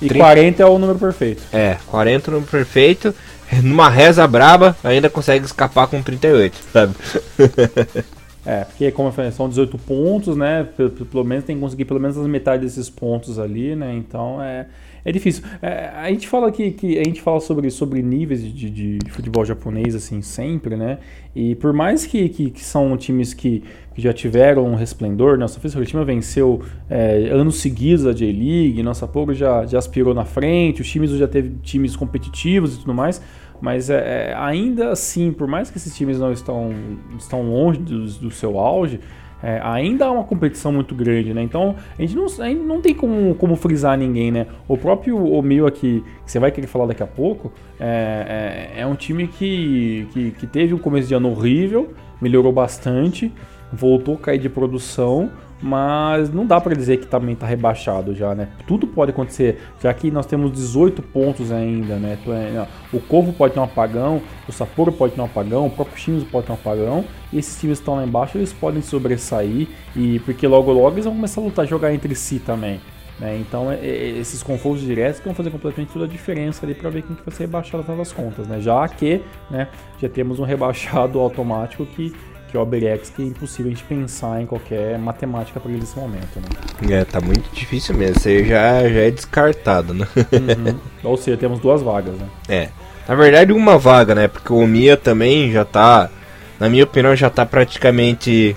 E 0.00 0.06
Trinta- 0.08 0.24
40 0.24 0.62
é 0.62 0.66
o 0.66 0.78
número 0.78 0.98
perfeito. 0.98 1.42
É, 1.52 1.76
40 1.88 2.30
no 2.30 2.42
perfeito. 2.42 3.14
Numa 3.62 3.88
reza 3.88 4.26
braba, 4.26 4.76
ainda 4.84 5.08
consegue 5.08 5.44
escapar 5.46 5.86
com 5.88 6.02
38, 6.02 6.54
sabe? 6.72 6.94
É, 8.46 8.64
porque 8.64 8.90
como 8.92 9.08
eu 9.08 9.12
falei, 9.12 9.30
são 9.30 9.46
18 9.46 9.76
pontos, 9.76 10.34
né? 10.34 10.66
Pelo, 10.74 10.88
pelo 10.90 11.22
menos 11.24 11.44
tem 11.44 11.54
que 11.56 11.60
conseguir 11.60 11.84
pelo 11.84 12.00
menos 12.00 12.16
as 12.16 12.26
metade 12.26 12.64
desses 12.64 12.88
pontos 12.88 13.38
ali, 13.38 13.76
né? 13.76 13.92
Então 13.94 14.42
é, 14.42 14.64
é 15.04 15.12
difícil. 15.12 15.44
É, 15.62 15.90
a 15.94 16.08
gente 16.10 16.28
fala 16.28 16.50
que, 16.50 16.70
que 16.70 16.98
a 16.98 17.04
gente 17.04 17.20
fala 17.20 17.40
sobre, 17.40 17.70
sobre 17.70 18.02
níveis 18.02 18.42
de, 18.42 18.70
de, 18.70 18.98
de 18.98 19.10
futebol 19.10 19.44
japonês 19.44 19.94
assim 19.94 20.20
sempre, 20.22 20.76
né? 20.76 20.98
E 21.34 21.54
por 21.54 21.72
mais 21.72 22.04
que, 22.04 22.28
que, 22.28 22.50
que 22.50 22.64
são 22.64 22.96
times 22.96 23.32
que, 23.32 23.62
que 23.94 24.02
já 24.02 24.12
tiveram 24.12 24.66
um 24.66 24.74
resplendor, 24.74 25.38
né? 25.38 25.46
São 25.46 25.60
Francisco 25.60 25.80
Hiroshima 25.80 26.04
venceu 26.04 26.62
é, 26.88 27.28
anos 27.30 27.60
seguidos 27.60 28.06
a 28.06 28.12
J-League, 28.12 28.82
nossa 28.82 29.00
Sapporo 29.00 29.34
já, 29.34 29.64
já 29.66 29.78
aspirou 29.78 30.14
na 30.14 30.24
frente, 30.24 30.82
os 30.82 30.88
times 30.88 31.10
já 31.12 31.28
teve 31.28 31.54
times 31.62 31.96
competitivos 31.96 32.74
e 32.74 32.78
tudo 32.80 32.94
mais. 32.94 33.20
Mas 33.60 33.90
é, 33.90 34.30
é, 34.30 34.34
ainda 34.36 34.90
assim, 34.90 35.32
por 35.32 35.48
mais 35.48 35.70
que 35.70 35.78
esses 35.78 35.96
times 35.96 36.18
não 36.18 36.32
estão, 36.32 36.70
estão 37.18 37.42
longe 37.42 37.80
do, 37.80 38.04
do 38.04 38.30
seu 38.30 38.58
auge, 38.58 39.00
é, 39.42 39.60
ainda 39.62 40.06
há 40.06 40.10
uma 40.10 40.24
competição 40.24 40.72
muito 40.72 40.94
grande, 40.94 41.32
né? 41.32 41.42
Então 41.42 41.76
a 41.98 42.02
gente 42.02 42.16
não, 42.16 42.26
a 42.26 42.48
gente 42.48 42.62
não 42.62 42.80
tem 42.80 42.94
como, 42.94 43.34
como 43.36 43.56
frisar 43.56 43.96
ninguém, 43.96 44.30
né? 44.30 44.46
O 44.66 44.76
próprio 44.76 45.16
Omil 45.32 45.66
aqui, 45.66 46.02
que 46.24 46.30
você 46.30 46.38
vai 46.38 46.50
querer 46.50 46.66
falar 46.66 46.86
daqui 46.86 47.02
a 47.02 47.06
pouco, 47.06 47.52
é, 47.78 48.72
é, 48.76 48.80
é 48.80 48.86
um 48.86 48.94
time 48.94 49.28
que, 49.28 50.08
que, 50.12 50.30
que 50.32 50.46
teve 50.46 50.74
um 50.74 50.78
começo 50.78 51.08
de 51.08 51.14
ano 51.14 51.30
horrível, 51.30 51.92
melhorou 52.20 52.52
bastante, 52.52 53.32
voltou 53.72 54.14
a 54.14 54.18
cair 54.18 54.38
de 54.38 54.48
produção, 54.48 55.30
mas 55.60 56.32
não 56.32 56.46
dá 56.46 56.60
pra 56.60 56.74
dizer 56.74 56.98
que 56.98 57.06
também 57.06 57.34
tá 57.34 57.46
rebaixado 57.46 58.14
já, 58.14 58.34
né? 58.34 58.48
Tudo 58.66 58.86
pode 58.86 59.10
acontecer, 59.10 59.58
já 59.82 59.92
que 59.92 60.10
nós 60.10 60.26
temos 60.26 60.52
18 60.52 61.02
pontos 61.02 61.50
ainda, 61.50 61.96
né? 61.96 62.16
É- 62.28 62.66
O 62.92 63.00
Corvo 63.00 63.32
pode 63.32 63.54
ter 63.54 63.60
um 63.60 63.64
apagão, 63.64 64.22
o 64.48 64.52
Sapporo 64.52 64.92
pode 64.92 65.14
ter 65.14 65.20
um 65.20 65.24
apagão, 65.24 65.66
o 65.66 65.70
próprio 65.70 65.96
Shimizu 65.98 66.26
pode 66.26 66.46
ter 66.46 66.52
um 66.52 66.54
apagão, 66.54 67.04
e 67.32 67.38
esses 67.38 67.60
times 67.60 67.78
que 67.78 67.82
estão 67.82 67.96
lá 67.96 68.04
embaixo, 68.04 68.38
eles 68.38 68.52
podem 68.52 68.80
sobressair, 68.82 69.68
e 69.96 70.18
porque 70.20 70.46
logo 70.46 70.72
logo 70.72 70.94
eles 70.94 71.04
vão 71.04 71.14
começar 71.14 71.40
a 71.40 71.44
lutar, 71.44 71.66
jogar 71.66 71.92
entre 71.92 72.14
si 72.14 72.38
também. 72.38 72.80
Né? 73.18 73.36
Então, 73.40 73.70
é- 73.72 73.74
é- 73.84 74.10
esses 74.18 74.44
confrontos 74.44 74.80
diretos 74.82 75.20
vão 75.24 75.34
fazer 75.34 75.50
completamente 75.50 75.92
toda 75.92 76.04
a 76.04 76.08
diferença 76.08 76.64
ali 76.64 76.72
para 76.72 76.88
ver 76.88 77.02
quem 77.02 77.16
que 77.16 77.22
vai 77.24 77.34
ser 77.34 77.42
rebaixado 77.44 77.82
das 77.82 78.12
contas, 78.12 78.46
né? 78.46 78.60
Já 78.60 78.86
que, 78.86 79.20
né, 79.50 79.66
já 80.00 80.08
temos 80.08 80.38
um 80.38 80.44
rebaixado 80.44 81.18
automático 81.18 81.84
que 81.84 82.14
que 82.50 82.56
é 82.56 82.60
o 82.60 82.62
Oberex, 82.62 83.10
que 83.10 83.22
é 83.22 83.26
impossível 83.26 83.66
a 83.70 83.74
gente 83.74 83.84
pensar 83.84 84.40
em 84.40 84.46
qualquer 84.46 84.98
matemática 84.98 85.60
para 85.60 85.70
ele 85.70 85.80
nesse 85.80 85.96
momento, 85.98 86.36
né? 86.36 86.94
É, 86.96 87.04
tá 87.04 87.20
muito 87.20 87.48
difícil 87.54 87.94
mesmo. 87.94 88.16
Isso 88.16 88.28
aí 88.28 88.46
já, 88.48 88.82
já 88.88 89.00
é 89.00 89.10
descartado, 89.10 89.92
né? 89.94 90.06
Uhum. 90.16 90.78
Ou 91.04 91.16
seja, 91.16 91.36
temos 91.36 91.60
duas 91.60 91.82
vagas, 91.82 92.14
né? 92.14 92.26
É. 92.48 92.68
Na 93.06 93.14
verdade, 93.14 93.52
uma 93.52 93.78
vaga, 93.78 94.14
né? 94.14 94.28
Porque 94.28 94.52
o 94.52 94.66
Mia 94.66 94.96
também 94.96 95.50
já 95.52 95.64
tá, 95.64 96.10
na 96.58 96.68
minha 96.68 96.84
opinião, 96.84 97.14
já 97.16 97.30
tá 97.30 97.44
praticamente 97.46 98.56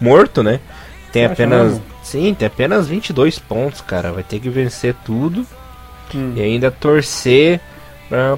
morto, 0.00 0.42
né? 0.42 0.60
Tem 1.12 1.22
Você 1.22 1.24
acha 1.26 1.32
apenas. 1.32 1.80
Sim, 2.02 2.34
tem 2.34 2.46
apenas 2.46 2.86
22 2.86 3.38
pontos, 3.38 3.80
cara. 3.80 4.12
Vai 4.12 4.22
ter 4.22 4.38
que 4.40 4.48
vencer 4.50 4.94
tudo 5.04 5.46
Hum. 6.14 6.32
e 6.36 6.40
ainda 6.42 6.70
torcer 6.70 7.60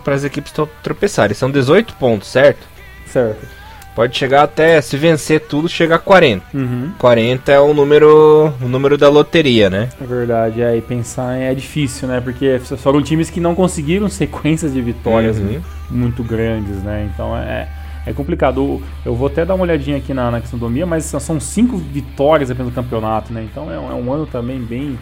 para 0.05 0.15
as 0.15 0.25
equipes 0.25 0.53
tro- 0.53 0.69
tropeçarem. 0.83 1.35
São 1.35 1.51
18 1.51 1.95
pontos, 1.95 2.29
certo? 2.29 2.61
Certo. 3.07 3.47
Pode 3.97 4.15
chegar 4.17 4.43
até, 4.43 4.79
se 4.83 4.95
vencer 4.99 5.41
tudo, 5.41 5.69
chegar 5.71 5.97
a 5.97 5.99
40. 5.99 6.45
Uhum. 6.53 6.91
40 6.99 7.51
é 7.51 7.59
o 7.59 7.73
número, 7.73 8.53
o 8.61 8.69
número 8.69 8.99
da 8.99 9.09
loteria, 9.09 9.71
né? 9.71 9.89
É 9.99 10.05
verdade, 10.05 10.61
é, 10.61 10.77
e 10.77 10.83
pensar 10.83 11.35
é 11.39 11.55
difícil, 11.55 12.07
né? 12.07 12.21
Porque 12.21 12.61
foram 12.77 13.03
times 13.03 13.31
que 13.31 13.41
não 13.41 13.55
conseguiram 13.55 14.07
sequências 14.11 14.75
de 14.75 14.83
vitórias 14.83 15.39
Uhum. 15.39 15.63
muito 15.91 16.23
grandes, 16.23 16.83
né? 16.83 17.09
Então 17.13 17.35
é, 17.35 17.67
é 18.05 18.13
complicado. 18.13 18.83
Eu- 19.05 19.15
vou 19.17 19.29
até 19.29 19.47
dar 19.47 19.55
uma 19.55 19.63
olhadinha 19.65 19.97
aqui 19.97 20.13
na, 20.13 20.31
na 20.31 20.41
questão 20.43 20.59
do 20.59 20.69
Mia, 20.69 20.85
mas 20.85 21.05
são- 21.07 21.41
cinco 21.41 21.79
vitórias 21.79 22.51
apenas 22.51 22.69
no 22.69 22.75
campeonato, 22.75 23.33
né? 23.33 23.47
Então 23.51 23.73
é, 23.73 23.79
um- 23.79 23.91
é 23.91 23.95
um 23.95 24.13
ano 24.13 24.27
também 24.27 24.59
bem, 24.61 24.99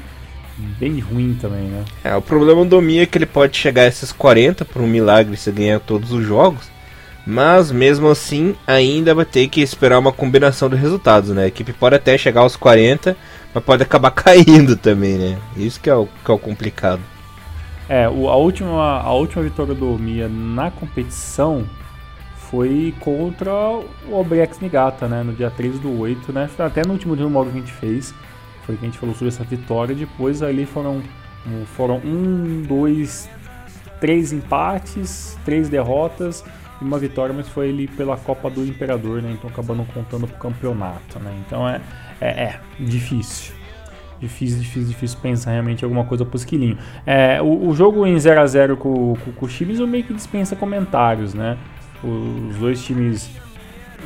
bem 0.78 1.00
ruim 1.00 1.36
também, 1.40 1.62
né? 1.64 1.82
É, 2.04 2.14
o 2.14 2.22
problema 2.22 2.64
do 2.64 2.80
Mi 2.80 3.00
é 3.00 3.06
que 3.06 3.18
ele 3.18 3.26
pode 3.26 3.56
chegar 3.56 3.82
a 3.82 3.86
esses 3.86 4.12
40 4.12 4.64
por 4.64 4.80
um 4.80 4.86
milagre 4.86 5.36
se 5.36 5.50
ganhar 5.50 5.80
todos 5.80 6.12
os 6.12 6.24
jogos. 6.24 6.72
Mas 7.26 7.70
mesmo 7.70 8.08
assim, 8.08 8.54
ainda 8.66 9.14
vai 9.14 9.24
ter 9.24 9.48
que 9.48 9.62
esperar 9.62 9.98
uma 9.98 10.12
combinação 10.12 10.68
de 10.68 10.76
resultados, 10.76 11.30
né? 11.30 11.44
A 11.44 11.48
equipe 11.48 11.72
pode 11.72 11.96
até 11.96 12.18
chegar 12.18 12.42
aos 12.42 12.54
40, 12.54 13.16
mas 13.54 13.64
pode 13.64 13.82
acabar 13.82 14.10
caindo 14.12 14.76
também, 14.76 15.16
né? 15.16 15.38
Isso 15.56 15.80
que 15.80 15.88
é 15.88 15.94
o, 15.94 16.06
que 16.06 16.30
é 16.30 16.34
o 16.34 16.38
complicado. 16.38 17.00
É, 17.88 18.08
o- 18.08 18.28
a, 18.28 18.36
última, 18.36 19.00
a 19.00 19.12
última 19.14 19.42
vitória 19.42 19.74
do 19.74 19.98
Mia 19.98 20.28
na 20.28 20.70
competição 20.70 21.64
foi 22.50 22.94
contra 23.00 23.50
o 23.52 23.86
Obrex 24.12 24.60
Nigata, 24.60 25.08
né? 25.08 25.22
No 25.22 25.32
dia 25.32 25.50
3 25.50 25.78
do 25.78 25.98
8, 25.98 26.30
né? 26.30 26.48
Até 26.58 26.82
no 26.86 26.92
último 26.92 27.16
dia 27.16 27.26
modo 27.26 27.50
que 27.50 27.56
a 27.56 27.60
gente 27.60 27.72
fez, 27.72 28.14
foi 28.66 28.76
que 28.76 28.84
a 28.84 28.88
gente 28.88 28.98
falou 28.98 29.14
sobre 29.14 29.28
essa 29.28 29.44
vitória. 29.44 29.94
Depois 29.94 30.42
ali 30.42 30.66
foram, 30.66 31.02
foram 31.74 31.96
um, 32.04 32.62
dois, 32.68 33.30
três 33.98 34.30
empates, 34.30 35.38
três 35.42 35.70
derrotas 35.70 36.44
e 36.80 36.84
uma 36.84 36.98
vitória, 36.98 37.34
mas 37.34 37.48
foi 37.48 37.68
ali 37.68 37.86
pela 37.86 38.16
Copa 38.16 38.50
do 38.50 38.64
Imperador, 38.64 39.22
né? 39.22 39.32
Então 39.32 39.48
acabou 39.48 39.76
não 39.76 39.84
contando 39.84 40.26
pro 40.26 40.38
campeonato, 40.38 41.18
né? 41.18 41.34
Então 41.46 41.68
é, 41.68 41.80
é, 42.20 42.26
é 42.26 42.60
difícil. 42.78 43.54
Difícil, 44.20 44.58
difícil, 44.58 44.88
difícil 44.88 45.18
pensar 45.20 45.50
realmente 45.50 45.84
alguma 45.84 46.04
coisa 46.04 46.24
pro 46.24 46.36
esquilinho. 46.36 46.78
É, 47.04 47.42
o, 47.42 47.68
o 47.68 47.74
jogo 47.74 48.06
em 48.06 48.16
0x0 48.16 48.76
com, 48.76 49.16
com, 49.16 49.32
com 49.32 49.46
o 49.46 49.48
Shimizu 49.48 49.86
meio 49.86 50.04
que 50.04 50.14
dispensa 50.14 50.56
comentários, 50.56 51.34
né? 51.34 51.58
Os 52.02 52.56
dois 52.56 52.82
times 52.82 53.30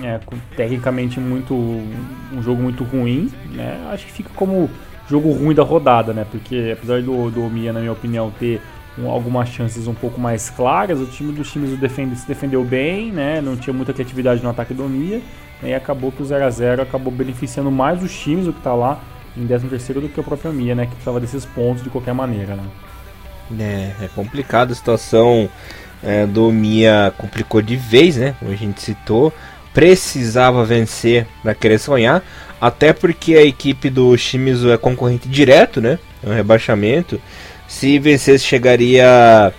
é, 0.02 0.18
tecnicamente 0.56 1.18
muito 1.20 1.54
um 1.54 2.42
jogo 2.42 2.62
muito 2.62 2.84
ruim, 2.84 3.30
né? 3.52 3.88
Acho 3.92 4.06
que 4.06 4.12
fica 4.12 4.30
como 4.34 4.70
jogo 5.08 5.32
ruim 5.32 5.54
da 5.54 5.62
rodada, 5.62 6.12
né? 6.12 6.26
Porque 6.30 6.74
apesar 6.76 7.02
do, 7.02 7.30
do 7.30 7.40
Mia, 7.48 7.72
na 7.72 7.80
minha 7.80 7.92
opinião, 7.92 8.30
ter 8.38 8.60
um- 9.00 9.10
algumas 9.10 9.48
chances 9.48 9.86
um 9.86 9.94
pouco 9.94 10.20
mais 10.20 10.50
claras, 10.50 11.00
o 11.00 11.06
time 11.06 11.32
dos 11.32 11.50
times 11.50 11.78
defende, 11.78 12.16
se 12.16 12.26
defendeu 12.26 12.64
bem, 12.64 13.12
né? 13.12 13.40
Não 13.40 13.56
tinha 13.56 13.72
muita 13.72 13.92
criatividade 13.92 14.42
no 14.42 14.50
ataque 14.50 14.74
do 14.74 14.88
Mia, 14.88 15.20
e 15.62 15.74
acabou 15.74 16.12
que 16.12 16.22
o 16.22 16.24
0 16.24 16.44
a 16.44 16.50
0 16.50 16.82
acabou 16.82 17.12
beneficiando 17.12 17.70
mais 17.70 18.02
os 18.02 18.16
times 18.16 18.46
o 18.46 18.52
que 18.52 18.60
tá 18.60 18.74
lá 18.74 19.00
em 19.36 19.46
13 19.46 19.94
do 19.94 20.08
que 20.08 20.20
o 20.20 20.24
próprio 20.24 20.52
Mia, 20.52 20.74
né? 20.74 20.84
Que 20.84 20.92
precisava 20.92 21.20
desses 21.20 21.44
pontos 21.44 21.82
de 21.82 21.90
qualquer 21.90 22.14
maneira, 22.14 22.56
né? 22.56 22.64
É, 23.58 24.04
é 24.04 24.08
complicado 24.14 24.72
a 24.72 24.74
situação 24.74 25.48
é, 26.02 26.26
do 26.26 26.50
Mia 26.52 27.12
complicou 27.16 27.62
de 27.62 27.76
vez, 27.76 28.16
né? 28.16 28.34
Como 28.38 28.50
a 28.50 28.56
gente 28.56 28.80
citou. 28.80 29.32
Precisava 29.72 30.64
vencer 30.64 31.26
para 31.42 31.54
querer 31.54 31.78
sonhar. 31.78 32.22
Até 32.60 32.92
porque 32.92 33.34
a 33.34 33.42
equipe 33.42 33.88
do 33.88 34.16
Shimizu 34.16 34.70
é 34.72 34.76
concorrente 34.76 35.28
direto, 35.28 35.80
né? 35.80 35.98
É 36.24 36.28
um 36.28 36.34
rebaixamento. 36.34 37.20
Se 37.68 37.98
vencesse, 37.98 38.44
chegaria 38.44 39.52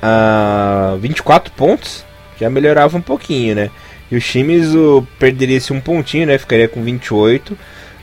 a 0.00 0.96
24 1.00 1.52
pontos. 1.52 2.04
Já 2.38 2.48
melhorava 2.48 2.96
um 2.96 3.02
pouquinho, 3.02 3.54
né? 3.54 3.70
E 4.10 4.16
o 4.16 4.20
Shimizu 4.20 5.06
perderia 5.18 5.58
esse 5.58 5.72
um 5.72 5.80
pontinho, 5.80 6.26
né? 6.26 6.38
Ficaria 6.38 6.68
com 6.68 6.82
28. 6.82 7.58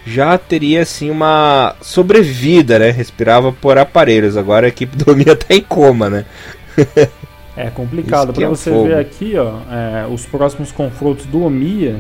Já 0.06 0.38
teria 0.38 0.84
assim 0.84 1.10
uma 1.10 1.76
sobrevida, 1.82 2.78
né? 2.78 2.92
Respirava 2.92 3.52
por 3.52 3.78
aparelhos. 3.78 4.38
Agora 4.38 4.68
a 4.68 4.70
equipe 4.70 4.96
do 5.04 5.16
Mia 5.16 5.36
tá 5.36 5.56
em 5.56 5.62
coma, 5.62 6.10
né? 6.10 6.26
É 7.56 7.72
complicado. 7.72 8.32
Para 8.32 8.46
é 8.46 8.48
você 8.48 8.70
fogo. 8.70 8.88
ver 8.88 9.00
aqui, 9.00 9.34
ó, 9.38 9.62
é, 9.72 10.06
os 10.08 10.26
próximos 10.26 10.72
confrontos 10.72 11.26
do 11.26 11.44
Omiya 11.44 12.00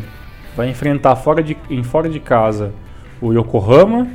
vai 0.56 0.70
enfrentar 0.70 1.16
fora 1.16 1.42
de, 1.42 1.58
em 1.70 1.84
fora 1.84 2.08
de 2.08 2.20
casa 2.20 2.72
o 3.20 3.34
Yokohama, 3.34 4.08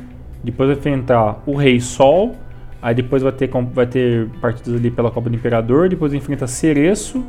depois 0.43 0.69
vai 0.69 0.77
enfrentar 0.77 1.41
o 1.45 1.55
Rei 1.55 1.79
Sol, 1.79 2.35
aí 2.83 2.93
depois 2.93 3.23
vai 3.23 3.31
ter, 3.31 3.49
vai 3.49 3.87
ter 3.87 4.27
partidas 4.41 4.75
ali 4.75 4.91
pela 4.91 5.09
Copa 5.09 5.29
do 5.29 5.35
Imperador, 5.35 5.87
depois 5.87 6.13
enfrenta 6.13 6.45
Cereço, 6.45 7.23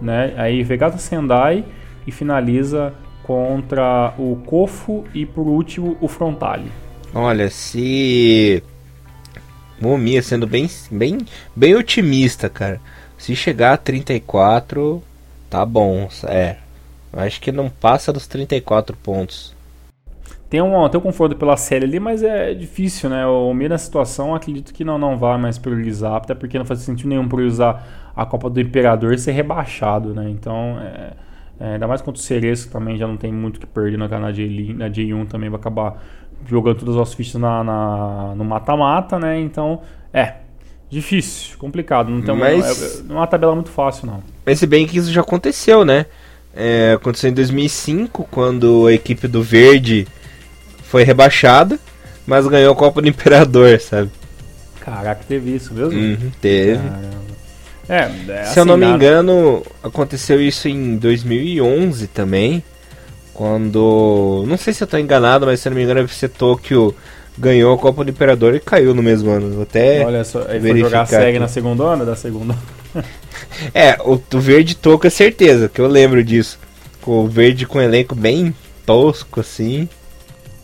né? 0.00 0.32
Aí 0.36 0.62
Vegata 0.62 0.96
Sendai 0.98 1.64
e 2.06 2.12
finaliza 2.12 2.94
contra 3.24 4.14
o 4.16 4.36
Kofu 4.46 5.04
e 5.12 5.26
por 5.26 5.46
último 5.46 5.96
o 6.00 6.06
Frontale. 6.06 6.70
Olha, 7.12 7.50
se. 7.50 8.62
Momia 9.80 10.22
sendo 10.22 10.46
bem, 10.46 10.68
bem, 10.90 11.18
bem 11.56 11.74
otimista, 11.74 12.48
cara. 12.48 12.80
Se 13.18 13.34
chegar 13.34 13.72
a 13.72 13.76
34, 13.76 15.02
tá 15.48 15.64
bom. 15.66 16.08
É. 16.24 16.56
Acho 17.12 17.40
que 17.40 17.50
não 17.50 17.68
passa 17.68 18.12
dos 18.12 18.26
34 18.28 18.96
pontos. 18.96 19.54
Tem 20.50 20.60
um, 20.60 20.88
tem 20.88 20.98
um 20.98 21.02
conforto 21.02 21.36
pela 21.36 21.56
série 21.56 21.84
ali, 21.84 22.00
mas 22.00 22.24
é 22.24 22.52
difícil, 22.52 23.08
né? 23.08 23.24
O 23.24 23.54
meio 23.54 23.70
da 23.70 23.78
situação, 23.78 24.34
acredito 24.34 24.74
que 24.74 24.82
não, 24.84 24.98
não 24.98 25.16
vai 25.16 25.38
mais 25.38 25.56
priorizar, 25.56 26.14
até 26.14 26.34
porque 26.34 26.58
não 26.58 26.64
faz 26.64 26.80
sentido 26.80 27.08
nenhum 27.08 27.28
priorizar 27.28 27.86
a 28.16 28.26
Copa 28.26 28.50
do 28.50 28.60
Imperador 28.60 29.14
e 29.14 29.18
ser 29.18 29.30
rebaixado, 29.30 30.12
né? 30.12 30.28
Então, 30.28 30.76
é, 30.80 31.12
é, 31.60 31.72
ainda 31.74 31.86
mais 31.86 32.02
contra 32.02 32.20
o 32.20 32.22
Cereço, 32.22 32.66
que 32.66 32.72
também 32.72 32.96
já 32.96 33.06
não 33.06 33.16
tem 33.16 33.32
muito 33.32 33.60
que 33.60 33.66
perder 33.66 33.96
na, 33.96 34.08
na, 34.08 34.32
J, 34.32 34.74
na 34.74 34.90
J1, 34.90 35.28
também 35.28 35.48
vai 35.48 35.60
acabar 35.60 36.02
jogando 36.44 36.78
todas 36.78 36.96
as 36.96 37.14
fichas 37.14 37.40
na, 37.40 37.62
na 37.62 38.34
no 38.34 38.44
mata-mata, 38.44 39.20
né? 39.20 39.38
Então, 39.38 39.82
é, 40.12 40.34
difícil, 40.90 41.56
complicado. 41.58 42.10
Não 42.10 42.22
tem 42.22 42.36
mas... 42.36 43.02
uma, 43.04 43.14
é, 43.14 43.18
uma 43.18 43.26
tabela 43.28 43.54
muito 43.54 43.70
fácil, 43.70 44.08
não. 44.08 44.20
Mas 44.44 44.58
se 44.58 44.66
bem 44.66 44.84
que 44.84 44.98
isso 44.98 45.12
já 45.12 45.20
aconteceu, 45.20 45.84
né? 45.84 46.06
É, 46.52 46.94
aconteceu 46.96 47.30
em 47.30 47.34
2005, 47.34 48.26
quando 48.32 48.88
a 48.88 48.92
equipe 48.92 49.28
do 49.28 49.40
Verde 49.44 50.08
foi 50.90 51.04
rebaixada, 51.04 51.78
mas 52.26 52.46
ganhou 52.48 52.72
a 52.72 52.76
Copa 52.76 53.00
do 53.00 53.08
Imperador, 53.08 53.80
sabe? 53.80 54.10
Caraca, 54.80 55.20
teve 55.26 55.54
isso 55.54 55.72
mesmo? 55.72 55.92
Uhum, 55.92 56.32
teve. 56.40 56.80
É, 57.88 57.96
é, 57.96 58.08
Se 58.08 58.32
assim, 58.32 58.60
eu 58.60 58.64
não 58.64 58.76
me 58.76 58.86
nada... 58.86 58.96
engano, 58.96 59.62
aconteceu 59.84 60.40
isso 60.40 60.68
em 60.68 60.96
2011 60.96 62.08
também. 62.08 62.62
Quando. 63.32 64.44
Não 64.48 64.56
sei 64.56 64.72
se 64.72 64.82
eu 64.82 64.86
tô 64.86 64.98
enganado, 64.98 65.46
mas 65.46 65.60
se 65.60 65.68
eu 65.68 65.70
não 65.70 65.76
me 65.76 65.84
engano, 65.84 66.00
a 66.00 66.02
FC 66.02 66.28
Tokyo 66.28 66.94
ganhou 67.38 67.72
a 67.72 67.78
Copa 67.78 68.04
do 68.04 68.10
Imperador 68.10 68.54
e 68.56 68.60
caiu 68.60 68.92
no 68.92 69.02
mesmo 69.02 69.30
ano. 69.30 69.50
Vou 69.50 69.62
até. 69.62 70.04
Olha 70.04 70.24
só, 70.24 70.42
ele 70.50 70.70
foi 70.70 70.80
jogar 70.80 71.06
segue 71.06 71.38
na 71.38 71.48
segunda 71.48 71.84
ano 71.84 72.04
da 72.04 72.16
segunda 72.16 72.56
É, 73.72 73.96
o, 74.00 74.20
o 74.34 74.40
verde 74.40 74.74
Tokyo 74.74 75.06
é 75.06 75.10
certeza, 75.10 75.68
que 75.68 75.80
eu 75.80 75.86
lembro 75.86 76.22
disso. 76.24 76.58
O 77.06 77.26
verde 77.26 77.64
com 77.64 77.78
um 77.78 77.82
elenco 77.82 78.14
bem 78.14 78.54
tosco 78.84 79.40
assim. 79.40 79.88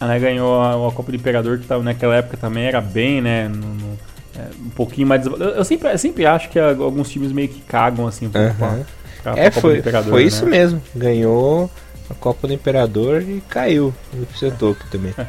Ela 0.01 0.19
ganhou 0.19 0.61
a, 0.61 0.89
a, 0.89 0.93
Copa 0.93 1.11
do 1.11 1.17
Imperador, 1.17 1.59
que 1.59 1.75
naquela 1.79 2.17
época 2.17 2.37
também 2.37 2.65
era 2.65 2.81
bem, 2.81 3.21
né? 3.21 3.49
No, 3.49 3.57
no, 3.57 3.99
é, 4.39 4.49
um 4.67 4.71
pouquinho 4.71 5.07
mais. 5.07 5.25
Eu, 5.27 5.37
eu, 5.37 5.65
sempre, 5.65 5.91
eu 5.91 5.99
sempre 5.99 6.27
acho 6.27 6.51
que 6.51 6.59
alguns 6.59 7.09
times 7.11 7.33
meio 7.33 7.49
que 7.49 7.61
cagam 7.63 8.07
assim 8.07 8.27
um 8.27 8.29
uhum. 8.29 8.55
pra, 8.55 8.79
pra, 9.23 9.33
é, 9.39 9.51
Copa 9.51 9.61
foi, 9.61 9.73
do 9.75 9.79
Imperador. 9.79 10.11
Foi 10.11 10.23
né? 10.23 10.29
isso 10.29 10.47
mesmo. 10.47 10.83
Ganhou 10.95 11.71
a 12.11 12.15
Copa 12.15 12.47
do 12.47 12.53
Imperador 12.53 13.23
e 13.23 13.43
caiu 13.49 13.95
no 14.13 14.27
Psetok 14.27 14.87
também. 14.91 15.15
É. 15.17 15.27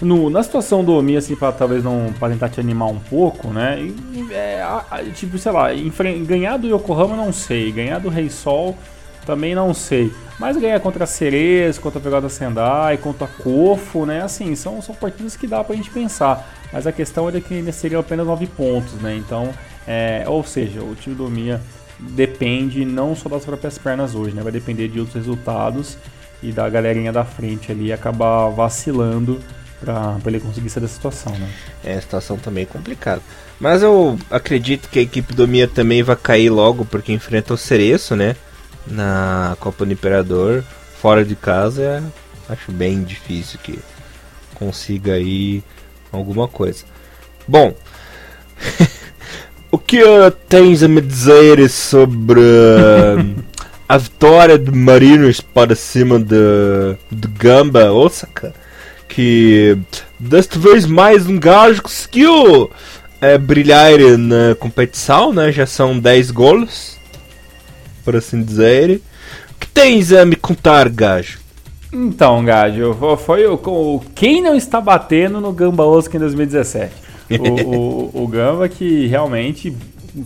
No, 0.00 0.28
na 0.28 0.42
situação 0.42 0.82
do 0.84 0.96
Omi, 0.96 1.16
assim, 1.16 1.36
pra 1.36 1.52
talvez 1.52 1.84
não 1.84 2.12
pra 2.18 2.28
tentar 2.28 2.48
te 2.48 2.58
animar 2.58 2.88
um 2.88 2.98
pouco, 2.98 3.48
né? 3.48 3.80
E, 3.80 4.32
é, 4.32 4.60
tipo, 5.14 5.38
sei 5.38 5.52
lá, 5.52 5.68
ganhar 6.26 6.56
do 6.56 6.66
Yokohama 6.66 7.14
não 7.14 7.32
sei, 7.32 7.70
ganhar 7.70 8.00
do 8.00 8.08
Rei 8.08 8.28
Sol 8.28 8.76
também 9.24 9.54
não 9.54 9.72
sei. 9.72 10.12
Mas 10.42 10.56
ganhar 10.56 10.80
contra 10.80 11.04
a 11.04 11.06
Ceres, 11.06 11.78
contra 11.78 12.00
a 12.00 12.02
Pegada 12.02 12.28
Sendai, 12.28 12.96
contra 12.96 13.28
Kofo, 13.28 14.04
né? 14.04 14.22
Assim, 14.22 14.56
são, 14.56 14.82
são 14.82 14.92
partidas 14.92 15.36
que 15.36 15.46
dá 15.46 15.62
pra 15.62 15.76
gente 15.76 15.88
pensar. 15.88 16.52
Mas 16.72 16.84
a 16.84 16.90
questão 16.90 17.28
é 17.28 17.40
que 17.40 17.54
ainda 17.54 17.70
seriam 17.70 18.00
apenas 18.00 18.26
9 18.26 18.48
pontos, 18.48 18.94
né? 18.94 19.14
Então, 19.14 19.54
é, 19.86 20.24
ou 20.26 20.42
seja, 20.42 20.82
o 20.82 20.96
time 20.96 21.14
do 21.14 21.30
Mia 21.30 21.60
depende 21.96 22.84
não 22.84 23.14
só 23.14 23.28
das 23.28 23.44
próprias 23.44 23.78
pernas 23.78 24.16
hoje, 24.16 24.34
né? 24.34 24.42
Vai 24.42 24.50
depender 24.50 24.88
de 24.88 24.98
outros 24.98 25.14
resultados 25.14 25.96
e 26.42 26.50
da 26.50 26.68
galerinha 26.68 27.12
da 27.12 27.24
frente 27.24 27.70
ali 27.70 27.92
acabar 27.92 28.48
vacilando 28.48 29.38
para 29.80 30.18
ele 30.26 30.40
conseguir 30.40 30.70
sair 30.70 30.82
da 30.82 30.88
situação, 30.88 31.30
né? 31.38 31.48
É, 31.84 31.94
a 31.94 32.00
situação 32.00 32.36
também 32.36 32.64
é 32.64 32.66
complicada. 32.66 33.22
Mas 33.60 33.80
eu 33.80 34.18
acredito 34.28 34.88
que 34.88 34.98
a 34.98 35.02
equipe 35.02 35.32
do 35.34 35.46
Mia 35.46 35.68
também 35.68 36.02
vai 36.02 36.16
cair 36.16 36.50
logo 36.50 36.84
porque 36.84 37.12
enfrenta 37.12 37.54
o 37.54 37.56
Cereço, 37.56 38.16
né? 38.16 38.34
Na 38.86 39.56
Copa 39.60 39.84
do 39.84 39.92
Imperador, 39.92 40.64
fora 41.00 41.24
de 41.24 41.34
casa, 41.34 42.02
acho 42.48 42.70
bem 42.70 43.02
difícil 43.02 43.58
que 43.62 43.78
consiga 44.54 45.14
aí 45.14 45.62
alguma 46.12 46.46
coisa. 46.46 46.84
Bom, 47.46 47.74
o 49.70 49.78
que 49.78 50.00
tens 50.48 50.82
a 50.82 50.88
me 50.88 51.00
dizer 51.00 51.68
sobre 51.68 52.40
a 53.88 53.98
vitória 53.98 54.58
de 54.58 54.70
Marinos 54.70 55.40
para 55.40 55.74
cima 55.74 56.18
de, 56.18 56.96
de 57.10 57.28
Gamba 57.28 57.92
Osaka? 57.92 58.54
Que 59.08 59.76
desta 60.18 60.58
vez 60.58 60.86
mais 60.86 61.26
um 61.26 61.38
gajo 61.38 61.82
conseguiu 61.82 62.70
é, 63.20 63.36
brilhar 63.36 63.92
na 64.18 64.54
competição, 64.54 65.32
né? 65.32 65.52
Já 65.52 65.66
são 65.66 65.98
10 65.98 66.30
gols 66.30 67.01
por 68.04 68.16
assim 68.16 68.42
dizer. 68.42 69.00
O 69.50 69.60
que 69.60 69.66
tens 69.68 70.12
a 70.12 70.24
me 70.24 70.36
contar, 70.36 70.88
gajo? 70.88 71.40
Então, 71.92 72.42
gajo, 72.44 72.94
foi 73.18 73.46
o, 73.46 74.02
quem 74.14 74.40
não 74.40 74.56
está 74.56 74.80
batendo 74.80 75.40
no 75.40 75.52
Gamba 75.52 75.84
Osaka 75.84 76.16
em 76.16 76.20
2017. 76.20 76.92
O, 77.30 78.16
o, 78.16 78.24
o 78.24 78.28
Gamba 78.28 78.68
que 78.68 79.06
realmente 79.06 79.76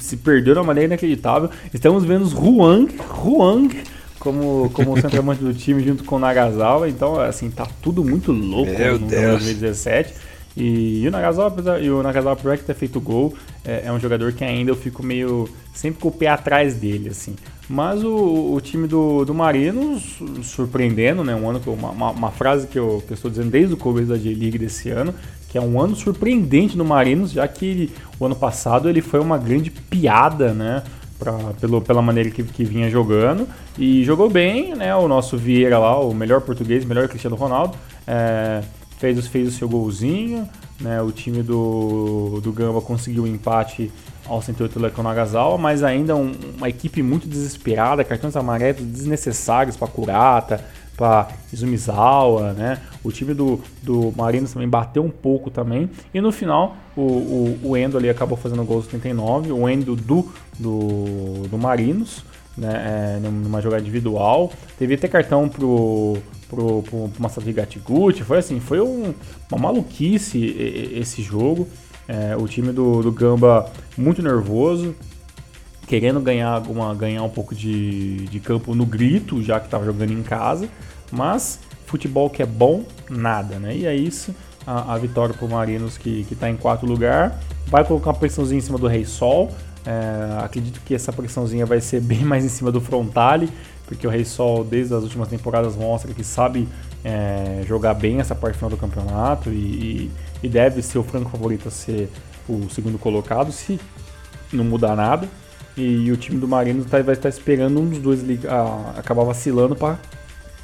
se 0.00 0.16
perdeu 0.16 0.54
de 0.54 0.60
uma 0.60 0.66
maneira 0.66 0.86
inacreditável. 0.86 1.50
Estamos 1.72 2.04
vendo 2.04 2.22
os 2.22 2.32
Huang, 2.32 2.94
Huang 3.24 3.76
como, 4.18 4.70
como 4.72 5.00
centroavante 5.00 5.42
do 5.42 5.54
time 5.54 5.82
junto 5.84 6.04
com 6.04 6.16
o 6.16 6.18
Nagasawa. 6.18 6.88
Então, 6.88 7.20
assim, 7.20 7.50
tá 7.50 7.66
tudo 7.82 8.04
muito 8.04 8.32
louco 8.32 8.72
Meu 8.72 8.98
no, 8.98 9.06
Deus. 9.06 9.42
2017. 9.42 10.14
E, 10.56 11.02
e, 11.02 11.08
o 11.08 11.10
Nagasawa, 11.10 11.52
e 11.80 11.90
o 11.90 12.02
Nagasawa, 12.02 12.32
apesar 12.32 12.56
de 12.56 12.62
ter 12.62 12.74
feito 12.74 13.00
gol, 13.00 13.34
é, 13.64 13.82
é, 13.86 13.92
um 13.92 14.00
jogador 14.00 14.32
que 14.32 14.42
ainda 14.42 14.70
eu 14.70 14.76
fico 14.76 15.02
meio. 15.02 15.48
sempre 15.74 16.00
com 16.00 16.08
o 16.08 16.12
pé 16.12 16.28
atrás 16.28 16.74
dele, 16.74 17.10
assim. 17.10 17.36
Mas 17.68 18.04
o, 18.04 18.54
o 18.54 18.60
time 18.60 18.86
do, 18.86 19.24
do 19.24 19.34
Marinos 19.34 20.20
surpreendendo, 20.42 21.24
né? 21.24 21.34
Um 21.34 21.50
ano 21.50 21.58
que 21.58 21.68
uma, 21.68 21.90
uma, 21.90 22.10
uma, 22.10 22.30
frase 22.30 22.66
que 22.68 22.78
eu, 22.78 23.02
que 23.04 23.12
eu 23.12 23.14
estou 23.14 23.30
dizendo 23.30 23.50
desde 23.50 23.74
o 23.74 23.76
começo 23.76 24.06
da 24.06 24.16
J-League 24.16 24.56
desse 24.56 24.88
ano, 24.90 25.12
que 25.48 25.58
é 25.58 25.60
um 25.60 25.80
ano 25.80 25.96
surpreendente 25.96 26.76
no 26.76 26.84
Marinos, 26.84 27.32
já 27.32 27.46
que 27.48 27.90
o 28.20 28.26
ano 28.26 28.36
passado 28.36 28.88
ele 28.88 29.00
foi 29.00 29.18
uma 29.18 29.36
grande 29.36 29.70
piada, 29.70 30.52
né? 30.52 30.82
Pra, 31.18 31.32
pelo, 31.58 31.80
pela 31.80 32.02
maneira 32.02 32.30
que, 32.30 32.42
que 32.42 32.62
vinha 32.62 32.90
jogando 32.90 33.48
e 33.78 34.04
jogou 34.04 34.28
bem, 34.28 34.74
né? 34.74 34.94
O 34.94 35.08
nosso 35.08 35.36
Vieira 35.36 35.78
lá, 35.78 35.98
o 35.98 36.14
melhor 36.14 36.42
português, 36.42 36.84
melhor 36.84 37.08
Cristiano 37.08 37.34
Ronaldo, 37.34 37.76
é, 38.06 38.62
fez, 38.98 39.26
fez 39.26 39.48
o 39.48 39.52
seu 39.52 39.68
golzinho, 39.68 40.46
né? 40.80 41.00
O 41.00 41.10
time 41.10 41.42
do, 41.42 42.40
do 42.42 42.52
Gamba 42.52 42.80
conseguiu 42.80 43.24
um 43.24 43.26
empate 43.26 43.90
ao 44.26 44.42
108 44.42 44.78
Lecão 44.78 45.04
Nagasawa, 45.04 45.56
mas 45.56 45.82
ainda 45.82 46.16
um, 46.16 46.32
uma 46.56 46.68
equipe 46.68 47.02
muito 47.02 47.28
desesperada, 47.28 48.04
cartões 48.04 48.36
amarelos 48.36 48.82
desnecessários 48.82 49.76
para 49.76 49.88
Kurata, 49.88 50.64
para 50.96 51.28
Izumizawa, 51.52 52.52
né? 52.54 52.80
O 53.04 53.12
time 53.12 53.34
do, 53.34 53.60
do 53.82 54.12
Marinos 54.16 54.52
também 54.52 54.68
bateu 54.68 55.04
um 55.04 55.10
pouco 55.10 55.50
também. 55.50 55.90
E 56.12 56.20
no 56.20 56.32
final, 56.32 56.76
o, 56.96 57.02
o, 57.02 57.60
o 57.64 57.76
Endo 57.76 57.98
ali 57.98 58.08
acabou 58.08 58.36
fazendo 58.36 58.62
o 58.62 58.64
gol 58.64 58.82
79, 58.82 59.52
o 59.52 59.68
Endo 59.68 59.94
do, 59.94 60.28
do, 60.58 61.46
do 61.50 61.58
Marinos, 61.58 62.24
né? 62.56 63.16
É, 63.16 63.20
numa 63.20 63.60
jogada 63.60 63.82
individual. 63.82 64.52
Teve 64.78 64.94
até 64.94 65.08
cartão 65.08 65.48
pro, 65.48 66.18
pro, 66.48 66.82
pro, 66.82 67.08
pro 67.08 67.48
Higatiguchi. 67.48 68.22
Foi 68.22 68.38
assim, 68.38 68.60
foi 68.60 68.80
um, 68.80 69.14
uma 69.50 69.60
maluquice 69.60 70.44
esse 70.94 71.22
jogo. 71.22 71.68
É, 72.08 72.36
o 72.36 72.46
time 72.46 72.72
do, 72.72 73.02
do 73.02 73.10
Gamba 73.10 73.68
muito 73.98 74.22
nervoso, 74.22 74.94
querendo 75.88 76.20
ganhar, 76.20 76.50
alguma, 76.50 76.94
ganhar 76.94 77.22
um 77.24 77.28
pouco 77.28 77.54
de, 77.54 78.26
de 78.26 78.38
campo 78.38 78.74
no 78.74 78.86
grito, 78.86 79.42
já 79.42 79.58
que 79.58 79.66
estava 79.66 79.84
jogando 79.84 80.12
em 80.12 80.22
casa. 80.22 80.68
Mas 81.10 81.58
futebol 81.84 82.30
que 82.30 82.42
é 82.42 82.46
bom, 82.46 82.84
nada, 83.10 83.58
né? 83.58 83.76
E 83.76 83.86
é 83.86 83.94
isso, 83.94 84.34
a, 84.66 84.94
a 84.94 84.98
vitória 84.98 85.34
para 85.34 85.46
o 85.46 85.50
Marinos 85.50 85.98
que 85.98 86.26
está 86.30 86.48
em 86.48 86.56
quarto 86.56 86.86
lugar. 86.86 87.40
Vai 87.66 87.84
colocar 87.84 88.10
uma 88.10 88.18
pressãozinha 88.18 88.58
em 88.58 88.62
cima 88.62 88.78
do 88.78 88.86
Rei 88.86 89.04
Sol. 89.04 89.52
É, 89.86 90.44
acredito 90.44 90.80
que 90.84 90.94
essa 90.94 91.12
pressãozinha 91.12 91.64
vai 91.64 91.80
ser 91.80 92.00
bem 92.02 92.24
mais 92.24 92.44
em 92.44 92.48
cima 92.48 92.72
do 92.72 92.80
Frontale, 92.80 93.48
porque 93.86 94.06
o 94.06 94.10
Rei 94.10 94.24
Sol, 94.24 94.64
desde 94.64 94.92
as 94.94 95.02
últimas 95.04 95.28
temporadas, 95.28 95.76
mostra 95.76 96.12
que 96.12 96.24
sabe 96.24 96.68
é, 97.04 97.62
jogar 97.66 97.94
bem 97.94 98.18
essa 98.18 98.34
parte 98.34 98.56
final 98.56 98.68
do 98.68 98.76
campeonato 98.76 99.50
e, 99.50 100.10
e, 100.42 100.48
deve 100.48 100.82
ser 100.82 100.98
o 100.98 101.04
franco 101.04 101.30
favorito 101.30 101.68
a 101.68 101.70
ser 101.70 102.10
o 102.48 102.68
segundo 102.68 102.98
colocado, 102.98 103.52
se 103.52 103.78
não 104.52 104.64
mudar 104.64 104.96
nada. 104.96 105.28
E, 105.76 106.06
e 106.06 106.12
o 106.12 106.16
time 106.16 106.40
do 106.40 106.48
Marinos 106.48 106.86
tá, 106.86 107.00
vai 107.00 107.14
estar 107.14 107.28
esperando 107.28 107.80
um 107.80 107.88
dos 107.88 107.98
dois 108.00 108.24
a, 108.46 108.98
acabar 108.98 109.22
vacilando 109.22 109.76
para 109.76 109.98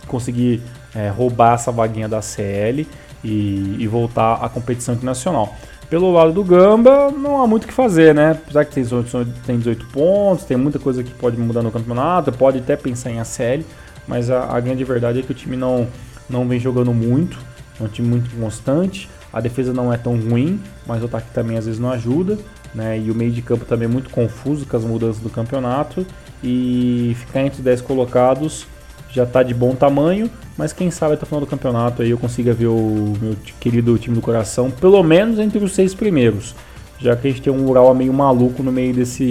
conseguir 0.09 0.61
é, 0.95 1.09
roubar 1.09 1.55
essa 1.55 1.71
vaguinha 1.71 2.09
da 2.09 2.21
CL 2.21 2.89
e, 3.23 3.77
e, 3.79 3.87
voltar 3.87 4.35
à 4.35 4.49
competição 4.49 4.95
internacional. 4.95 5.55
Pelo 5.93 6.11
lado 6.11 6.33
do 6.33 6.43
Gamba, 6.43 7.11
não 7.11 7.43
há 7.43 7.47
muito 7.47 7.65
o 7.65 7.67
que 7.67 7.75
fazer, 7.75 8.15
né? 8.15 8.31
Apesar 8.31 8.65
que 8.65 8.73
tem 8.73 8.83
18, 8.83 9.27
tem 9.45 9.59
18 9.59 9.87
pontos, 9.89 10.47
tem 10.47 10.57
muita 10.57 10.79
coisa 10.79 11.05
que 11.05 11.13
pode 11.13 11.39
mudar 11.39 11.61
no 11.61 11.71
campeonato, 11.71 12.33
pode 12.33 12.61
até 12.61 12.77
pensar 12.77 13.11
em 13.11 13.21
ACL, 13.21 13.63
mas 14.09 14.31
a, 14.31 14.57
a 14.57 14.59
grande 14.59 14.83
verdade 14.85 15.19
é 15.19 15.23
que 15.23 15.31
o 15.31 15.35
time 15.35 15.55
não, 15.55 15.87
não 16.31 16.49
vem 16.49 16.59
jogando 16.59 16.95
muito, 16.95 17.39
é 17.79 17.85
um 17.85 17.89
time 17.89 18.09
muito 18.09 18.35
constante. 18.35 19.07
A 19.31 19.39
defesa 19.39 19.75
não 19.75 19.93
é 19.93 19.99
tão 19.99 20.19
ruim, 20.19 20.59
mas 20.87 21.03
o 21.03 21.05
ataque 21.05 21.31
também 21.35 21.59
às 21.59 21.67
vezes 21.67 21.79
não 21.79 21.93
ajuda. 21.93 22.39
Né? 22.75 22.99
E 22.99 23.11
o 23.11 23.15
meio 23.15 23.31
de 23.31 23.43
campo 23.43 23.67
também 23.67 23.85
é 23.85 23.93
muito 23.93 24.09
confuso 24.09 24.65
com 24.65 24.75
as 24.75 24.85
mudanças 24.85 25.21
do 25.23 25.29
campeonato. 25.29 26.07
E 26.43 27.15
ficar 27.19 27.43
entre 27.43 27.59
os 27.59 27.65
10 27.65 27.83
colocados 27.83 28.67
já 29.13 29.25
está 29.25 29.43
de 29.43 29.53
bom 29.53 29.75
tamanho, 29.75 30.31
mas 30.57 30.73
quem 30.73 30.91
sabe 30.91 31.15
até 31.15 31.25
o 31.25 31.27
final 31.27 31.41
do 31.41 31.47
campeonato 31.47 32.03
aí 32.03 32.11
eu 32.11 32.19
consiga 32.19 32.53
ver 32.53 32.69
o 32.69 33.15
meu 33.21 33.37
querido 33.61 33.97
time 33.99 34.17
do 34.17 34.23
coração, 34.23 34.71
pelo 34.71 35.03
menos 35.03 35.39
entre 35.39 35.63
os 35.63 35.73
seis 35.73 35.95
primeiros. 35.95 36.55
Já 36.99 37.15
que 37.17 37.27
a 37.27 37.31
gente 37.31 37.43
tem 37.43 37.53
um 37.53 37.69
Ural 37.69 37.93
meio 37.95 38.13
maluco 38.13 38.63
no 38.63 38.73
meio 38.73 38.95
desse, 38.95 39.25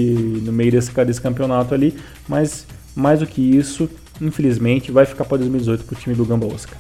no 0.44 0.52
meio 0.52 0.72
desse, 0.72 0.92
desse 1.06 1.22
campeonato 1.22 1.74
ali, 1.74 1.96
mas 2.28 2.68
mais 2.96 3.20
do 3.20 3.26
que 3.26 3.42
isso, 3.42 3.90
infelizmente, 4.22 4.92
vai 4.92 5.06
ficar 5.06 5.26
para 5.26 5.38
2018 5.38 5.86
pro 5.86 5.96
time 5.96 6.14
do 6.14 6.26
Gamba 6.26 6.46
Oscar. 6.48 6.78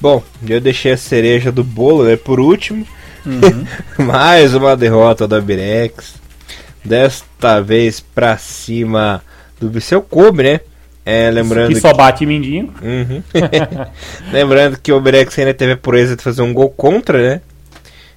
Bom, 0.00 0.22
eu 0.46 0.60
deixei 0.60 0.92
a 0.92 0.96
cereja 0.96 1.50
do 1.50 1.64
bolo, 1.64 2.04
né, 2.04 2.16
por 2.16 2.38
último. 2.38 2.86
Uhum. 3.26 3.64
Mais 4.04 4.54
uma 4.54 4.76
derrota 4.76 5.26
da 5.26 5.40
Birex. 5.40 6.14
Desta 6.84 7.60
vez 7.60 7.98
pra 7.98 8.38
cima 8.38 9.22
do 9.58 9.68
Viseu 9.68 10.00
Kobe, 10.02 10.42
né? 10.44 10.60
É, 11.10 11.30
lembrando 11.30 11.72
que 11.72 11.80
só 11.80 11.94
bate 11.94 12.26
Mindinho. 12.26 12.70
Uhum. 12.82 13.22
lembrando 14.30 14.78
que 14.78 14.92
o 14.92 15.00
Birex 15.00 15.38
ainda 15.38 15.54
teve 15.54 15.72
a 15.72 15.76
pureza 15.78 16.14
de 16.14 16.22
fazer 16.22 16.42
um 16.42 16.52
gol 16.52 16.68
contra, 16.68 17.16
né? 17.16 17.40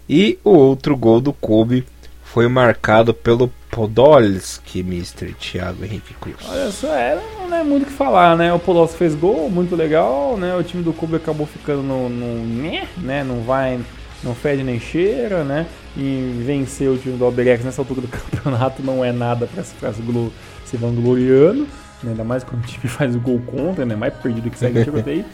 E 0.10 0.38
o 0.44 0.50
outro 0.50 0.98
gol 0.98 1.22
do 1.22 1.32
Kobe 1.32 1.86
foi 2.22 2.50
marcado 2.50 3.14
pelo 3.14 3.50
Podolski, 3.70 4.82
Mr. 4.82 5.34
Thiago 5.36 5.86
Henrique 5.86 6.14
Cruz. 6.16 6.36
Olha 6.50 6.70
só, 6.70 6.94
é, 6.94 7.18
não 7.50 7.56
é 7.56 7.64
muito 7.64 7.84
o 7.84 7.86
que 7.86 7.94
falar, 7.94 8.36
né? 8.36 8.52
O 8.54 8.60
Podolski 8.60 8.98
fez 8.98 9.16
gol, 9.16 9.50
muito 9.50 9.74
legal, 9.74 10.36
né? 10.36 10.54
O 10.54 10.62
time 10.62 10.84
do 10.84 10.92
Kobe 10.92 11.16
acabou 11.16 11.48
ficando 11.48 11.82
no, 11.82 12.10
no 12.10 12.46
né? 12.98 13.24
Não 13.24 13.40
vai, 13.40 13.80
não 14.22 14.36
fede 14.36 14.64
nem 14.64 14.82
cheira, 14.82 15.46
né? 15.46 15.66
E 15.96 16.44
vencer 16.46 16.90
o 16.90 16.98
time 16.98 17.16
do 17.18 17.24
Alberex 17.24 17.64
nessa 17.64 17.80
altura 17.80 18.02
do 18.02 18.10
campeonato 18.12 18.84
não 18.84 19.02
é 19.02 19.14
nada 19.14 19.48
para 19.48 19.64
se, 19.64 19.74
se 20.66 20.76
vangloriando, 20.76 21.66
né? 22.04 22.12
ainda 22.12 22.24
mais 22.24 22.44
quando 22.44 22.64
o 22.64 22.68
time 22.68 22.88
faz 22.90 23.16
o 23.16 23.20
gol 23.20 23.40
contra, 23.46 23.86
né? 23.86 23.96
Mais 23.96 24.14
perdido 24.14 24.50
que 24.50 24.58
segue 24.58 24.80
o 24.80 24.84
tiroteio. 24.84 25.26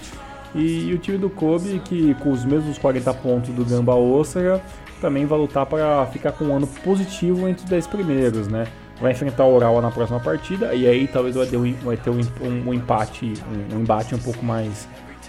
E, 0.56 0.90
e 0.90 0.94
o 0.94 0.98
time 0.98 1.18
do 1.18 1.30
Kobe, 1.30 1.80
que 1.84 2.14
com 2.16 2.32
os 2.32 2.46
mesmos 2.46 2.78
40 2.78 3.14
pontos 3.16 3.54
do 3.54 3.66
Gamba 3.66 3.96
Osaka, 3.96 4.62
também 5.02 5.26
vai 5.26 5.38
lutar 5.38 5.66
para 5.66 6.06
ficar 6.08 6.32
com 6.32 6.46
um 6.46 6.56
ano 6.56 6.68
positivo 6.68 7.48
entre 7.48 7.64
os 7.64 7.70
10 7.70 7.88
primeiros, 7.88 8.48
né? 8.48 8.66
Vai 9.00 9.12
enfrentar 9.12 9.46
o 9.46 9.54
Oral 9.54 9.80
na 9.82 9.92
próxima 9.92 10.20
partida 10.20 10.74
e 10.74 10.88
aí 10.88 11.08
talvez 11.08 11.36
vai 11.36 11.46
ter 11.46 11.58
um, 11.58 11.74
vai 11.84 11.98
ter 11.98 12.10
um, 12.10 12.20
um, 12.42 12.70
um 12.70 12.74
empate, 12.74 13.34
um, 13.72 13.76
um, 13.76 13.80
embate 13.82 14.16
um 14.16 14.18
pouco 14.18 14.44
mais 14.44 14.88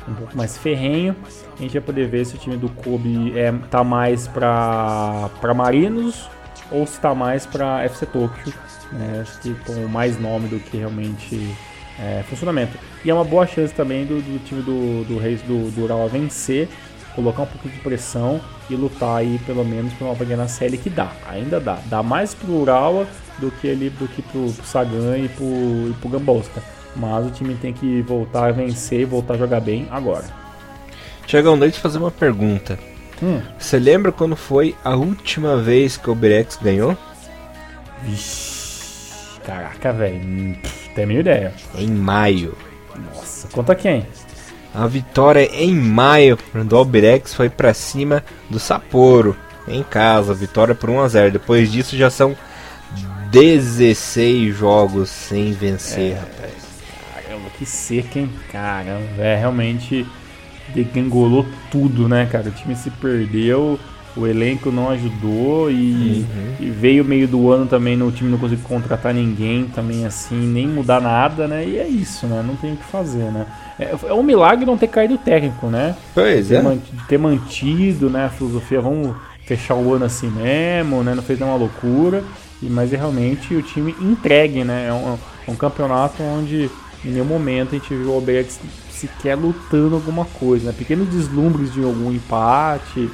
um 0.08 0.14
pouco 0.14 0.34
mais 0.34 0.56
ferrenho. 0.56 1.14
A 1.58 1.62
gente 1.62 1.72
vai 1.72 1.82
poder 1.82 2.08
ver 2.08 2.24
se 2.24 2.34
o 2.34 2.38
time 2.38 2.56
do 2.56 2.70
Kobe 2.70 3.38
é, 3.38 3.52
tá 3.70 3.84
mais 3.84 4.26
para 4.26 5.54
Marinos 5.54 6.30
ou 6.70 6.86
se 6.86 6.98
tá 6.98 7.14
mais 7.14 7.44
para 7.44 7.82
FC 7.84 8.06
Tokyo, 8.06 8.54
né? 8.92 9.20
Acho 9.22 9.40
que 9.40 9.54
com 9.66 9.86
mais 9.88 10.20
nome 10.20 10.48
do 10.48 10.58
que 10.58 10.76
realmente 10.76 11.54
é, 11.98 12.22
funcionamento. 12.28 12.78
E 13.04 13.10
é 13.10 13.14
uma 13.14 13.24
boa 13.24 13.46
chance 13.46 13.72
também 13.74 14.04
do, 14.04 14.20
do 14.20 14.44
time 14.44 14.62
do, 14.62 15.04
do 15.04 15.18
Reis 15.18 15.42
do, 15.42 15.70
do 15.70 15.84
Ural 15.84 16.08
vencer 16.08 16.68
colocar 17.18 17.42
um 17.42 17.46
pouco 17.46 17.68
de 17.68 17.78
pressão 17.80 18.40
e 18.70 18.76
lutar 18.76 19.16
aí 19.16 19.40
pelo 19.44 19.64
menos 19.64 19.92
por 19.94 20.04
uma 20.04 20.14
vaga 20.14 20.36
na 20.36 20.46
série 20.46 20.78
que 20.78 20.88
dá, 20.88 21.10
ainda 21.28 21.58
dá. 21.58 21.80
Dá 21.86 22.00
mais 22.00 22.32
pro 22.32 22.52
Urawa 22.52 23.08
do 23.38 23.50
que 23.50 23.68
ali 23.68 23.90
do 23.90 24.06
que 24.06 24.22
pro, 24.22 24.52
pro 24.52 24.64
Sagan 24.64 25.18
e 25.18 25.28
pro, 25.28 25.44
e 25.44 25.94
pro 26.00 26.08
Gambosca. 26.08 26.62
Mas 26.94 27.26
o 27.26 27.30
time 27.30 27.56
tem 27.56 27.72
que 27.72 28.02
voltar 28.02 28.48
a 28.48 28.52
vencer 28.52 29.00
e 29.00 29.04
voltar 29.04 29.34
a 29.34 29.36
jogar 29.36 29.60
bem 29.60 29.88
agora. 29.90 30.24
Tiagão, 31.26 31.58
deixa 31.58 31.78
eu 31.78 31.82
fazer 31.82 31.98
uma 31.98 32.10
pergunta. 32.10 32.78
Hum. 33.20 33.40
Você 33.58 33.78
lembra 33.78 34.12
quando 34.12 34.36
foi 34.36 34.76
a 34.84 34.94
última 34.94 35.56
vez 35.56 35.96
que 35.96 36.08
o 36.08 36.14
Berex 36.14 36.56
ganhou? 36.62 36.96
Vixe, 38.04 38.57
caraca, 39.48 39.92
velho. 39.94 40.16
Hum, 40.16 40.54
tem 40.94 41.04
a 41.04 41.06
minha 41.06 41.20
ideia. 41.20 41.54
Em 41.74 41.88
maio. 41.88 42.54
Nossa, 43.14 43.48
conta 43.48 43.74
quem? 43.74 44.06
A 44.74 44.86
vitória 44.86 45.48
em 45.52 45.74
maio 45.74 46.38
do 46.66 46.76
Albirex 46.76 47.32
foi 47.32 47.48
para 47.48 47.72
cima 47.72 48.22
do 48.50 48.58
Sapporo 48.58 49.34
em 49.66 49.82
casa, 49.82 50.34
vitória 50.34 50.74
por 50.74 50.90
1 50.90 51.00
a 51.00 51.08
0. 51.08 51.32
Depois 51.32 51.72
disso 51.72 51.96
já 51.96 52.10
são 52.10 52.36
16 53.30 54.54
jogos 54.54 55.08
sem 55.08 55.52
vencer, 55.52 56.12
é, 56.12 56.14
rapaz. 56.14 56.52
Caramba, 57.14 57.50
que 57.56 57.64
seca, 57.64 58.18
hein? 58.18 58.30
Caramba, 58.52 59.22
é 59.22 59.36
realmente 59.36 60.06
degangolou 60.74 61.46
tudo, 61.70 62.08
né, 62.08 62.28
cara? 62.30 62.48
O 62.48 62.52
time 62.52 62.76
se 62.76 62.90
perdeu, 62.90 63.78
o 64.18 64.26
elenco 64.26 64.70
não 64.70 64.90
ajudou 64.90 65.70
e, 65.70 66.26
uhum. 66.28 66.54
e, 66.60 66.70
veio 66.70 67.04
meio 67.04 67.28
do 67.28 67.50
ano 67.50 67.66
também 67.66 67.96
no 67.96 68.10
time 68.10 68.30
não 68.30 68.38
conseguiu 68.38 68.64
contratar 68.64 69.14
ninguém 69.14 69.66
também 69.66 70.04
assim, 70.04 70.36
nem 70.36 70.66
mudar 70.66 71.00
nada, 71.00 71.46
né? 71.46 71.64
E 71.64 71.78
é 71.78 71.86
isso, 71.86 72.26
né? 72.26 72.42
Não 72.44 72.56
tem 72.56 72.72
o 72.72 72.76
que 72.76 72.84
fazer, 72.84 73.30
né? 73.30 73.46
É, 73.78 73.94
é 74.08 74.12
um 74.12 74.22
milagre 74.22 74.66
não 74.66 74.76
ter 74.76 74.88
caído 74.88 75.14
o 75.14 75.18
técnico, 75.18 75.68
né? 75.68 75.94
Pois 76.14 76.48
ter 76.48 76.56
é. 76.56 76.62
Mantido, 76.62 77.02
ter 77.08 77.18
mantido 77.18 78.10
né, 78.10 78.26
a 78.26 78.28
filosofia, 78.28 78.80
vamos 78.80 79.14
fechar 79.46 79.74
o 79.76 79.94
ano 79.94 80.04
assim 80.04 80.28
mesmo, 80.28 81.02
né? 81.02 81.14
Não 81.14 81.22
fez 81.22 81.38
nenhuma 81.38 81.56
loucura. 81.56 82.24
E, 82.60 82.66
mas 82.66 82.92
é 82.92 82.96
realmente 82.96 83.54
o 83.54 83.62
time 83.62 83.94
entregue, 84.00 84.64
né? 84.64 84.88
É 84.88 84.92
um, 84.92 85.18
é 85.46 85.50
um 85.50 85.54
campeonato 85.54 86.22
onde 86.22 86.68
em 87.04 87.10
nenhum 87.10 87.24
momento 87.24 87.70
a 87.70 87.78
gente 87.78 87.94
viu 87.94 88.10
o 88.10 88.14
Alberto 88.14 88.54
sequer 88.90 89.36
lutando 89.36 89.94
alguma 89.94 90.24
coisa, 90.24 90.66
né? 90.66 90.74
Pequenos 90.76 91.08
deslumbres 91.08 91.72
de 91.72 91.82
algum 91.82 92.12
empate, 92.12 93.08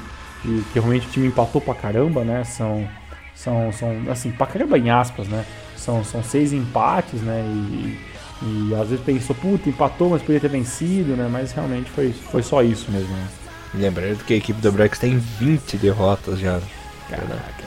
e 0.45 0.63
que 0.73 0.79
realmente 0.79 1.07
o 1.07 1.11
time 1.11 1.27
empatou 1.27 1.61
pra 1.61 1.75
caramba, 1.75 2.25
né? 2.25 2.45
São, 2.45 2.87
são, 3.35 3.73
são 3.73 4.03
assim, 4.11 4.31
pra 4.31 4.47
caramba 4.47 4.79
em 4.79 4.91
aspas, 4.91 5.27
né? 5.29 5.45
São, 5.77 6.05
são 6.05 6.23
seis 6.23 6.53
empates, 6.53 7.21
né? 7.21 7.43
E, 7.47 7.99
e 8.43 8.75
às 8.75 8.89
vezes 8.89 9.05
pensou, 9.05 9.35
puta, 9.37 9.69
empatou, 9.69 10.11
mas 10.11 10.23
podia 10.23 10.41
ter 10.41 10.49
vencido, 10.49 11.17
né? 11.17 11.29
Mas 11.31 11.53
realmente 11.53 11.91
foi, 11.91 12.13
foi 12.13 12.43
só 12.43 12.63
isso 12.63 12.91
mesmo. 12.91 13.15
Né? 13.15 13.27
Lembrando 13.75 14.25
que 14.25 14.35
a 14.35 14.37
equipe 14.37 14.61
do 14.61 14.71
Brex 14.71 14.99
tem 14.99 15.19
20 15.19 15.77
derrotas 15.79 16.39
já. 16.39 16.61
Caraca. 17.09 17.65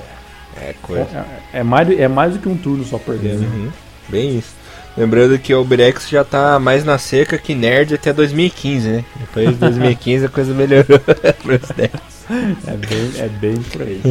É 0.59 0.73
coisa. 0.82 1.25
É, 1.53 1.59
é, 1.59 1.63
mais, 1.63 1.89
é 1.89 2.07
mais 2.07 2.34
do 2.34 2.39
que 2.39 2.49
um 2.49 2.57
turno 2.57 2.84
só 2.84 2.97
perdendo. 2.97 3.41
Né? 3.41 3.47
Uhum. 3.47 3.71
Bem 4.09 4.38
isso. 4.38 4.55
Lembrando 4.98 5.38
que 5.38 5.54
o 5.54 5.64
Brex 5.64 6.10
já 6.10 6.24
tá 6.24 6.60
mais 6.60 6.84
na 6.84 6.98
seca 6.98 7.38
que 7.38 7.54
Nerd 7.54 7.93
até 7.93 8.12
2015, 8.12 8.89
né? 8.89 9.06
Depois 9.20 9.50
de 9.50 9.56
2015 9.56 10.26
a 10.26 10.30
coisa 10.30 10.54
melhorou 10.54 11.00
É 12.68 12.76
bem, 12.76 13.12
é 13.18 13.30
bem 13.30 13.62
por 13.62 13.84
aí. 13.84 14.02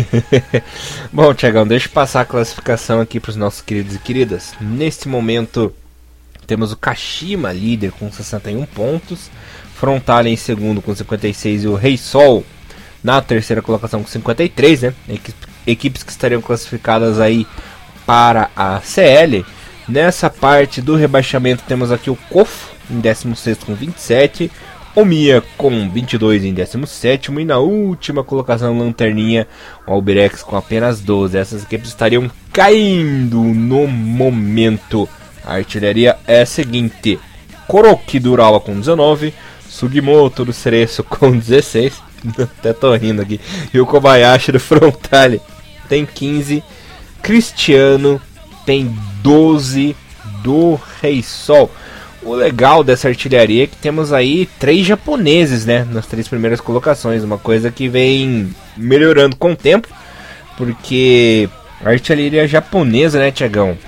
Bom, 1.12 1.34
Tiagão, 1.34 1.66
deixa 1.66 1.86
eu 1.86 1.92
passar 1.92 2.22
a 2.22 2.24
classificação 2.24 3.00
aqui 3.00 3.20
para 3.20 3.30
os 3.30 3.36
nossos 3.36 3.60
queridos 3.60 3.96
e 3.96 3.98
queridas. 3.98 4.54
Neste 4.60 5.06
momento, 5.08 5.74
temos 6.46 6.72
o 6.72 6.76
Kashima 6.76 7.52
líder 7.52 7.90
com 7.92 8.10
61 8.10 8.64
pontos, 8.64 9.30
Frontale 9.74 10.30
em 10.30 10.36
segundo 10.36 10.80
com 10.80 10.94
56 10.94 11.64
e 11.64 11.68
o 11.68 11.74
Rei 11.74 11.98
Sol 11.98 12.42
na 13.04 13.20
terceira 13.20 13.60
colocação 13.60 14.02
com 14.02 14.08
53, 14.08 14.82
né? 14.82 14.94
Equipes 15.66 16.02
que 16.02 16.10
estariam 16.10 16.40
classificadas 16.40 17.20
aí 17.20 17.46
para 18.06 18.50
a 18.56 18.80
CL. 18.80 19.44
Nessa 19.88 20.28
parte 20.28 20.82
do 20.82 20.96
rebaixamento 20.96 21.62
temos 21.66 21.92
aqui 21.92 22.10
o 22.10 22.16
Kofo 22.28 22.74
em 22.90 22.98
16 22.98 23.58
com 23.58 23.72
27, 23.72 24.50
o 24.96 25.04
Mia 25.04 25.44
com 25.56 25.88
22 25.88 26.44
em 26.44 26.52
17 26.52 27.30
e 27.30 27.44
na 27.44 27.58
última 27.58 28.24
colocação 28.24 28.76
Lanterninha, 28.76 29.46
o 29.86 29.92
Albirex 29.92 30.42
com 30.42 30.56
apenas 30.56 31.00
12. 31.00 31.38
Essas 31.38 31.62
equipes 31.62 31.90
estariam 31.90 32.28
caindo 32.52 33.40
no 33.40 33.86
momento. 33.86 35.08
A 35.44 35.54
artilharia 35.54 36.16
é 36.26 36.40
a 36.40 36.46
seguinte: 36.46 37.20
Koroki 37.68 38.18
do 38.18 38.32
Urawa 38.32 38.58
com 38.58 38.74
19, 38.74 39.32
Sugimoto 39.68 40.44
do 40.44 40.52
Cereço 40.52 41.04
com 41.06 41.30
16, 41.30 42.02
até 42.42 42.72
tô 42.72 42.92
rindo 42.96 43.22
aqui, 43.22 43.40
e 43.72 43.78
o 43.78 43.86
Kobayashi 43.86 44.50
do 44.50 44.58
Frontale 44.58 45.40
tem 45.88 46.04
15, 46.04 46.60
Cristiano 47.22 48.20
tem 48.66 48.94
12 49.22 49.96
do 50.42 50.78
Rei 51.00 51.22
Sol. 51.22 51.70
O 52.22 52.34
legal 52.34 52.82
dessa 52.82 53.08
artilharia 53.08 53.64
é 53.64 53.66
que 53.66 53.76
temos 53.76 54.12
aí 54.12 54.46
três 54.58 54.84
japoneses, 54.84 55.64
né, 55.64 55.86
nas 55.90 56.06
três 56.06 56.26
primeiras 56.26 56.60
colocações, 56.60 57.22
uma 57.22 57.38
coisa 57.38 57.70
que 57.70 57.88
vem 57.88 58.54
melhorando 58.76 59.36
com 59.36 59.52
o 59.52 59.56
tempo, 59.56 59.88
porque 60.56 61.48
a 61.84 61.90
artilharia 61.90 62.48
japonesa, 62.48 63.20
né, 63.20 63.30
Tiagão, 63.30 63.78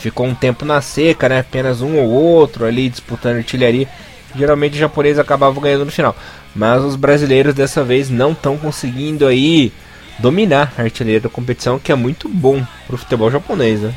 ficou 0.00 0.26
um 0.26 0.34
tempo 0.34 0.64
na 0.64 0.80
seca, 0.80 1.28
né? 1.28 1.40
Apenas 1.40 1.80
um 1.80 1.96
ou 1.98 2.08
outro 2.08 2.64
ali 2.64 2.88
disputando 2.88 3.36
artilharia. 3.36 3.86
Geralmente 4.34 4.72
os 4.72 4.78
japoneses 4.78 5.18
acabavam 5.18 5.62
ganhando 5.62 5.84
no 5.84 5.92
final. 5.92 6.16
Mas 6.54 6.82
os 6.82 6.96
brasileiros 6.96 7.54
dessa 7.54 7.84
vez 7.84 8.10
não 8.10 8.32
estão 8.32 8.56
conseguindo 8.56 9.26
aí 9.26 9.72
dominar 10.18 10.72
a 10.76 10.82
artilharia 10.82 11.20
da 11.20 11.28
competição, 11.28 11.78
que 11.78 11.92
é 11.92 11.94
muito 11.94 12.28
bom 12.28 12.64
pro 12.86 12.98
futebol 12.98 13.30
japonês, 13.30 13.80
né? 13.80 13.94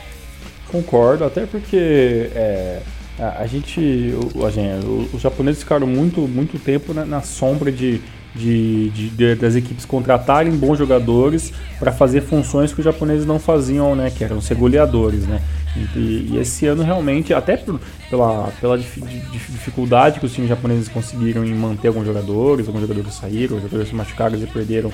Concordo, 0.74 1.24
até 1.24 1.46
porque 1.46 1.78
é, 2.34 2.82
a, 3.20 3.44
a, 3.44 3.46
gente, 3.46 3.80
o, 4.34 4.44
a 4.44 4.50
gente, 4.50 4.84
os 5.14 5.22
japoneses 5.22 5.62
ficaram 5.62 5.86
muito, 5.86 6.22
muito 6.22 6.58
tempo 6.58 6.96
na, 6.96 7.06
na 7.06 7.22
sombra 7.22 7.72
de, 7.72 8.02
de, 8.34 8.90
de, 8.90 9.10
de, 9.10 9.36
das 9.36 9.56
equipes 9.56 9.86
contratarem 9.86 10.52
bons 10.52 10.80
jogadores 10.80 11.54
para 11.78 11.92
fazer 11.92 12.22
funções 12.22 12.74
que 12.74 12.80
os 12.80 12.86
japoneses 12.86 13.24
não 13.24 13.38
faziam, 13.38 13.96
né? 13.96 14.10
Que 14.10 14.24
eram 14.24 14.42
ser 14.42 14.56
goleadores, 14.56 15.28
né? 15.28 15.44
E, 15.96 16.30
e 16.32 16.38
esse 16.40 16.66
ano 16.66 16.82
realmente, 16.82 17.36
até 17.36 17.56
por, 17.56 17.80
pela, 18.10 18.52
pela 18.60 18.76
dificuldade 18.76 20.20
que 20.20 20.26
os 20.26 20.34
times 20.34 20.50
japoneses 20.50 20.88
conseguiram 20.88 21.46
em 21.46 21.54
manter 21.54 21.90
alguns 21.90 22.08
jogadores, 22.08 22.68
alguns 22.68 22.82
jogadores 22.82 23.14
saíram, 23.14 23.58
jogadores 23.58 23.90
se 23.90 23.94
machucaram 23.94 24.40
e 24.40 24.48
perderam 24.48 24.92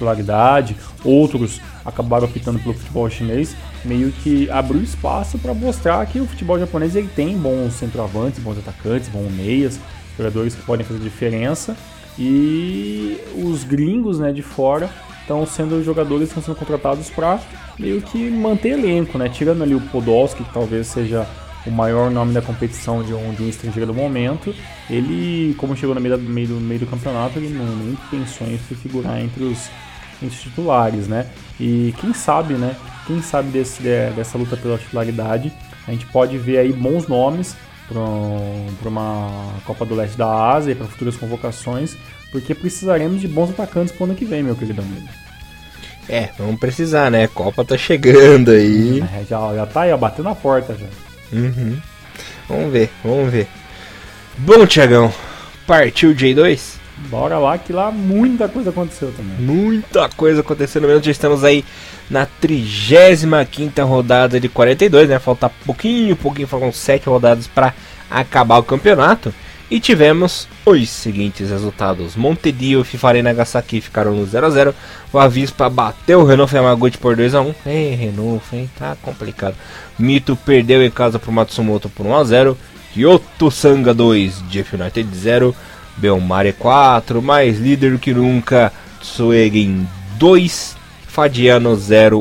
titularidade, 0.00 0.76
outros 1.04 1.60
acabaram 1.84 2.24
optando 2.24 2.58
pelo 2.58 2.74
futebol 2.74 3.08
chinês, 3.10 3.54
meio 3.84 4.10
que 4.10 4.50
abriu 4.50 4.82
espaço 4.82 5.38
para 5.38 5.52
mostrar 5.52 6.04
que 6.06 6.18
o 6.18 6.26
futebol 6.26 6.58
japonês 6.58 6.96
ele 6.96 7.08
tem 7.08 7.36
bons 7.36 7.74
centroavantes, 7.74 8.40
bons 8.40 8.58
atacantes, 8.58 9.08
bons 9.08 9.30
meias, 9.30 9.78
jogadores 10.16 10.54
que 10.54 10.62
podem 10.62 10.84
fazer 10.84 11.00
diferença 11.00 11.76
e 12.18 13.18
os 13.36 13.64
gringos 13.64 14.18
né, 14.18 14.32
de 14.32 14.42
fora 14.42 14.90
estão 15.20 15.46
sendo 15.46 15.82
jogadores 15.84 16.32
que 16.32 16.38
estão 16.38 16.42
sendo 16.42 16.58
contratados 16.58 17.08
para 17.08 17.38
meio 17.78 18.02
que 18.02 18.30
manter 18.30 18.70
elenco, 18.70 19.16
né? 19.16 19.28
Tirando 19.28 19.62
ali 19.62 19.74
o 19.74 19.80
Podolski, 19.80 20.42
que 20.42 20.52
talvez 20.52 20.88
seja 20.88 21.26
o 21.66 21.70
maior 21.70 22.10
nome 22.10 22.32
da 22.32 22.42
competição 22.42 23.02
de 23.02 23.14
um, 23.14 23.32
de 23.32 23.42
um 23.42 23.48
estrangeiro 23.48 23.86
do 23.86 23.94
momento, 23.94 24.54
ele, 24.88 25.54
como 25.56 25.76
chegou 25.76 25.94
no 25.94 26.00
meio, 26.00 26.16
do, 26.16 26.24
meio, 26.24 26.48
do, 26.48 26.54
meio 26.54 26.80
do 26.80 26.86
campeonato, 26.86 27.38
ele 27.38 27.50
não 27.50 27.64
nem 27.64 27.96
pensou 28.10 28.46
em 28.46 28.58
se 28.58 28.74
figurar 28.74 29.20
entre 29.20 29.44
os, 29.44 29.70
entre 30.22 30.36
os 30.36 30.42
titulares, 30.42 31.08
né? 31.08 31.26
E 31.58 31.94
quem 32.00 32.12
sabe, 32.12 32.54
né? 32.54 32.76
Quem 33.06 33.22
sabe 33.22 33.48
desse, 33.48 33.82
dessa 33.82 34.38
luta 34.38 34.56
pela 34.56 34.78
titularidade, 34.78 35.52
a 35.86 35.90
gente 35.90 36.06
pode 36.06 36.38
ver 36.38 36.58
aí 36.58 36.72
bons 36.72 37.08
nomes 37.08 37.56
para 37.88 38.88
uma 38.88 39.52
Copa 39.64 39.84
do 39.84 39.94
Leste 39.94 40.16
da 40.16 40.52
Ásia 40.52 40.72
e 40.72 40.74
para 40.74 40.86
futuras 40.86 41.16
convocações, 41.16 41.96
porque 42.30 42.54
precisaremos 42.54 43.20
de 43.20 43.26
bons 43.26 43.50
atacantes 43.50 43.92
para 43.92 44.02
o 44.02 44.06
ano 44.06 44.14
que 44.14 44.24
vem, 44.24 44.42
meu 44.42 44.54
querido 44.54 44.80
amigo. 44.80 45.08
É, 46.08 46.28
vamos 46.38 46.58
precisar, 46.58 47.10
né? 47.10 47.24
A 47.24 47.28
Copa 47.28 47.64
tá 47.64 47.76
chegando 47.76 48.50
aí. 48.50 49.00
É, 49.00 49.24
já, 49.28 49.54
já 49.54 49.66
tá 49.66 49.82
aí, 49.82 49.92
ó, 49.92 49.96
bateu 49.96 50.24
na 50.24 50.34
porta 50.34 50.76
já. 50.76 50.86
Uhum. 51.32 51.76
Vamos 52.48 52.72
ver, 52.72 52.90
vamos 53.04 53.30
ver. 53.30 53.46
Bom, 54.38 54.66
Tiagão, 54.66 55.12
partiu 55.66 56.10
o 56.10 56.14
J2? 56.14 56.79
Bora 57.08 57.38
lá, 57.38 57.56
que 57.56 57.72
lá 57.72 57.90
muita 57.90 58.48
coisa 58.48 58.70
aconteceu 58.70 59.12
também. 59.12 59.36
Muita 59.38 60.08
coisa 60.10 60.40
aconteceu 60.40 60.82
no 60.82 60.88
menos. 60.88 61.04
Já 61.04 61.10
estamos 61.10 61.42
aí 61.42 61.64
na 62.10 62.26
35 62.26 63.84
rodada 63.84 64.38
de 64.38 64.48
42, 64.48 65.08
né? 65.08 65.18
Falta 65.18 65.50
pouquinho, 65.64 66.14
pouquinho, 66.14 66.46
faltam 66.46 66.72
7 66.72 67.06
rodadas 67.06 67.46
para 67.46 67.74
acabar 68.10 68.58
o 68.58 68.62
campeonato. 68.62 69.32
E 69.70 69.78
tivemos 69.78 70.48
os 70.66 70.88
seguintes 70.88 71.48
resultados: 71.48 72.16
Montedio 72.16 72.80
e 72.80 72.84
Fifari 72.84 73.22
Nagasaki 73.22 73.80
ficaram 73.80 74.12
no 74.12 74.26
0x0. 74.26 74.74
O 75.12 75.18
Avispa 75.18 75.70
bateu 75.70 76.20
o 76.20 76.24
Renault 76.24 76.52
Yamaguchi 76.52 76.98
por 76.98 77.16
2x1. 77.16 77.54
Ei, 77.64 77.94
Renault, 77.94 78.44
hein? 78.52 78.68
Tá 78.76 78.96
complicado. 79.00 79.54
Mito 79.96 80.34
perdeu 80.34 80.84
em 80.84 80.90
casa 80.90 81.20
pro 81.20 81.30
Matsumoto 81.30 81.88
por 81.88 82.04
1x0. 82.04 82.56
Kyoto 82.92 83.48
Sanga 83.52 83.94
2, 83.94 84.42
Jeff 84.48 84.74
United 84.74 85.08
0. 85.14 85.54
Belmare 86.00 86.52
4, 86.52 87.20
mais 87.20 87.58
líder 87.58 87.98
que 87.98 88.14
nunca. 88.14 88.72
Tsuegen 89.00 89.86
2, 90.18 90.76
Fadiano 91.06 91.78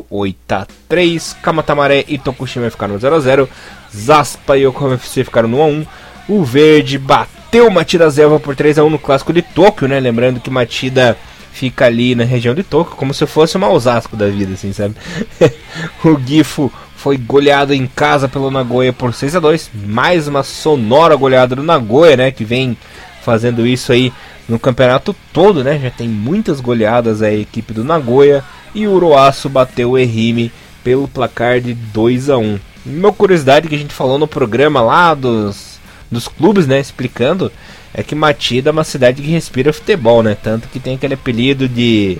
083, 0.10 1.36
Kamatamaré 1.42 2.06
e 2.08 2.18
Tokushima 2.18 2.70
ficaram 2.70 2.94
no 2.94 3.00
0x0. 3.00 3.48
Zaspa 3.94 4.58
e 4.58 4.66
Yokohama 4.66 4.96
FC 4.96 5.24
ficaram 5.24 5.50
no 5.50 5.58
1x1. 5.58 5.88
O 6.28 6.44
Verde 6.44 6.98
bateu 6.98 7.70
Matida 7.72 8.10
Zelva 8.10 8.40
por 8.40 8.56
3x1 8.56 8.90
no 8.90 9.00
clássico 9.00 9.34
de 9.34 9.42
Tóquio, 9.42 9.88
né? 9.88 10.00
Lembrando 10.00 10.40
que 10.40 10.50
Matida 10.50 11.18
fica 11.52 11.86
ali 11.86 12.16
na 12.16 12.24
região 12.24 12.54
de 12.54 12.64
Tóquio, 12.64 12.96
como 12.96 13.14
se 13.14 13.26
fosse 13.26 13.58
uma 13.58 13.70
Osasco 13.70 14.16
da 14.16 14.28
vida, 14.28 14.54
assim, 14.54 14.72
sabe? 14.72 14.96
o 16.06 16.20
Gifo 16.26 16.72
foi 16.96 17.18
goleado 17.18 17.74
em 17.74 17.88
casa 17.88 18.28
pelo 18.28 18.52
Nagoya 18.52 18.92
por 18.92 19.14
6 19.14 19.38
a 19.38 19.40
2 19.40 19.72
Mais 19.86 20.28
uma 20.28 20.44
sonora 20.44 21.16
goleada 21.16 21.56
do 21.56 21.64
Nagoya, 21.64 22.18
né? 22.18 22.32
Que 22.32 22.44
vem 22.44 22.78
fazendo 23.22 23.65
isso 23.65 23.91
aí 23.91 24.11
no 24.47 24.59
campeonato 24.59 25.15
todo, 25.32 25.63
né? 25.63 25.80
Já 25.80 25.91
tem 25.91 26.07
muitas 26.07 26.59
goleadas 26.59 27.22
a 27.22 27.32
equipe 27.32 27.74
do 27.74 27.84
Nagoya. 27.84 28.43
E 28.74 28.88
o 28.88 28.91
Uruaço 28.91 29.49
bateu 29.49 29.91
o 29.91 29.97
Erime 29.97 30.51
pelo 30.84 31.07
placar 31.07 31.59
de 31.59 31.74
2 31.74 32.30
a 32.30 32.38
1 32.38 32.59
Uma 32.86 33.11
curiosidade 33.11 33.67
que 33.67 33.76
a 33.76 33.80
gente 33.80 33.93
falou 33.93 34.20
no 34.20 34.28
programa 34.28 34.82
lá 34.82 35.13
dos 35.13 35.70
dos 36.11 36.28
clubes, 36.28 36.65
né, 36.65 36.80
explicando, 36.80 37.51
é 37.93 38.01
que 38.01 38.15
Matida 38.15 38.70
é 38.70 38.72
uma 38.72 38.84
cidade 38.84 39.22
que 39.22 39.30
respira 39.30 39.74
futebol, 39.74 40.24
né? 40.24 40.36
Tanto 40.41 40.67
que 40.67 40.80
tem 40.80 40.95
aquele 40.95 41.13
apelido 41.13 41.67
de 41.67 42.17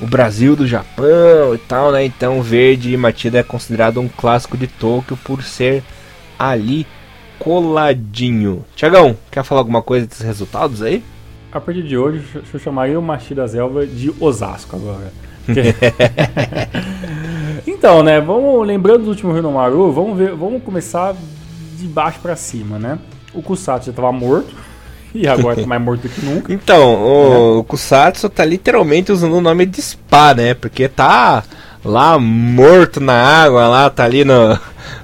o 0.00 0.06
Brasil 0.06 0.56
do 0.56 0.66
Japão 0.66 1.54
e 1.54 1.58
tal, 1.58 1.92
né? 1.92 2.04
Então 2.04 2.42
Verde 2.42 2.92
e 2.92 2.96
Matida 2.96 3.38
é 3.38 3.42
considerado 3.42 4.00
um 4.00 4.08
clássico 4.08 4.56
de 4.56 4.66
Tóquio 4.66 5.16
por 5.24 5.42
ser 5.42 5.82
ali 6.38 6.86
coladinho. 7.42 8.64
Tiagão, 8.76 9.16
quer 9.30 9.44
falar 9.44 9.60
alguma 9.60 9.82
coisa 9.82 10.06
desses 10.06 10.24
resultados 10.24 10.82
aí? 10.82 11.02
A 11.50 11.60
partir 11.60 11.82
de 11.82 11.98
hoje, 11.98 12.22
eu 12.52 12.60
chamaria 12.60 12.98
o 12.98 13.02
Machida 13.02 13.46
Zelva 13.46 13.86
de 13.86 14.12
Osasco 14.20 14.76
agora. 14.76 15.12
então, 17.66 18.02
né, 18.02 18.20
vamos 18.20 18.66
lembrando 18.66 19.04
do 19.04 19.10
último 19.10 19.32
Rio 19.32 19.50
Maru, 19.50 19.92
vamos 19.92 20.16
ver, 20.16 20.34
vamos 20.34 20.62
começar 20.62 21.14
de 21.76 21.86
baixo 21.86 22.20
para 22.20 22.36
cima, 22.36 22.78
né? 22.78 22.98
O 23.34 23.42
Kusatsu 23.42 23.86
já 23.86 23.90
estava 23.90 24.12
morto. 24.12 24.54
E 25.14 25.28
agora 25.28 25.60
tá 25.60 25.66
mais 25.66 25.82
morto 25.82 26.00
do 26.00 26.08
que 26.08 26.24
nunca. 26.24 26.54
Então, 26.54 26.94
o, 26.94 27.56
é. 27.56 27.58
o 27.58 27.64
Kusatsu 27.64 28.30
tá 28.30 28.46
literalmente 28.46 29.12
usando 29.12 29.34
o 29.34 29.42
nome 29.42 29.66
de 29.66 29.82
spa, 29.82 30.32
né? 30.32 30.54
Porque 30.54 30.88
tá 30.88 31.44
lá 31.84 32.18
morto 32.18 32.98
na 32.98 33.12
água, 33.12 33.68
lá 33.68 33.90
tá 33.90 34.04
ali 34.04 34.24
no. 34.24 34.58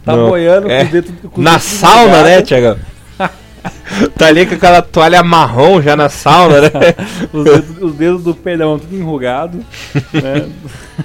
Tá 0.05 0.17
no, 0.17 0.29
boiando 0.29 0.71
é, 0.71 0.85
com 0.85 0.89
o 0.89 0.93
dedo, 0.93 1.31
com 1.31 1.41
Na 1.41 1.59
sauna, 1.59 2.23
né, 2.23 2.43
Tiago? 2.43 2.79
tá 4.17 4.27
ali 4.27 4.47
com 4.47 4.55
aquela 4.55 4.83
toalha 4.83 5.23
marrom 5.23 5.81
já 5.83 5.97
na 5.97 6.09
sauna, 6.09 6.63
né? 6.63 6.71
os, 7.33 7.45
dedos, 7.45 7.83
os, 7.83 7.95
dedos, 7.95 8.25
do 8.25 8.35
pedão 8.35 8.79
tudo 8.79 8.95
enrugado. 8.95 9.59
né? 10.13 10.49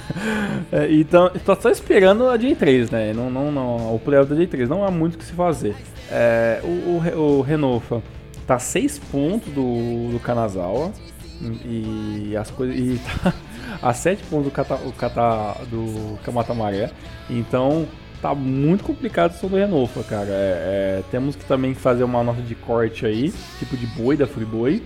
é, 0.72 0.92
então, 0.92 1.30
tô 1.44 1.54
só 1.56 1.70
esperando 1.70 2.28
a 2.28 2.38
J3, 2.38 2.90
né? 2.90 3.12
Não, 3.12 3.30
não, 3.30 3.50
não, 3.50 3.94
o 3.94 4.00
playoff 4.02 4.32
da 4.32 4.36
J3. 4.36 4.68
Não 4.68 4.84
há 4.84 4.90
muito 4.90 5.14
o 5.14 5.18
que 5.18 5.24
se 5.24 5.32
fazer. 5.32 5.74
É, 6.10 6.60
o, 6.62 6.68
o, 6.68 7.38
o 7.38 7.42
Renofa 7.42 8.02
tá 8.46 8.58
6 8.58 8.98
pontos 9.10 9.52
do, 9.52 10.10
do 10.12 10.20
Kanazawa. 10.20 10.92
E 11.64 12.36
as 12.36 12.50
coisas. 12.50 12.76
E 12.76 13.00
tá 13.22 13.32
a 13.82 13.92
7 13.92 14.22
pontos 14.24 14.46
do, 14.46 14.50
Kata, 14.50 14.74
o 14.76 14.92
Kata, 14.92 15.56
do 15.66 16.18
Kamata 16.24 16.54
Maré. 16.54 16.90
Então 17.28 17.86
tá 18.20 18.34
muito 18.34 18.84
complicado 18.84 19.38
do 19.40 19.56
Renofa, 19.56 20.02
cara. 20.02 20.28
É, 20.28 21.00
é, 21.00 21.02
temos 21.10 21.36
que 21.36 21.44
também 21.44 21.74
fazer 21.74 22.04
uma 22.04 22.22
nota 22.22 22.42
de 22.42 22.54
corte 22.54 23.06
aí, 23.06 23.32
tipo 23.58 23.76
de 23.76 23.86
boi 23.86 24.16
da 24.16 24.26
Friboi, 24.26 24.82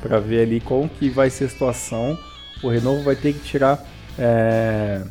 para 0.00 0.18
ver 0.18 0.42
ali 0.42 0.60
como 0.60 0.88
que 0.88 1.08
vai 1.08 1.30
ser 1.30 1.44
a 1.44 1.48
situação. 1.48 2.18
O 2.62 2.68
Renovo 2.68 3.02
vai 3.02 3.16
ter 3.16 3.32
que 3.32 3.40
tirar 3.40 3.84
é, 4.18 5.02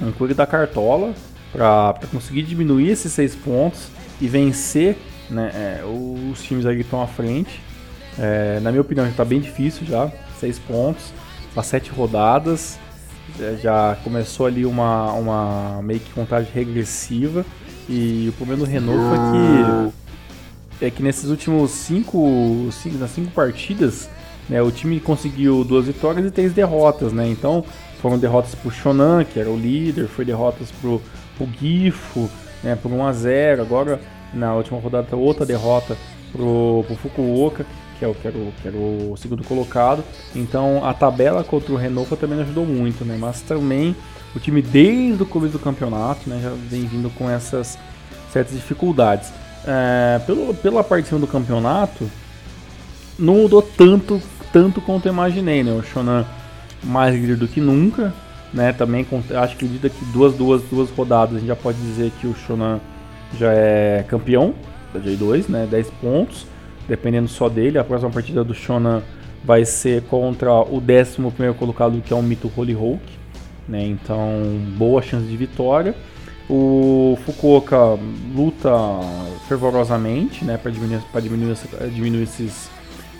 um 0.00 0.12
coelho 0.12 0.34
da 0.34 0.46
cartola 0.46 1.14
para 1.52 1.94
conseguir 2.10 2.42
diminuir 2.42 2.90
esses 2.90 3.12
seis 3.12 3.34
pontos 3.34 3.88
e 4.20 4.28
vencer 4.28 4.96
né, 5.28 5.50
é, 5.54 5.84
os 5.84 6.42
times 6.42 6.64
aí 6.66 6.76
que 6.76 6.82
estão 6.82 7.02
à 7.02 7.06
frente. 7.06 7.60
É, 8.18 8.60
na 8.60 8.70
minha 8.70 8.82
opinião 8.82 9.04
já 9.06 9.10
está 9.10 9.24
bem 9.24 9.40
difícil 9.40 9.86
já, 9.86 10.10
seis 10.38 10.58
pontos, 10.58 11.12
para 11.54 11.62
sete 11.62 11.90
rodadas. 11.90 12.78
É, 13.40 13.56
já 13.56 13.96
começou 14.04 14.46
ali 14.46 14.66
uma, 14.66 15.12
uma 15.12 15.82
meio 15.82 16.00
que 16.00 16.12
contagem 16.12 16.50
regressiva. 16.52 17.44
E 17.88 18.28
o 18.28 18.32
problema 18.32 18.64
do 18.64 18.70
Renault 18.70 18.98
foi 19.08 19.90
que 20.80 20.84
é 20.84 20.90
que 20.90 21.02
nesses 21.02 21.30
últimos 21.30 21.70
cinco, 21.70 22.68
cinco 22.72 22.98
nas 22.98 23.10
cinco 23.10 23.30
partidas, 23.30 24.08
né, 24.48 24.60
o 24.60 24.70
time 24.70 24.98
conseguiu 24.98 25.62
duas 25.64 25.86
vitórias 25.86 26.26
e 26.26 26.30
três 26.30 26.52
derrotas, 26.52 27.12
né? 27.12 27.28
Então 27.28 27.64
foram 28.00 28.18
derrotas 28.18 28.54
pro 28.54 28.70
Shonan, 28.70 29.24
que 29.24 29.38
era 29.38 29.48
o 29.48 29.56
líder, 29.56 30.08
foi 30.08 30.24
derrotas 30.24 30.70
pro, 30.80 31.00
pro 31.36 31.48
Gifo, 31.60 32.28
né, 32.62 32.76
por 32.76 32.90
1 32.90 33.06
a 33.06 33.12
0. 33.12 33.62
Agora 33.62 34.00
na 34.34 34.54
última 34.54 34.80
rodada 34.80 35.14
outra 35.14 35.46
derrota 35.46 35.96
pro, 36.32 36.84
pro 36.86 36.96
Fukuoka 36.96 37.64
que 38.02 38.04
é 38.04 38.08
o, 38.08 38.14
que 38.14 38.26
era 38.26 38.36
o, 38.36 38.52
que 38.60 38.68
era 38.68 38.76
o 38.76 39.16
segundo 39.16 39.44
colocado. 39.44 40.02
Então 40.34 40.84
a 40.84 40.92
tabela 40.92 41.44
contra 41.44 41.72
o 41.72 41.76
Renault 41.76 42.14
também 42.16 42.40
ajudou 42.40 42.66
muito, 42.66 43.04
né? 43.04 43.16
Mas 43.18 43.40
também 43.42 43.94
o 44.34 44.40
time 44.40 44.60
desde 44.60 45.22
o 45.22 45.26
começo 45.26 45.52
do 45.52 45.58
campeonato 45.58 46.28
né, 46.28 46.40
já 46.42 46.50
vem 46.68 46.84
vindo 46.86 47.10
com 47.10 47.30
essas 47.30 47.78
certas 48.32 48.54
dificuldades. 48.54 49.32
É, 49.64 50.20
pelo, 50.26 50.52
pela 50.54 50.82
parte 50.82 51.04
de 51.04 51.08
cima 51.10 51.20
do 51.20 51.26
campeonato, 51.28 52.10
não 53.16 53.34
mudou 53.36 53.62
tanto, 53.62 54.20
tanto 54.52 54.80
quanto 54.80 55.06
eu 55.06 55.12
imaginei, 55.12 55.62
né? 55.62 55.70
O 55.70 55.82
Shonan 55.82 56.26
mais 56.82 57.14
líder 57.14 57.36
do 57.36 57.46
que 57.46 57.60
nunca, 57.60 58.12
né? 58.52 58.72
Também 58.72 59.06
acho 59.40 59.56
que 59.56 59.66
daqui 59.66 60.04
duas, 60.06 60.34
duas, 60.34 60.62
duas 60.62 60.90
rodadas 60.90 61.36
a 61.36 61.38
gente 61.38 61.48
já 61.48 61.56
pode 61.56 61.78
dizer 61.78 62.10
que 62.20 62.26
o 62.26 62.34
Shonan 62.34 62.80
já 63.38 63.52
é 63.52 64.04
campeão 64.08 64.54
da 64.92 64.98
J2, 64.98 65.48
né? 65.48 65.68
10 65.70 65.90
pontos 66.00 66.51
dependendo 66.88 67.28
só 67.28 67.48
dele. 67.48 67.78
A 67.78 67.84
próxima 67.84 68.10
partida 68.10 68.42
do 68.44 68.54
Shonan 68.54 69.02
vai 69.44 69.64
ser 69.64 70.02
contra 70.04 70.52
o 70.52 70.76
11 70.78 71.54
colocado, 71.58 72.00
que 72.00 72.12
é 72.12 72.16
o 72.16 72.22
Mito 72.22 72.50
Holy 72.54 72.72
Hulk. 72.72 73.02
Né? 73.68 73.86
Então, 73.86 74.18
boa 74.76 75.02
chance 75.02 75.26
de 75.26 75.36
vitória. 75.36 75.94
O 76.48 77.16
Fukuoka 77.24 77.98
luta 78.34 78.70
fervorosamente 79.48 80.44
né, 80.44 80.58
para 80.58 80.70
diminuir, 80.70 81.02
diminuir, 81.22 81.52
essa, 81.52 81.88
diminuir 81.88 82.22
esses, 82.24 82.68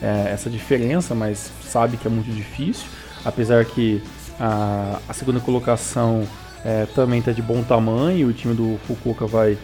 é, 0.03 0.31
essa 0.33 0.51
diferença, 0.51 1.15
mas 1.15 1.51
sabe 1.63 1.97
que 1.97 2.07
é 2.07 2.11
muito 2.11 2.31
difícil. 2.31 2.87
Apesar 3.25 3.65
que 3.65 4.03
a, 4.39 4.99
a 5.09 5.13
segunda 5.13 5.41
colocação 5.41 6.27
é, 6.65 6.87
também 6.95 7.21
está 7.21 7.33
de 7.33 7.41
bom 7.41 7.63
tamanho, 7.63 8.29
o 8.29 8.33
time 8.33 8.55
do 8.55 8.79
Fukuoka 8.87 9.27
vai, 9.27 9.57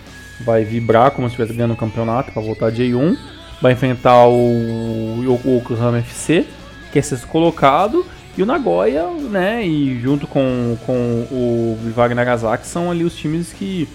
vai 0.44 0.64
vibrar 0.64 1.10
como 1.10 1.28
se 1.28 1.32
estivesse 1.32 1.52
ganhando 1.52 1.74
o 1.74 1.76
campeonato 1.76 2.32
para 2.32 2.40
voltar 2.40 2.70
de 2.70 2.84
J1 2.84 3.37
vai 3.60 3.72
enfrentar 3.72 4.26
o 4.26 5.20
Yokohama 5.22 5.98
FC, 5.98 6.46
que 6.92 6.98
é 6.98 7.02
sexto 7.02 7.26
colocado, 7.26 8.04
e 8.36 8.42
o 8.42 8.46
Nagoya, 8.46 9.08
né, 9.08 9.66
e 9.66 10.00
junto 10.00 10.26
com, 10.26 10.76
com 10.86 11.26
o 11.30 11.76
Vivar 11.82 12.14
Nagasaki 12.14 12.66
são 12.66 12.90
ali 12.90 13.02
os 13.02 13.16
times 13.16 13.52
que, 13.52 13.88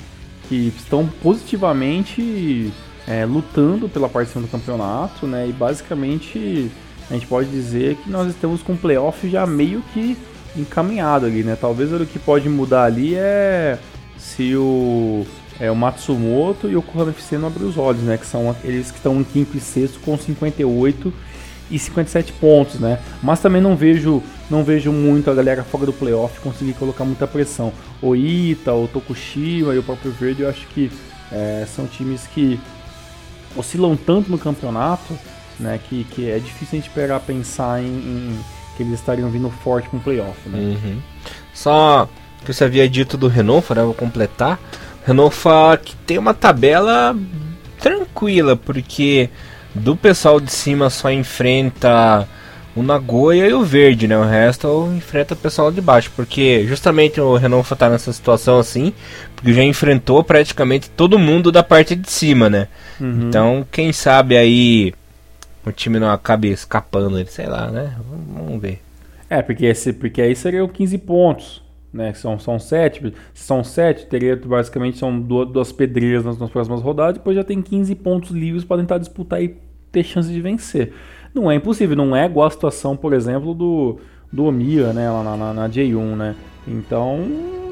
que 0.50 0.74
estão 0.76 1.08
positivamente 1.22 2.74
é, 3.08 3.26
lutando 3.26 3.88
pela 3.88 4.10
participação 4.10 4.42
do 4.42 4.52
campeonato, 4.52 5.26
né, 5.26 5.48
e 5.48 5.54
basicamente 5.54 6.70
a 7.10 7.14
gente 7.14 7.26
pode 7.26 7.50
dizer 7.50 7.96
que 8.04 8.10
nós 8.10 8.28
estamos 8.28 8.62
com 8.62 8.74
o 8.74 8.78
playoff 8.78 9.30
já 9.30 9.46
meio 9.46 9.82
que 9.94 10.18
encaminhado 10.58 11.26
ali, 11.26 11.42
né, 11.42 11.58
talvez 11.60 11.94
o 11.94 12.06
que 12.06 12.20
pode 12.20 12.50
mudar 12.50 12.84
ali 12.84 13.16
é 13.16 13.80
se 14.18 14.56
o 14.58 15.26
é, 15.60 15.70
o 15.70 15.76
Matsumoto 15.76 16.70
e 16.70 16.76
o 16.76 16.82
Kohan 16.82 17.10
FC 17.10 17.38
não 17.38 17.48
abriu 17.48 17.68
os 17.68 17.78
olhos, 17.78 18.02
né? 18.02 18.18
Que 18.18 18.26
são 18.26 18.56
eles 18.64 18.92
que 18.92 18.98
estão 18.98 19.20
em 19.20 19.24
quinto 19.24 19.58
e 19.58 19.60
sexto 19.60 20.00
com 20.00 20.18
58 20.18 21.14
e 21.70 21.80
57 21.80 22.34
pontos, 22.34 22.80
né? 22.80 23.00
Mas 23.22 23.40
também 23.40 23.62
não 23.62 23.76
vejo, 23.76 24.22
não 24.50 24.64
vejo 24.64 24.92
muito 24.92 25.30
a 25.30 25.34
galera 25.34 25.64
fora 25.64 25.86
do 25.86 25.94
playoff 25.94 26.40
conseguir 26.40 26.74
colocar 26.74 27.06
muita 27.06 27.28
pressão. 27.28 27.72
O 28.02 28.16
Ita, 28.16 28.74
o 28.74 28.88
Tokushima 28.88 29.74
e 29.74 29.80
o 29.80 29.84
próprio 29.84 30.12
Verde, 30.12 30.44
eu 30.44 30.50
acho 30.50 30.68
que 30.68 30.92
é, 31.32 31.66
são 31.74 31.88
times 31.88 32.28
que 32.28 32.60
oscilam 33.56 33.96
tanto 33.96 34.30
no 34.30 34.38
campeonato, 34.38 35.18
né? 35.60 35.80
Que, 35.88 36.04
que 36.06 36.30
é 36.30 36.40
difícil 36.40 36.80
a 36.80 36.82
gente 36.82 36.90
pegar 36.90 37.20
pensar 37.20 37.82
em, 37.82 37.86
em 37.86 38.40
que 38.76 38.84
eles 38.84 38.94
estariam 38.94 39.30
vindo 39.30 39.50
forte 39.50 39.88
com 39.90 39.98
o 39.98 40.00
playoff, 40.00 40.50
né? 40.50 40.60
Uhum. 40.60 41.00
Só 41.54 42.10
que 42.44 42.54
você 42.54 42.64
havia 42.66 42.88
dito 42.90 43.18
do 43.18 43.28
Renault, 43.28 43.74
né? 43.74 43.84
Vou 43.84 43.94
completar. 43.94 44.60
Renault 45.06 45.36
fala 45.36 45.78
que 45.78 45.96
tem 45.96 46.18
uma 46.18 46.34
tabela 46.34 47.16
tranquila, 47.80 48.56
porque 48.56 49.30
do 49.76 49.96
pessoal 49.96 50.40
de 50.40 50.52
cima 50.52 50.90
só 50.90 51.12
enfrenta 51.12 52.28
o 52.76 52.82
Nagoya 52.82 53.48
e 53.48 53.54
o 53.54 53.64
Verde, 53.64 54.08
né? 54.08 54.18
O 54.18 54.24
resto 54.24 54.92
enfrenta 54.96 55.34
o 55.34 55.38
pessoal 55.38 55.72
de 55.72 55.82
baixo, 55.82 56.12
porque 56.16 56.66
justamente 56.68 57.20
o 57.22 57.36
Renault 57.36 57.76
tá 57.76 57.90
nessa 57.90 58.12
situação 58.12 58.58
assim, 58.58 58.94
porque 59.36 59.54
já 59.54 59.64
enfrentou 59.64 60.24
praticamente 60.24 60.90
todo 60.90 61.20
mundo 61.20 61.52
da 61.52 61.62
parte 61.62 61.96
de 61.96 62.10
cima, 62.10 62.50
né? 62.50 62.68
Uhum. 63.00 63.28
Então, 63.28 63.68
quem 63.72 63.92
sabe 63.94 64.38
aí 64.38 64.94
o 65.66 65.72
time 65.72 66.00
não 66.00 66.10
acabe 66.10 66.50
escapando, 66.52 67.24
sei 67.28 67.46
lá, 67.46 67.70
né? 67.70 67.96
Vamos 68.34 68.62
ver. 68.62 68.82
É, 69.30 69.42
porque, 69.42 69.66
esse, 69.66 69.94
porque 69.94 70.22
aí 70.22 70.36
seriam 70.36 70.68
15 70.68 70.98
pontos 71.00 71.64
né? 71.94 72.14
São, 72.14 72.40
são 72.40 72.58
sete. 72.58 73.14
Se 73.34 73.44
são 73.44 73.64
sete, 73.64 74.08
teria 74.08 74.36
basicamente 74.36 74.98
são 74.98 75.20
duas, 75.20 75.48
duas 75.50 75.72
pedreiras 75.72 76.26
nas, 76.26 76.38
nas, 76.38 76.50
próximas 76.50 76.82
rodadas. 76.82 77.16
Depois 77.16 77.36
já 77.36 77.44
tem 77.44 77.62
15 77.62 77.94
pontos 77.96 78.32
livres 78.32 78.64
para 78.64 78.82
tentar 78.82 78.98
disputar 78.98 79.42
e 79.42 79.56
ter 79.92 80.04
chance 80.04 80.32
de 80.32 80.42
vencer. 80.42 80.94
Não 81.34 81.52
é 81.52 81.56
impossível, 81.56 81.96
não 81.96 82.16
é 82.16 82.26
igual 82.26 82.48
a 82.48 82.52
situação, 82.52 82.98
por 82.98 83.14
exemplo, 83.14 83.54
do, 83.54 84.00
do 84.32 84.46
Omia, 84.46 84.92
né? 84.92 85.10
Lá 85.10 85.24
na, 85.24 85.38
na, 85.38 85.54
na 85.54 85.70
J1, 85.70 86.16
né? 86.16 86.36
Então, 86.68 87.18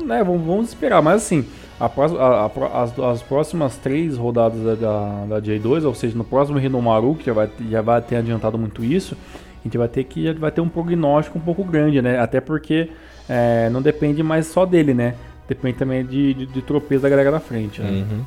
né, 0.05 0.23
vamos, 0.23 0.45
vamos 0.45 0.67
esperar. 0.69 1.01
Mas 1.01 1.23
assim, 1.23 1.45
a, 1.79 1.85
a, 1.85 2.45
a, 2.45 2.83
as, 2.83 2.99
as, 2.99 3.21
próximas 3.23 3.77
três 3.77 4.17
rodadas 4.17 4.61
da, 4.61 4.75
da, 4.75 5.25
da, 5.25 5.41
J2, 5.41 5.85
ou 5.85 5.95
seja, 5.95 6.17
no 6.17 6.23
próximo 6.23 6.57
Rinomaru, 6.57 7.15
que 7.15 7.25
já 7.25 7.33
vai, 7.33 7.49
já 7.69 7.81
vai 7.81 8.01
ter 8.01 8.17
adiantado 8.17 8.57
muito 8.57 8.83
isso, 8.83 9.15
a 9.61 9.63
gente 9.63 9.77
vai 9.77 9.87
ter 9.87 10.03
que 10.03 10.31
vai 10.33 10.51
ter 10.51 10.61
um 10.61 10.69
prognóstico 10.69 11.37
um 11.37 11.41
pouco 11.41 11.63
grande, 11.63 12.01
né? 12.01 12.19
Até 12.19 12.41
porque 12.41 12.89
é, 13.27 13.69
não 13.69 13.81
depende 13.81 14.21
mais 14.23 14.47
só 14.47 14.65
dele, 14.65 14.93
né? 14.93 15.15
Depende 15.47 15.77
também 15.77 16.05
de, 16.05 16.33
de, 16.33 16.45
de 16.45 16.61
tropeço 16.61 17.01
da 17.01 17.09
galera 17.09 17.31
da 17.31 17.39
frente. 17.39 17.81
Né? 17.81 17.89
Uhum. 17.89 18.25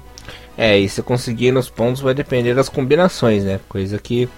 É, 0.57 0.79
e 0.79 0.89
se 0.89 1.03
conseguir 1.03 1.53
nos 1.53 1.69
pontos 1.69 2.01
vai 2.01 2.15
depender 2.15 2.55
das 2.55 2.69
combinações, 2.69 3.45
né? 3.45 3.61
Coisa 3.69 3.99
que 3.99 4.29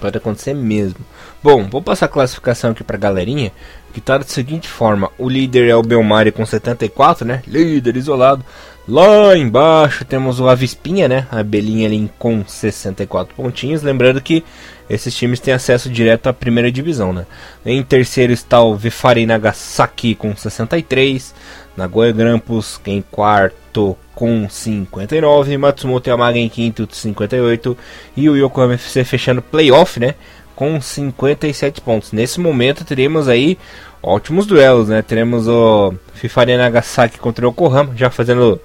pode 0.00 0.16
acontecer 0.16 0.54
mesmo. 0.54 1.00
Bom, 1.42 1.68
vou 1.68 1.82
passar 1.82 2.06
a 2.06 2.08
classificação 2.08 2.70
aqui 2.70 2.84
pra 2.84 2.96
galerinha, 2.96 3.52
que 3.92 4.00
tá 4.00 4.18
da 4.18 4.24
seguinte 4.24 4.68
forma: 4.68 5.10
o 5.18 5.28
líder 5.28 5.68
é 5.68 5.76
o 5.76 5.82
Belmari 5.82 6.32
com 6.32 6.44
74, 6.44 7.26
né? 7.26 7.42
Líder 7.46 7.96
isolado. 7.96 8.44
Lá 8.86 9.34
embaixo 9.34 10.04
temos 10.04 10.40
o 10.40 10.48
Avispinha, 10.48 11.08
né? 11.08 11.26
A 11.30 11.42
Belinha 11.42 11.86
ali 11.88 12.10
com 12.18 12.44
64 12.46 13.34
pontinhos. 13.34 13.82
Lembrando 13.82 14.20
que 14.20 14.44
esses 14.90 15.14
times 15.14 15.40
têm 15.40 15.54
acesso 15.54 15.88
direto 15.88 16.26
à 16.26 16.34
primeira 16.34 16.70
divisão, 16.70 17.10
né? 17.10 17.24
Em 17.64 17.82
terceiro 17.82 18.30
está 18.30 18.60
o 18.60 18.76
Vifari 18.76 19.24
Nagasaki 19.24 20.14
com 20.14 20.36
63. 20.36 21.34
Nagoya 21.74 22.12
Grampus 22.12 22.78
em 22.84 23.02
quarto 23.10 23.96
com 24.14 24.46
59. 24.50 25.56
Matsumoto 25.56 26.10
Yamaga 26.10 26.38
em 26.38 26.50
quinto 26.50 26.86
com 26.86 26.94
58. 26.94 27.78
E 28.14 28.28
o 28.28 28.36
Yokohama 28.36 28.74
FC 28.74 29.02
fechando 29.02 29.40
playoff, 29.40 29.98
né? 29.98 30.14
Com 30.54 30.78
57 30.78 31.80
pontos. 31.80 32.12
Nesse 32.12 32.38
momento 32.38 32.84
teremos 32.84 33.28
aí 33.28 33.56
ótimos 34.04 34.46
duelos, 34.46 34.88
né? 34.88 35.02
Teremos 35.02 35.48
o 35.48 35.94
Fifari 36.12 36.56
Nagasaki 36.56 37.18
contra 37.18 37.46
o 37.46 37.50
Yokohama, 37.50 37.96
já 37.96 38.10
fazendo 38.10 38.60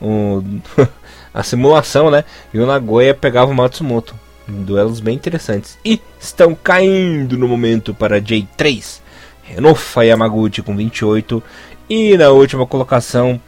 o, 0.00 0.42
a 1.32 1.42
simulação, 1.42 2.10
né? 2.10 2.24
E 2.52 2.58
o 2.58 2.66
Nagoya 2.66 3.14
pegava 3.14 3.50
o 3.50 3.54
Matsumoto. 3.54 4.14
Duelos 4.46 5.00
bem 5.00 5.14
interessantes. 5.14 5.78
E 5.84 6.00
estão 6.20 6.54
caindo 6.54 7.38
no 7.38 7.48
momento 7.48 7.94
para 7.94 8.20
J3. 8.20 9.00
Renofa 9.42 10.04
Yamaguchi 10.04 10.62
com 10.62 10.76
28. 10.76 11.42
E 11.88 12.16
na 12.16 12.30
última 12.30 12.66
colocação, 12.66 13.40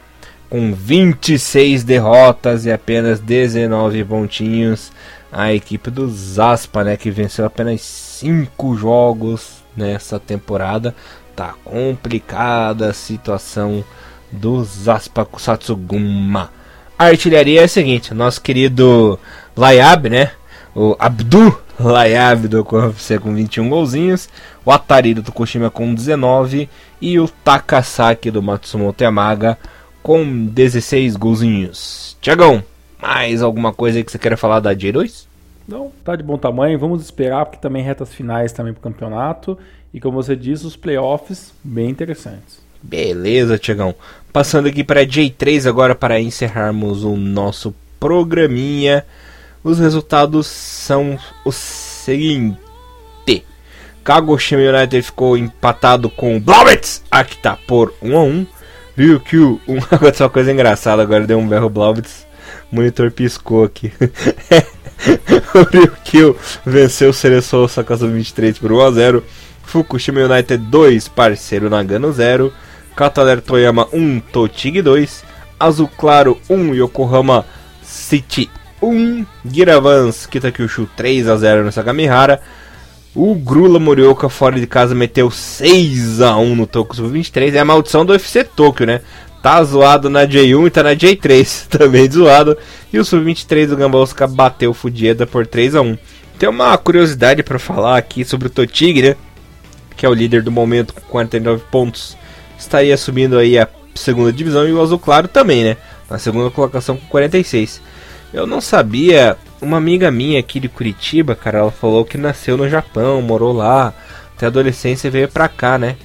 com 0.49 0.73
26 0.73 1.83
derrotas 1.83 2.65
e 2.65 2.71
apenas 2.71 3.19
19 3.19 4.03
pontinhos, 4.05 4.91
a 5.31 5.53
equipe 5.53 5.91
do 5.91 6.07
Zaspa, 6.09 6.83
né, 6.83 6.97
que 6.97 7.11
venceu 7.11 7.45
apenas 7.45 7.81
5 7.81 8.75
jogos 8.77 9.63
nessa 9.75 10.19
temporada. 10.19 10.95
Tá 11.35 11.53
complicada 11.65 12.89
a 12.89 12.93
situação 12.93 13.83
do 14.31 14.63
Zaspa 14.63 15.25
Kusatsuguma. 15.25 16.49
A 16.97 17.05
artilharia 17.05 17.61
é 17.61 17.63
a 17.65 17.67
seguinte: 17.67 18.13
nosso 18.13 18.41
querido 18.41 19.19
Layab, 19.55 20.09
né? 20.09 20.31
O 20.73 20.95
Abdu 20.97 21.57
Layab 21.79 22.47
do 22.47 22.63
KFC 22.63 23.19
com 23.19 23.33
21 23.33 23.67
golzinhos, 23.69 24.29
o 24.65 24.71
Atari 24.71 25.13
do 25.13 25.23
Tokushima 25.23 25.69
com 25.69 25.93
19 25.93 26.69
e 27.01 27.19
o 27.19 27.27
Takasaki 27.27 28.31
do 28.31 28.41
Matsumoto 28.41 29.03
Yamaga 29.03 29.57
com 30.01 30.45
16 30.45 31.17
golzinhos. 31.17 32.17
Tiagão, 32.21 32.63
mais 33.01 33.41
alguma 33.41 33.73
coisa 33.73 34.01
que 34.03 34.11
você 34.11 34.17
queira 34.17 34.37
falar 34.37 34.61
da 34.61 34.73
J2? 34.73 35.25
Não, 35.67 35.91
tá 36.03 36.15
de 36.15 36.23
bom 36.23 36.37
tamanho. 36.37 36.77
Vamos 36.77 37.03
esperar 37.03 37.45
porque 37.45 37.59
também 37.59 37.83
retas 37.83 38.13
finais 38.13 38.53
também 38.53 38.71
pro 38.71 38.81
campeonato 38.83 39.57
e 39.95 39.99
como 40.01 40.21
você 40.21 40.35
disse, 40.35 40.67
os 40.67 40.75
playoffs 40.75 41.53
bem 41.63 41.89
interessantes. 41.89 42.59
Beleza, 42.83 43.57
Tiagão. 43.57 43.95
Passando 44.33 44.67
aqui 44.67 44.83
para 44.83 45.05
J3 45.05 45.65
agora 45.69 45.95
para 45.95 46.19
encerrarmos 46.19 47.05
o 47.05 47.15
nosso 47.15 47.73
programinha. 47.97 49.05
Os 49.63 49.79
resultados 49.79 50.47
são 50.47 51.17
os 51.45 51.55
seguintes. 51.55 52.59
Kagoshima 54.03 54.61
United 54.61 55.01
ficou 55.01 55.37
empatado 55.37 56.09
com 56.09 56.35
o 56.35 56.41
Blauwitz. 56.41 57.01
Aqui 57.09 57.37
tá 57.37 57.57
por 57.65 57.93
1 58.01 58.17
a 58.17 58.23
1. 58.23 58.47
Viu 58.97 59.19
que 59.21 59.37
aconteceu 59.89 60.25
uma 60.27 60.29
coisa 60.29 60.51
engraçada 60.51 61.01
agora 61.01 61.25
deu 61.25 61.39
um 61.39 61.47
berro 61.47 61.69
Blauwitz. 61.69 62.27
O 62.69 62.75
monitor 62.75 63.11
piscou 63.11 63.63
aqui. 63.63 63.93
o 65.55 65.63
Ryukyu 65.63 66.37
venceu 66.65 67.11
o 67.11 67.13
Cereçou 67.13 67.65
Sakasu 67.69 68.09
23 68.09 68.59
por 68.59 68.73
1 68.73 68.81
a 68.81 68.91
0. 68.91 69.23
Fukushima 69.75 70.21
United 70.21 70.69
2, 70.71 71.09
parceiro 71.09 71.69
Nagano 71.69 72.09
0. 72.09 72.49
Kataler 72.95 73.41
Toyama 73.41 73.85
1, 73.91 74.21
Totig 74.31 74.81
2. 74.81 75.09
Azul 75.59 75.89
Claro 75.97 76.39
1, 76.49 76.75
Yokohama 76.75 77.43
City 77.83 78.49
1. 78.81 79.25
Giravans 79.43 80.27
Kitakyushu 80.27 80.87
3 80.95 81.27
a 81.27 81.35
0 81.35 81.65
no 81.65 81.73
Sagamihara. 81.73 82.39
O 83.13 83.35
Grula 83.35 83.77
Morioka 83.77 84.29
fora 84.29 84.57
de 84.57 84.65
casa 84.65 84.95
meteu 84.95 85.29
6 85.29 86.21
a 86.21 86.37
1 86.37 86.55
no 86.55 86.65
Tokushu 86.65 87.09
23. 87.09 87.55
É 87.55 87.59
a 87.59 87.65
maldição 87.65 88.05
do 88.05 88.13
UFC 88.13 88.45
Tokyo, 88.45 88.85
né? 88.85 89.01
Tá 89.43 89.61
zoado 89.61 90.09
na 90.09 90.25
J1 90.25 90.67
e 90.67 90.69
tá 90.69 90.83
na 90.83 90.95
J3, 90.95 91.67
também 91.77 92.09
zoado. 92.09 92.57
E 92.93 92.97
o 92.97 93.03
Sub-23 93.03 93.67
do 93.67 93.75
Gamba 93.75 94.01
bateu 94.29 94.71
o 94.71 94.73
Fudieda 94.73 95.27
por 95.27 95.45
3 95.45 95.75
a 95.75 95.81
1 95.81 95.97
Tem 96.39 96.47
uma 96.47 96.77
curiosidade 96.77 97.43
para 97.43 97.59
falar 97.59 97.97
aqui 97.97 98.23
sobre 98.23 98.47
o 98.47 98.49
Totig, 98.49 99.01
né? 99.01 99.15
Que 99.95 100.05
é 100.05 100.09
o 100.09 100.13
líder 100.13 100.41
do 100.41 100.51
momento 100.51 100.93
com 100.93 101.01
49 101.01 101.63
pontos. 101.71 102.17
Estaria 102.57 102.97
subindo 102.97 103.37
aí 103.37 103.57
a 103.57 103.67
segunda 103.93 104.31
divisão 104.31 104.67
e 104.67 104.73
o 104.73 104.81
Azul 104.81 104.99
Claro 104.99 105.27
também, 105.27 105.63
né? 105.63 105.77
Na 106.09 106.17
segunda 106.17 106.49
colocação 106.51 106.97
com 106.97 107.07
46. 107.07 107.81
Eu 108.33 108.45
não 108.45 108.59
sabia, 108.59 109.37
uma 109.61 109.77
amiga 109.77 110.11
minha 110.11 110.39
aqui 110.39 110.59
de 110.59 110.67
Curitiba, 110.67 111.35
cara, 111.35 111.59
ela 111.59 111.71
falou 111.71 112.03
que 112.03 112.17
nasceu 112.17 112.57
no 112.57 112.67
Japão, 112.67 113.21
morou 113.21 113.53
lá, 113.53 113.93
até 114.35 114.45
a 114.45 114.49
adolescência 114.49 115.09
veio 115.09 115.29
pra 115.29 115.47
cá, 115.47 115.77
né? 115.77 115.95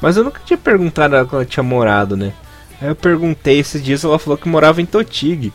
Mas 0.00 0.16
eu 0.16 0.24
nunca 0.24 0.40
tinha 0.44 0.58
perguntado 0.58 1.14
ela 1.14 1.24
quando 1.24 1.42
ela 1.42 1.50
tinha 1.50 1.62
morado, 1.62 2.16
né? 2.16 2.32
Aí 2.80 2.88
eu 2.88 2.96
perguntei 2.96 3.58
esses 3.58 3.82
dias, 3.82 4.04
ela 4.04 4.18
falou 4.18 4.38
que 4.38 4.48
morava 4.48 4.80
em 4.80 4.86
Totig. 4.86 5.52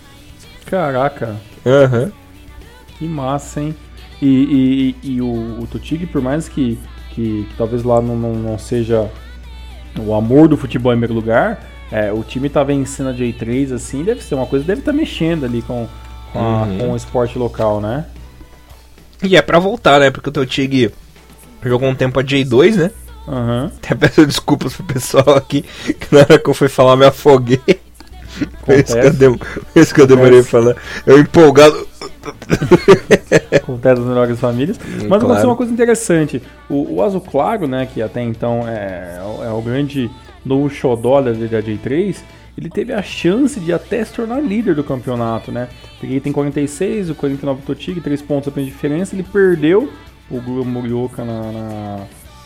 Caraca. 0.66 1.36
Aham. 1.66 2.04
Uhum. 2.04 2.12
Que 2.98 3.06
massa, 3.06 3.62
hein? 3.62 3.76
E, 4.22 4.96
e, 5.04 5.16
e 5.16 5.22
o, 5.22 5.62
o 5.62 5.68
Totig, 5.68 6.06
por 6.06 6.22
mais 6.22 6.48
que, 6.48 6.78
que, 7.14 7.48
que 7.50 7.56
talvez 7.58 7.84
lá 7.84 8.02
não, 8.02 8.16
não, 8.18 8.34
não, 8.34 8.58
seja 8.58 9.10
o 10.00 10.14
amor 10.14 10.48
do 10.48 10.58
futebol 10.58 10.92
em 10.92 10.96
primeiro 10.96 11.14
lugar, 11.14 11.64
é, 11.92 12.12
o 12.12 12.24
time 12.24 12.50
tá 12.50 12.64
vencendo 12.64 13.10
a 13.10 13.14
J3 13.14 13.74
assim, 13.74 14.04
deve 14.04 14.24
ser 14.24 14.36
uma 14.36 14.48
coisa, 14.48 14.66
deve 14.66 14.82
estar 14.82 14.92
tá 14.92 14.98
mexendo 14.98 15.46
ali 15.46 15.62
com, 15.62 15.88
com, 16.32 16.40
a, 16.40 16.64
uhum. 16.64 16.78
com, 16.78 16.92
o 16.94 16.96
esporte 16.96 17.38
local, 17.38 17.80
né? 17.80 18.06
E 19.22 19.38
é 19.38 19.42
pra 19.42 19.60
voltar, 19.60 20.00
né? 20.00 20.10
Porque 20.10 20.30
o 20.30 20.32
Totig 20.32 20.92
jogou 21.64 21.88
um 21.88 21.96
tempo 21.96 22.20
a 22.20 22.24
J2, 22.24 22.76
né? 22.76 22.92
Uhum. 23.28 23.66
Até 23.66 23.96
peço 23.96 24.26
desculpas 24.26 24.74
pro 24.74 24.84
pessoal 24.84 25.38
aqui, 25.38 25.62
que 25.62 26.14
na 26.14 26.22
hora 26.22 26.40
que 26.40 26.50
eu 26.50 26.54
fui 26.54 26.68
falar 26.68 26.98
me 26.98 27.06
afoguei. 27.06 27.62
Foi 28.66 28.80
isso, 28.82 28.96
que 28.96 29.26
eu, 29.26 29.86
que 29.96 30.02
eu 30.02 30.08
demorei 30.08 30.42
pra 30.42 30.52
falar. 30.52 30.76
Eu 31.06 31.20
empolgado. 31.20 31.88
Acontece 33.56 34.00
nas 34.00 34.10
melhores 34.10 34.40
famílias. 34.40 34.80
Mas 34.80 35.08
claro. 35.08 35.26
aconteceu 35.26 35.50
uma 35.50 35.56
coisa 35.56 35.72
interessante. 35.72 36.42
O, 36.70 36.96
o 36.96 37.04
Azul 37.04 37.22
Claro, 37.22 37.68
né, 37.68 37.88
que 37.92 38.02
até 38.02 38.22
então 38.22 38.68
é, 38.68 39.20
é 39.46 39.50
o 39.50 39.62
grande 39.62 40.10
no 40.46 40.70
xodó 40.70 41.22
da 41.22 41.32
J3, 41.32 42.18
ele 42.58 42.70
teve 42.70 42.94
a 42.94 43.02
chance 43.02 43.60
de 43.60 43.74
até 43.74 44.04
se 44.04 44.14
tornar 44.14 44.42
líder 44.42 44.76
do 44.76 44.84
campeonato, 44.84 45.52
né? 45.52 45.70
Porque 46.00 46.14
ele 46.14 46.20
tem 46.20 46.32
46, 46.32 47.10
o 47.10 47.16
49 47.16 47.62
Totig, 47.62 48.02
3 48.02 48.22
pontos 48.22 48.50
apenas 48.50 48.68
de 48.68 48.74
diferença, 48.74 49.16
ele 49.16 49.24
perdeu 49.24 49.90
o 50.30 50.42
Guru 50.42 50.66
Morioka 50.66 51.24
na, 51.24 51.52
na 51.52 52.00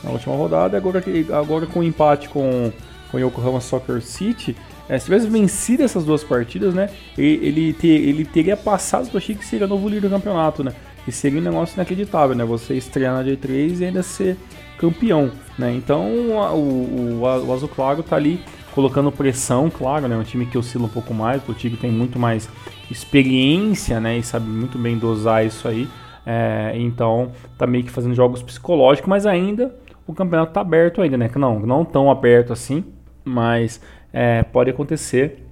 na 0.03 0.11
última 0.11 0.35
rodada. 0.35 0.77
Agora, 0.77 1.03
agora 1.33 1.65
com 1.65 1.79
o 1.79 1.83
empate 1.83 2.29
com, 2.29 2.71
com 3.11 3.17
o 3.17 3.19
Yokohama 3.19 3.59
Soccer 3.59 4.01
City, 4.01 4.55
é, 4.89 4.97
se 4.97 5.05
tivesse 5.05 5.27
vencido 5.27 5.83
essas 5.83 6.05
duas 6.05 6.23
partidas, 6.23 6.73
né, 6.73 6.89
ele, 7.17 7.73
ter, 7.73 7.87
ele 7.87 8.23
teria 8.23 8.55
passado 8.55 9.09
o 9.13 9.19
Chico 9.19 9.39
que 9.39 9.45
seria 9.45 9.67
novo 9.67 9.87
líder 9.87 10.07
do 10.07 10.09
campeonato, 10.09 10.63
né? 10.63 10.73
E 11.07 11.11
seria 11.11 11.39
um 11.39 11.43
negócio 11.43 11.75
inacreditável, 11.75 12.35
né? 12.35 12.43
Você 12.43 12.73
estrear 12.73 13.13
na 13.13 13.23
J3 13.23 13.79
e 13.79 13.85
ainda 13.85 14.03
ser 14.03 14.37
campeão, 14.77 15.31
né? 15.57 15.73
Então 15.73 16.05
o, 16.05 17.21
o, 17.21 17.21
o 17.21 17.53
Azul 17.53 17.69
Claro 17.69 18.03
tá 18.03 18.17
ali 18.17 18.41
colocando 18.77 19.11
pressão, 19.11 19.69
claro, 19.69 20.07
né? 20.07 20.15
Um 20.17 20.23
time 20.23 20.45
que 20.45 20.57
oscila 20.57 20.85
um 20.85 20.89
pouco 20.89 21.13
mais, 21.13 21.41
o 21.47 21.53
time 21.53 21.77
tem 21.77 21.91
muito 21.91 22.19
mais 22.19 22.49
experiência, 22.91 23.99
né? 23.99 24.17
E 24.17 24.23
sabe 24.23 24.47
muito 24.47 24.77
bem 24.77 24.97
dosar 24.97 25.45
isso 25.45 25.67
aí. 25.67 25.87
É, 26.25 26.73
então 26.75 27.31
tá 27.57 27.65
meio 27.65 27.85
que 27.85 27.91
fazendo 27.91 28.13
jogos 28.13 28.43
psicológicos, 28.43 29.09
mas 29.09 29.25
ainda 29.25 29.73
o 30.05 30.13
campeonato 30.13 30.51
está 30.51 30.61
aberto 30.61 31.01
ainda, 31.01 31.17
né? 31.17 31.29
Não, 31.35 31.59
não 31.59 31.85
tão 31.85 32.11
aberto 32.11 32.51
assim, 32.51 32.83
mas 33.23 33.81
é, 34.17 34.41
pode 34.41 34.71
acontecer 34.71 35.45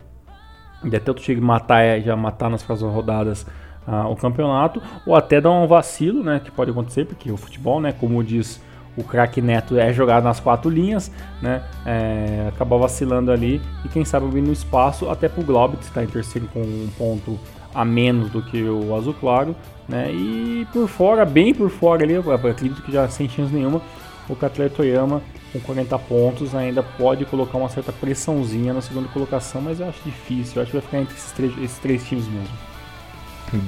de 0.83 0.95
até 0.97 1.11
o 1.11 1.13
Tigre 1.13 1.39
matar, 1.39 1.81
é, 1.83 2.01
já 2.01 2.15
matar 2.15 2.49
nas 2.49 2.63
próximas 2.63 2.91
rodadas 2.91 3.45
ah, 3.85 4.07
o 4.07 4.15
campeonato, 4.15 4.81
ou 5.05 5.15
até 5.15 5.39
dar 5.39 5.51
um 5.51 5.67
vacilo, 5.67 6.23
né? 6.23 6.41
Que 6.43 6.49
pode 6.49 6.71
acontecer, 6.71 7.05
porque 7.05 7.31
o 7.31 7.37
futebol, 7.37 7.79
né? 7.79 7.91
Como 7.91 8.23
diz 8.23 8.59
o 8.97 9.03
craque 9.03 9.39
Neto, 9.39 9.77
é 9.77 9.93
jogado 9.93 10.23
nas 10.23 10.39
quatro 10.39 10.67
linhas, 10.67 11.11
né? 11.43 11.61
É, 11.85 12.47
acabar 12.49 12.77
vacilando 12.77 13.31
ali 13.31 13.61
e 13.83 13.89
quem 13.89 14.03
sabe 14.03 14.27
vir 14.31 14.41
no 14.41 14.51
espaço 14.51 15.11
até 15.11 15.29
pro 15.29 15.43
Globo, 15.43 15.77
que 15.77 15.83
está 15.83 16.03
em 16.03 16.07
terceiro 16.07 16.47
com 16.47 16.61
um 16.61 16.89
ponto 16.97 17.39
a 17.71 17.85
menos 17.85 18.31
do 18.31 18.41
que 18.41 18.63
o 18.63 18.95
Azul 18.95 19.13
Claro, 19.13 19.55
né? 19.87 20.11
E 20.11 20.67
por 20.73 20.87
fora, 20.87 21.23
bem 21.23 21.53
por 21.53 21.69
fora 21.69 22.03
ali, 22.03 22.13
eu 22.13 22.31
acredito 22.33 22.81
que 22.81 22.91
já 22.91 23.07
sem 23.07 23.29
chance 23.29 23.53
nenhuma, 23.53 23.79
o 24.27 24.35
Katley 24.35 24.71
Toyama 24.71 25.21
com 25.59 25.59
40 25.73 25.97
pontos 25.99 26.55
ainda 26.55 26.83
pode 26.83 27.25
colocar 27.25 27.57
uma 27.57 27.69
certa 27.69 27.91
pressãozinha 27.91 28.73
na 28.73 28.81
segunda 28.81 29.07
colocação, 29.09 29.61
mas 29.61 29.79
eu 29.79 29.87
acho 29.87 29.99
difícil, 30.05 30.53
eu 30.55 30.61
acho 30.61 30.71
que 30.71 30.77
vai 30.77 30.85
ficar 30.85 30.99
entre 30.99 31.15
esses 31.15 31.31
três, 31.31 31.53
esses 31.57 31.77
três 31.77 32.03
times 32.03 32.25
mesmo. 32.27 32.49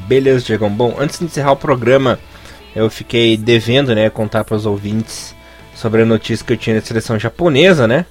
Beleza, 0.07 0.45
Diego. 0.45 0.69
Bom, 0.69 0.95
antes 0.97 1.19
de 1.19 1.25
encerrar 1.25 1.51
o 1.51 1.57
programa, 1.57 2.19
eu 2.75 2.89
fiquei 2.89 3.37
devendo, 3.37 3.95
né, 3.95 4.09
contar 4.09 4.43
para 4.43 4.55
os 4.55 4.65
ouvintes 4.65 5.35
sobre 5.73 6.01
a 6.01 6.05
notícia 6.05 6.45
que 6.45 6.53
eu 6.53 6.57
tinha 6.57 6.79
da 6.79 6.85
seleção 6.85 7.17
japonesa, 7.19 7.87
né? 7.87 8.05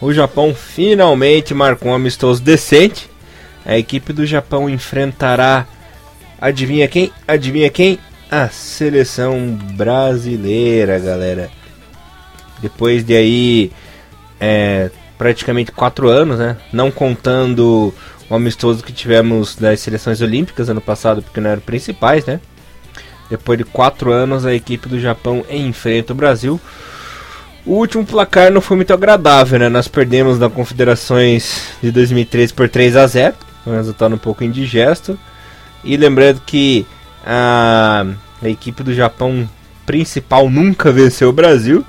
O 0.00 0.12
Japão 0.12 0.54
finalmente 0.54 1.54
marcou 1.54 1.90
um 1.90 1.94
amistoso 1.94 2.42
decente. 2.42 3.10
A 3.64 3.78
equipe 3.78 4.12
do 4.12 4.26
Japão 4.26 4.68
enfrentará, 4.68 5.66
adivinha 6.38 6.86
quem? 6.86 7.10
Adivinha 7.26 7.70
quem? 7.70 7.98
a 8.30 8.48
seleção 8.48 9.56
brasileira, 9.74 10.98
galera. 10.98 11.50
Depois 12.60 13.04
de 13.04 13.14
aí 13.14 13.72
é, 14.40 14.90
praticamente 15.18 15.72
quatro 15.72 16.08
anos, 16.08 16.38
né? 16.38 16.56
Não 16.72 16.90
contando 16.90 17.92
o 18.28 18.34
amistoso 18.34 18.82
que 18.82 18.92
tivemos 18.92 19.56
das 19.56 19.80
seleções 19.80 20.20
olímpicas 20.20 20.68
ano 20.68 20.80
passado, 20.80 21.22
porque 21.22 21.40
não 21.40 21.50
eram 21.50 21.60
principais, 21.60 22.24
né? 22.24 22.40
Depois 23.28 23.58
de 23.58 23.64
quatro 23.64 24.12
anos, 24.12 24.44
a 24.44 24.54
equipe 24.54 24.88
do 24.88 25.00
Japão 25.00 25.44
enfrenta 25.50 26.12
o 26.12 26.16
Brasil. 26.16 26.60
O 27.66 27.72
último 27.72 28.04
placar 28.04 28.50
não 28.50 28.60
foi 28.60 28.76
muito 28.76 28.92
agradável, 28.92 29.58
né? 29.58 29.68
Nós 29.68 29.88
perdemos 29.88 30.38
na 30.38 30.50
Confederações 30.50 31.68
de 31.82 31.90
2013 31.90 32.52
por 32.52 32.68
3 32.68 32.96
a 32.96 33.06
0 33.06 33.34
um 33.66 33.72
resultado 33.72 34.14
um 34.14 34.18
pouco 34.18 34.44
indigesto. 34.44 35.18
E 35.82 35.96
lembrando 35.96 36.42
que 36.44 36.86
a 37.24 38.06
a 38.46 38.48
equipe 38.48 38.82
do 38.82 38.92
Japão 38.92 39.48
principal 39.86 40.50
nunca 40.50 40.92
venceu 40.92 41.28
o 41.28 41.32
Brasil. 41.32 41.84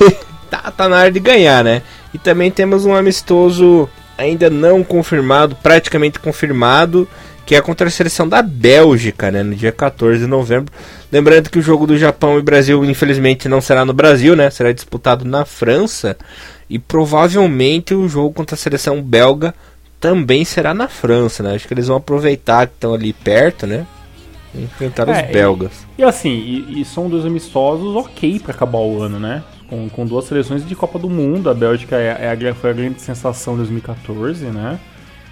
tá, 0.50 0.70
tá 0.70 0.88
na 0.88 0.96
hora 0.96 1.12
de 1.12 1.20
ganhar, 1.20 1.64
né? 1.64 1.82
E 2.12 2.18
também 2.18 2.50
temos 2.50 2.84
um 2.84 2.94
amistoso 2.94 3.88
ainda 4.16 4.48
não 4.48 4.84
confirmado, 4.84 5.56
praticamente 5.56 6.18
confirmado, 6.20 7.08
que 7.44 7.54
é 7.54 7.60
contra 7.60 7.88
a 7.88 7.90
seleção 7.90 8.28
da 8.28 8.40
Bélgica, 8.40 9.30
né, 9.30 9.42
no 9.42 9.54
dia 9.54 9.72
14 9.72 10.20
de 10.20 10.26
novembro. 10.26 10.72
Lembrando 11.12 11.50
que 11.50 11.58
o 11.58 11.62
jogo 11.62 11.86
do 11.86 11.98
Japão 11.98 12.38
e 12.38 12.42
Brasil, 12.42 12.84
infelizmente, 12.84 13.48
não 13.48 13.60
será 13.60 13.84
no 13.84 13.92
Brasil, 13.92 14.34
né, 14.34 14.48
será 14.50 14.72
disputado 14.72 15.24
na 15.24 15.44
França. 15.44 16.16
E 16.70 16.78
provavelmente 16.78 17.94
o 17.94 18.08
jogo 18.08 18.32
contra 18.32 18.54
a 18.54 18.58
seleção 18.58 19.02
belga 19.02 19.54
também 20.00 20.44
será 20.44 20.74
na 20.74 20.88
França, 20.88 21.42
né? 21.42 21.54
Acho 21.54 21.66
que 21.66 21.74
eles 21.74 21.88
vão 21.88 21.96
aproveitar 21.96 22.66
que 22.66 22.74
estão 22.74 22.92
ali 22.92 23.12
perto, 23.12 23.66
né? 23.66 23.86
Enfrentar 24.54 25.08
é, 25.08 25.12
os 25.12 25.32
belgas. 25.32 25.86
E, 25.96 26.02
e 26.02 26.04
assim, 26.04 26.30
e, 26.30 26.80
e, 26.80 26.84
são 26.84 27.08
dois 27.08 27.24
amistosos 27.24 27.96
ok 27.96 28.38
para 28.38 28.52
acabar 28.52 28.78
o 28.78 29.02
ano, 29.02 29.18
né? 29.18 29.42
Com, 29.74 29.88
com 29.88 30.06
duas 30.06 30.26
seleções 30.26 30.66
de 30.66 30.74
Copa 30.76 30.98
do 30.98 31.10
Mundo. 31.10 31.50
A 31.50 31.54
Bélgica 31.54 31.96
é, 31.96 32.26
é 32.26 32.48
a, 32.50 32.54
foi 32.54 32.70
a 32.70 32.72
grande 32.72 33.00
sensação 33.00 33.54
de 33.54 33.58
2014, 33.58 34.46
né? 34.46 34.78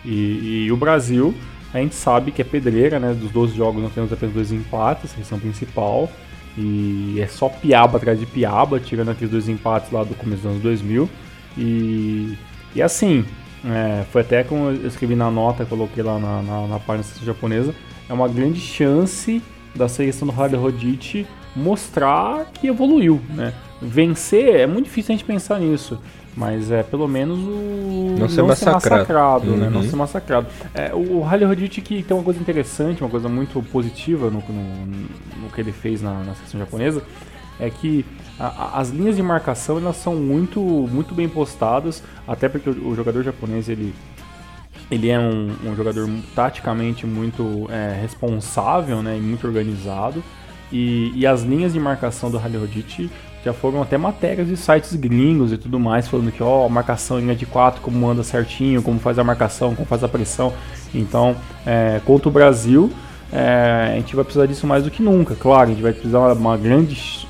E, 0.04 0.64
e, 0.66 0.72
o 0.72 0.76
Brasil, 0.76 1.32
a 1.72 1.78
gente 1.78 1.94
sabe 1.94 2.32
que 2.32 2.42
é 2.42 2.44
pedreira, 2.44 2.98
né? 2.98 3.14
Dos 3.14 3.30
12 3.30 3.56
jogos 3.56 3.82
nós 3.82 3.92
temos 3.92 4.12
apenas 4.12 4.34
dois 4.34 4.50
empates, 4.50 5.10
seleção 5.10 5.38
principal. 5.38 6.10
E 6.58 7.18
é 7.20 7.26
só 7.26 7.48
piaba 7.48 7.98
atrás 7.98 8.18
de 8.18 8.26
piaba, 8.26 8.80
tirando 8.80 9.10
aqueles 9.10 9.30
dois 9.30 9.48
empates 9.48 9.90
lá 9.92 10.02
do 10.02 10.14
começo 10.14 10.42
dos 10.42 10.50
anos 10.50 10.62
2000. 10.62 11.08
E, 11.56 12.36
e 12.74 12.82
assim, 12.82 13.24
é, 13.64 14.04
foi 14.10 14.22
até 14.22 14.42
como 14.42 14.70
eu 14.70 14.86
escrevi 14.88 15.14
na 15.14 15.30
nota, 15.30 15.64
coloquei 15.64 16.02
lá 16.02 16.18
na, 16.18 16.42
na, 16.42 16.66
na 16.66 16.78
página 16.80 17.06
japonesa 17.24 17.72
é 18.08 18.12
uma 18.12 18.28
grande 18.28 18.60
chance 18.60 19.42
da 19.74 19.88
seleção 19.88 20.28
do 20.28 20.38
Harder 20.38 20.60
Rodite 20.60 21.26
mostrar 21.56 22.46
que 22.52 22.66
evoluiu, 22.66 23.20
né? 23.30 23.54
Vencer 23.82 24.60
é 24.60 24.66
muito 24.66 24.84
difícil 24.84 25.14
a 25.14 25.16
gente 25.16 25.26
pensar 25.26 25.58
nisso, 25.58 25.98
mas 26.36 26.70
é 26.70 26.82
pelo 26.82 27.08
menos 27.08 27.38
o 27.38 28.16
não 28.18 28.28
ser 28.28 28.38
não 28.38 28.48
massacrado, 28.48 28.80
ser 28.80 28.90
massacrado 28.90 29.50
uhum. 29.50 29.56
né? 29.56 29.68
Não 29.68 29.80
uhum. 29.80 29.88
ser 29.88 29.96
massacrado. 29.96 30.46
É, 30.74 30.94
o 30.94 31.20
Rodite 31.20 31.80
que 31.80 32.02
tem 32.02 32.16
uma 32.16 32.22
coisa 32.22 32.40
interessante, 32.40 33.02
uma 33.02 33.10
coisa 33.10 33.28
muito 33.28 33.62
positiva 33.70 34.30
no, 34.30 34.40
no, 34.40 34.86
no 35.42 35.50
que 35.52 35.60
ele 35.60 35.72
fez 35.72 36.00
na, 36.00 36.14
na 36.22 36.34
seleção 36.34 36.60
japonesa, 36.60 37.02
é 37.58 37.68
que 37.68 38.04
a, 38.38 38.78
as 38.78 38.90
linhas 38.90 39.16
de 39.16 39.22
marcação 39.22 39.78
elas 39.78 39.96
são 39.96 40.14
muito, 40.14 40.60
muito 40.60 41.14
bem 41.14 41.28
postadas, 41.28 42.02
até 42.26 42.48
porque 42.48 42.70
o, 42.70 42.88
o 42.88 42.94
jogador 42.94 43.22
japonês 43.22 43.68
ele 43.68 43.92
ele 44.90 45.08
é 45.08 45.18
um, 45.18 45.50
um 45.64 45.74
jogador 45.74 46.06
taticamente 46.34 47.06
muito 47.06 47.66
é, 47.70 47.98
responsável 47.98 49.02
né, 49.02 49.16
e 49.16 49.20
muito 49.20 49.46
organizado. 49.46 50.22
E, 50.70 51.12
e, 51.14 51.26
as 51.26 51.42
linhas 51.42 51.72
de 51.72 51.80
marcação 51.80 52.30
do 52.30 52.38
Halil 52.38 52.66
já 53.44 53.52
foram 53.52 53.82
até 53.82 53.98
matérias 53.98 54.46
de 54.46 54.56
sites 54.56 54.94
gringos 54.94 55.52
e 55.52 55.58
tudo 55.58 55.78
mais, 55.78 56.06
falando 56.06 56.30
que 56.30 56.42
ó, 56.42 56.64
a 56.64 56.68
marcação 56.68 57.18
em 57.18 57.22
linha 57.22 57.34
de 57.34 57.46
4, 57.46 57.80
como 57.80 58.08
anda 58.08 58.22
certinho, 58.22 58.82
como 58.82 59.00
faz 59.00 59.18
a 59.18 59.24
marcação, 59.24 59.74
como 59.74 59.86
faz 59.86 60.04
a 60.04 60.08
pressão. 60.08 60.52
Então, 60.94 61.34
é, 61.66 62.00
contra 62.04 62.28
o 62.28 62.32
Brasil, 62.32 62.90
é, 63.32 63.92
a 63.92 63.96
gente 63.96 64.14
vai 64.14 64.24
precisar 64.24 64.46
disso 64.46 64.66
mais 64.66 64.84
do 64.84 64.90
que 64.90 65.02
nunca. 65.02 65.34
Claro, 65.34 65.64
a 65.64 65.72
gente 65.72 65.82
vai 65.82 65.92
precisar 65.92 66.18
uma, 66.18 66.32
uma 66.32 66.56
grande 66.56 67.26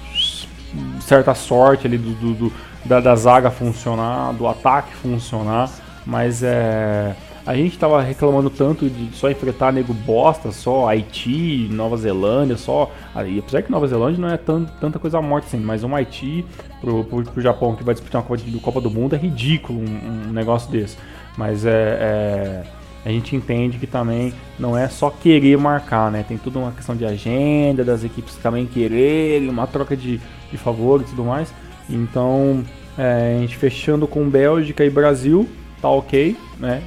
certa 1.01 1.35
sorte 1.35 1.87
ali 1.87 1.97
do, 1.97 2.13
do, 2.13 2.35
do 2.35 2.53
da, 2.85 3.01
da, 3.01 3.15
zaga 3.15 3.51
funcionar, 3.51 4.33
do 4.33 4.47
ataque 4.47 4.95
funcionar, 4.97 5.71
mas 6.05 6.43
é, 6.43 7.15
a 7.45 7.55
gente 7.57 7.73
estava 7.73 8.01
reclamando 8.01 8.49
tanto 8.49 8.89
de 8.89 9.17
só 9.17 9.31
enfrentar 9.31 9.73
nego 9.73 9.93
bosta, 9.93 10.53
só 10.53 10.89
Haiti, 10.89 11.69
Nova 11.71 11.97
Zelândia, 11.97 12.57
só. 12.57 12.91
E 13.27 13.39
apesar 13.39 13.63
que 13.63 13.71
Nova 13.71 13.87
Zelândia 13.89 14.21
não 14.21 14.29
é 14.29 14.37
tanta 14.37 14.99
coisa 14.99 15.21
morta 15.21 15.49
assim, 15.49 15.59
mas 15.59 15.83
um 15.83 15.95
Haiti 15.95 16.45
pro, 16.81 17.03
pro, 17.05 17.23
pro 17.25 17.43
Japão 17.43 17.75
que 17.75 17.83
vai 17.83 17.95
disputar 17.95 18.23
uma 18.23 18.29
Copa, 18.29 18.43
do 18.43 18.61
Copa 18.61 18.81
do 18.81 18.91
Mundo 18.91 19.15
é 19.15 19.19
ridículo 19.19 19.81
um, 19.81 20.29
um 20.29 20.33
negócio 20.33 20.71
desse. 20.71 20.97
Mas 21.37 21.65
é, 21.67 21.73
é 21.73 22.63
a 23.05 23.09
gente 23.09 23.35
entende 23.35 23.79
que 23.79 23.87
também 23.87 24.33
não 24.59 24.79
é 24.79 24.89
só 24.89 25.11
querer 25.11 25.59
marcar, 25.59 26.11
né? 26.11 26.25
Tem 26.27 26.39
tudo 26.39 26.61
uma 26.61 26.71
questão 26.71 26.95
de 26.95 27.05
agenda, 27.05 27.85
das 27.85 28.05
equipes 28.05 28.37
também 28.37 28.65
quererem, 28.65 29.49
uma 29.49 29.67
troca 29.67 29.97
de, 29.97 30.21
de 30.51 30.57
favor 30.57 31.01
e 31.01 31.05
tudo 31.05 31.25
mais. 31.25 31.53
Então, 31.91 32.63
é, 32.97 33.35
a 33.37 33.41
gente 33.41 33.57
fechando 33.57 34.07
com 34.07 34.29
Bélgica 34.29 34.85
e 34.85 34.91
Brasil, 34.91 35.49
tá 35.81 35.89
ok, 35.89 36.37
né? 36.61 36.81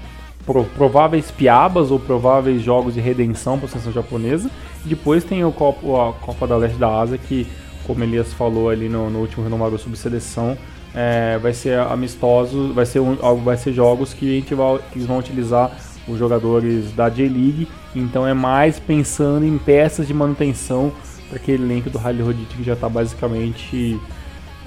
Pro, 0.46 0.64
prováveis 0.64 1.32
piabas 1.32 1.90
ou 1.92 2.00
prováveis 2.00 2.62
jogos 2.62 2.94
de 2.94 3.02
redenção 3.02 3.58
para 3.58 3.68
a 3.68 3.70
seleção 3.70 3.92
japonesa. 3.92 4.50
E 4.86 4.90
depois 4.90 5.24
tem 5.24 5.44
o 5.44 5.50
a 5.50 6.14
Copa 6.14 6.46
da 6.48 6.56
Leste 6.58 6.78
da 6.78 7.00
Ásia, 7.00 7.18
que, 7.18 7.48
como 7.86 8.04
Elias 8.04 8.32
falou 8.34 8.70
ali 8.70 8.88
no, 8.88 9.10
no 9.10 9.20
último 9.20 9.44
renomado 9.44 9.78
sobre 9.78 9.98
seleção, 9.98 10.58
é, 10.94 11.38
vai 11.40 11.54
ser 11.54 11.78
amistoso, 11.80 12.72
vai 12.74 12.86
ser, 12.86 13.00
um, 13.00 13.16
vai 13.44 13.58
ser 13.58 13.74
jogos 13.74 14.14
que, 14.14 14.38
a 14.38 14.40
gente 14.40 14.56
vai, 14.56 14.80
eles 14.96 15.06
vão 15.06 15.18
utilizar 15.18 15.72
os 16.08 16.18
jogadores 16.18 16.92
da 16.94 17.10
J-League, 17.10 17.68
então 17.96 18.28
é 18.28 18.34
mais 18.34 18.80
pensando 18.80 19.46
em 19.46 19.58
peças 19.58 20.08
de 20.08 20.14
manutenção 20.14 20.92
para 21.28 21.38
aquele 21.38 21.64
elenco 21.64 21.90
do 21.90 21.98
Rally 21.98 22.22
Rodite 22.22 22.56
que 22.56 22.64
já 22.64 22.74
está 22.74 22.88
basicamente 22.88 24.00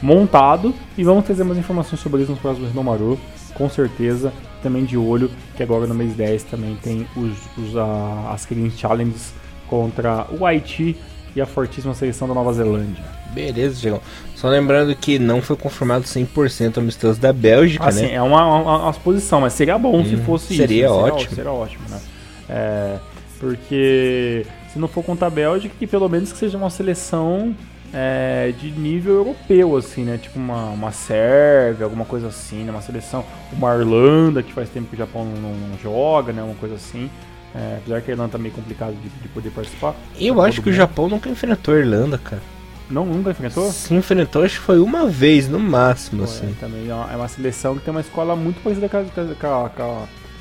montado. 0.03 0.75
E 0.97 1.05
vamos 1.05 1.25
trazer 1.25 1.45
mais 1.45 1.59
informações 1.59 2.01
sobre 2.01 2.23
isso 2.23 2.33
nos 2.33 2.41
próximos 2.41 2.69
Renomaru, 2.71 3.19
com 3.55 3.69
certeza, 3.69 4.33
também 4.63 4.85
de 4.85 4.97
olho 4.97 5.31
que 5.57 5.63
agora 5.63 5.87
no 5.87 5.95
mês 5.95 6.15
10 6.15 6.45
também 6.45 6.77
tem 6.83 7.07
os, 7.17 7.37
os 7.57 7.77
a, 7.77 8.33
as 8.33 8.45
Kirin 8.45 8.71
Challenges 8.71 9.33
contra 9.69 10.27
o 10.31 10.45
Haiti 10.47 10.97
e 11.35 11.41
a 11.41 11.47
fortíssima 11.47 11.95
seleção 11.95 12.27
da 12.27 12.35
Nova 12.35 12.53
Zelândia. 12.53 13.05
Beleza, 13.33 13.81
Diego. 13.81 14.03
Só 14.35 14.49
lembrando 14.49 14.95
que 14.97 15.19
não 15.19 15.43
foi 15.43 15.57
confirmado 15.57 16.05
100% 16.05 16.79
amistoso 16.79 17.21
da 17.21 17.33
Bélgica, 17.33 17.87
assim, 17.87 18.03
né? 18.03 18.15
é 18.15 18.23
uma, 18.23 18.45
uma, 18.45 18.83
uma 18.85 18.93
suposição, 18.93 19.41
mas 19.41 19.53
seria 19.53 19.79
bom 19.79 19.99
hum, 19.99 20.05
se 20.05 20.17
fosse 20.17 20.57
seria 20.57 20.87
isso. 20.87 20.95
Ótimo. 20.95 21.19
Seria, 21.19 21.35
seria 21.35 21.53
ótimo. 21.53 21.85
né? 21.89 22.01
É, 22.49 22.99
porque 23.39 24.47
se 24.73 24.79
não 24.79 24.89
for 24.89 25.05
contra 25.05 25.27
a 25.27 25.31
Bélgica, 25.31 25.75
que 25.79 25.87
pelo 25.87 26.09
menos 26.09 26.33
que 26.33 26.39
seja 26.39 26.57
uma 26.57 26.71
seleção 26.71 27.55
é, 27.93 28.53
de 28.59 28.71
nível 28.71 29.15
europeu, 29.15 29.77
assim, 29.77 30.05
né? 30.05 30.19
Tipo 30.19 30.39
uma, 30.39 30.67
uma 30.71 30.93
Sérvia, 30.93 31.85
alguma 31.85 32.05
coisa 32.05 32.29
assim, 32.29 32.65
né? 32.65 32.71
Uma 32.71 32.83
seleção, 32.83 33.25
uma 33.53 33.75
Irlanda, 33.77 34.43
que 34.43 34.53
faz 34.53 34.69
tempo 34.69 34.89
que 34.89 34.95
o 34.95 34.99
Japão 34.99 35.25
não, 35.25 35.53
não 35.53 35.79
joga, 35.79 36.33
né? 36.33 36.43
Uma 36.43 36.55
coisa 36.55 36.75
assim. 36.75 37.11
É, 37.55 37.79
apesar 37.79 38.03
que 38.03 38.11
a 38.11 38.15
Irlanda 38.15 38.33
tá 38.33 38.39
meio 38.39 38.55
complicado 38.55 38.95
de, 38.95 39.09
de 39.09 39.29
poder 39.29 39.51
participar. 39.51 39.95
Eu 40.19 40.41
acho 40.43 40.61
que 40.63 40.71
o 40.71 40.73
Japão 40.73 41.09
nunca 41.09 41.29
enfrentou 41.29 41.75
a 41.75 41.79
Irlanda, 41.79 42.19
cara. 42.19 42.43
Não, 42.91 43.05
nunca 43.05 43.31
enfrentou? 43.31 43.71
Se 43.71 43.95
enfrentou, 43.95 44.43
acho 44.43 44.59
que 44.59 44.65
foi 44.65 44.81
uma 44.81 45.07
vez 45.07 45.49
no 45.49 45.59
máximo, 45.59 46.25
Pô, 46.25 46.31
assim. 46.31 46.51
É, 46.51 46.61
também 46.61 46.89
é 46.89 46.95
uma, 46.95 47.13
é 47.13 47.17
uma, 47.17 47.29
seleção 47.29 47.77
que 47.77 47.85
tem 47.85 47.91
uma 47.91 48.01
escola 48.01 48.35
muito 48.35 48.63
parecida 48.63 48.89
com 48.89 48.97
a, 48.97 49.05
com 49.05 49.47
a, 49.47 49.69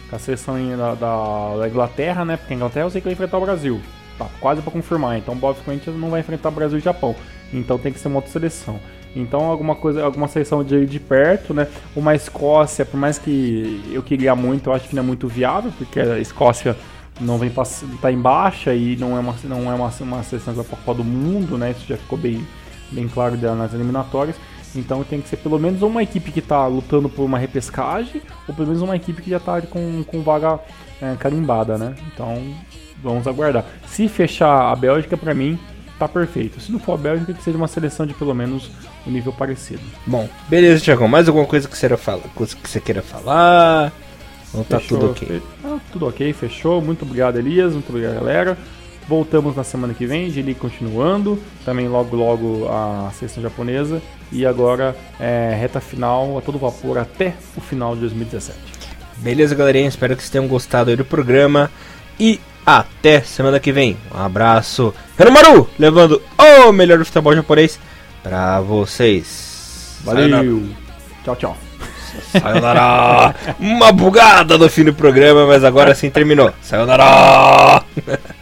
com 0.09 0.15
a, 0.15 0.19
seleção 0.19 0.55
da, 0.77 0.95
da, 0.95 1.57
da, 1.57 1.67
Inglaterra, 1.67 2.23
né? 2.23 2.37
Porque 2.37 2.53
a 2.53 2.55
Inglaterra 2.55 2.85
eu 2.85 2.89
sei 2.89 3.01
que 3.01 3.05
vai 3.05 3.13
enfrentar 3.13 3.37
o 3.37 3.41
Brasil. 3.41 3.81
Tá 4.17 4.27
quase 4.39 4.61
para 4.61 4.71
confirmar. 4.71 5.17
Então, 5.17 5.35
basicamente, 5.35 5.89
não 5.89 6.09
vai 6.09 6.21
enfrentar 6.21 6.49
o 6.49 6.53
Brasil 6.53 6.77
e 6.77 6.81
o 6.81 6.83
Japão. 6.83 7.15
Então 7.53 7.77
tem 7.77 7.91
que 7.91 7.99
ser 7.99 8.07
uma 8.07 8.17
outra 8.17 8.31
seleção. 8.31 8.79
Então 9.15 9.45
alguma 9.45 9.75
coisa, 9.75 10.03
alguma 10.03 10.27
seleção 10.27 10.63
de, 10.63 10.85
de 10.85 10.99
perto, 10.99 11.53
né? 11.53 11.67
Uma 11.95 12.15
Escócia, 12.15 12.85
por 12.85 12.97
mais 12.97 13.17
que 13.17 13.81
eu 13.91 14.03
queria 14.03 14.35
muito, 14.35 14.69
eu 14.69 14.73
acho 14.73 14.87
que 14.87 14.95
não 14.95 15.03
é 15.03 15.05
muito 15.05 15.27
viável, 15.27 15.71
porque 15.77 15.99
a 15.99 16.19
Escócia 16.19 16.75
não 17.19 17.37
vem 17.37 17.51
tá 18.01 18.11
em 18.11 18.19
baixa 18.19 18.75
e 18.75 18.95
não 18.95 19.17
é 19.17 19.19
uma 19.19 19.35
não 19.45 19.71
é 19.71 19.75
uma, 19.75 19.91
uma 20.01 20.23
seleção 20.23 20.53
da 20.53 20.63
Copa 20.63 20.93
do 20.93 21.03
Mundo, 21.03 21.57
né? 21.57 21.71
Isso 21.71 21.87
já 21.87 21.97
ficou 21.97 22.17
bem 22.17 22.45
bem 22.91 23.07
claro 23.07 23.35
nas 23.55 23.73
eliminatórias. 23.73 24.35
Então 24.75 25.03
tem 25.03 25.21
que 25.21 25.29
ser 25.29 25.37
pelo 25.37 25.57
menos 25.57 25.81
uma 25.81 26.03
equipe 26.03 26.31
que 26.31 26.39
está 26.39 26.67
lutando 26.67 27.09
por 27.09 27.23
uma 27.23 27.39
repescagem, 27.39 28.21
ou 28.47 28.53
pelo 28.53 28.67
menos 28.67 28.81
uma 28.81 28.95
equipe 28.95 29.21
que 29.21 29.29
já 29.29 29.37
está 29.37 29.61
com, 29.61 30.03
com 30.03 30.21
vaga 30.21 30.59
é, 31.01 31.15
carimbada, 31.15 31.77
né? 31.77 31.95
Então 32.13 32.37
vamos 33.01 33.27
aguardar. 33.27 33.65
Se 33.87 34.07
fechar 34.07 34.71
a 34.71 34.75
Bélgica, 34.75 35.17
para 35.17 35.33
mim, 35.33 35.57
tá 35.97 36.07
perfeito. 36.07 36.59
Se 36.59 36.71
não 36.71 36.79
for 36.79 36.93
a 36.93 36.97
Bélgica, 36.97 37.33
que 37.33 37.43
seja 37.43 37.57
uma 37.57 37.67
seleção 37.67 38.05
de 38.05 38.13
pelo 38.13 38.33
menos 38.33 38.69
um 39.05 39.11
nível 39.11 39.33
parecido. 39.33 39.81
Bom, 40.05 40.29
beleza, 40.47 40.83
Tiagão. 40.83 41.07
Mais 41.07 41.27
alguma 41.27 41.45
coisa 41.45 41.67
que 41.67 41.77
você, 41.77 41.95
fala, 41.97 42.21
que 42.21 42.69
você 42.69 42.79
queira 42.79 43.01
falar? 43.01 43.91
Ou 44.53 44.63
tá 44.63 44.79
fechou, 44.79 44.99
tudo 44.99 45.11
ok? 45.11 45.41
Ah, 45.63 45.77
tudo 45.91 46.07
ok, 46.07 46.33
fechou. 46.33 46.81
Muito 46.81 47.03
obrigado, 47.03 47.37
Elias. 47.37 47.73
Muito 47.73 47.89
obrigado, 47.89 48.15
galera. 48.15 48.57
Voltamos 49.07 49.55
na 49.55 49.63
semana 49.63 49.93
que 49.93 50.05
vem, 50.05 50.29
Gili 50.29 50.53
continuando, 50.53 51.41
também 51.63 51.87
logo 51.87 52.13
logo 52.13 52.67
a 52.67 53.09
sessão 53.17 53.41
japonesa 53.41 54.01
e 54.33 54.45
agora 54.45 54.93
é, 55.17 55.55
reta 55.57 55.79
final 55.79 56.37
a 56.37 56.41
todo 56.41 56.57
vapor 56.57 56.97
até 56.97 57.33
o 57.55 57.61
final 57.61 57.95
de 57.95 58.01
2017. 58.01 58.57
Beleza, 59.17 59.55
galerinha, 59.55 59.87
espero 59.87 60.13
que 60.13 60.21
vocês 60.21 60.29
tenham 60.29 60.45
gostado 60.45 60.95
do 60.97 61.05
programa 61.05 61.71
e 62.19 62.37
até 62.67 63.21
semana 63.21 63.61
que 63.61 63.71
vem. 63.71 63.97
Um 64.13 64.21
abraço, 64.21 64.93
Renomaru, 65.17 65.69
levando 65.79 66.21
o 66.37 66.73
melhor 66.73 66.97
do 66.97 67.05
futebol 67.05 67.33
japonês 67.33 67.79
para 68.21 68.59
vocês. 68.59 69.97
Valeu, 70.03 70.29
Sayonara. 70.29 70.63
tchau, 71.23 71.35
tchau. 71.37 71.57
Sayonara! 72.31 73.35
Uma 73.57 73.93
bugada 73.93 74.57
no 74.57 74.69
fim 74.69 74.83
do 74.83 74.93
programa, 74.93 75.45
mas 75.45 75.63
agora 75.63 75.95
sim 75.95 76.09
terminou. 76.09 76.51
Sayonara! 76.61 77.83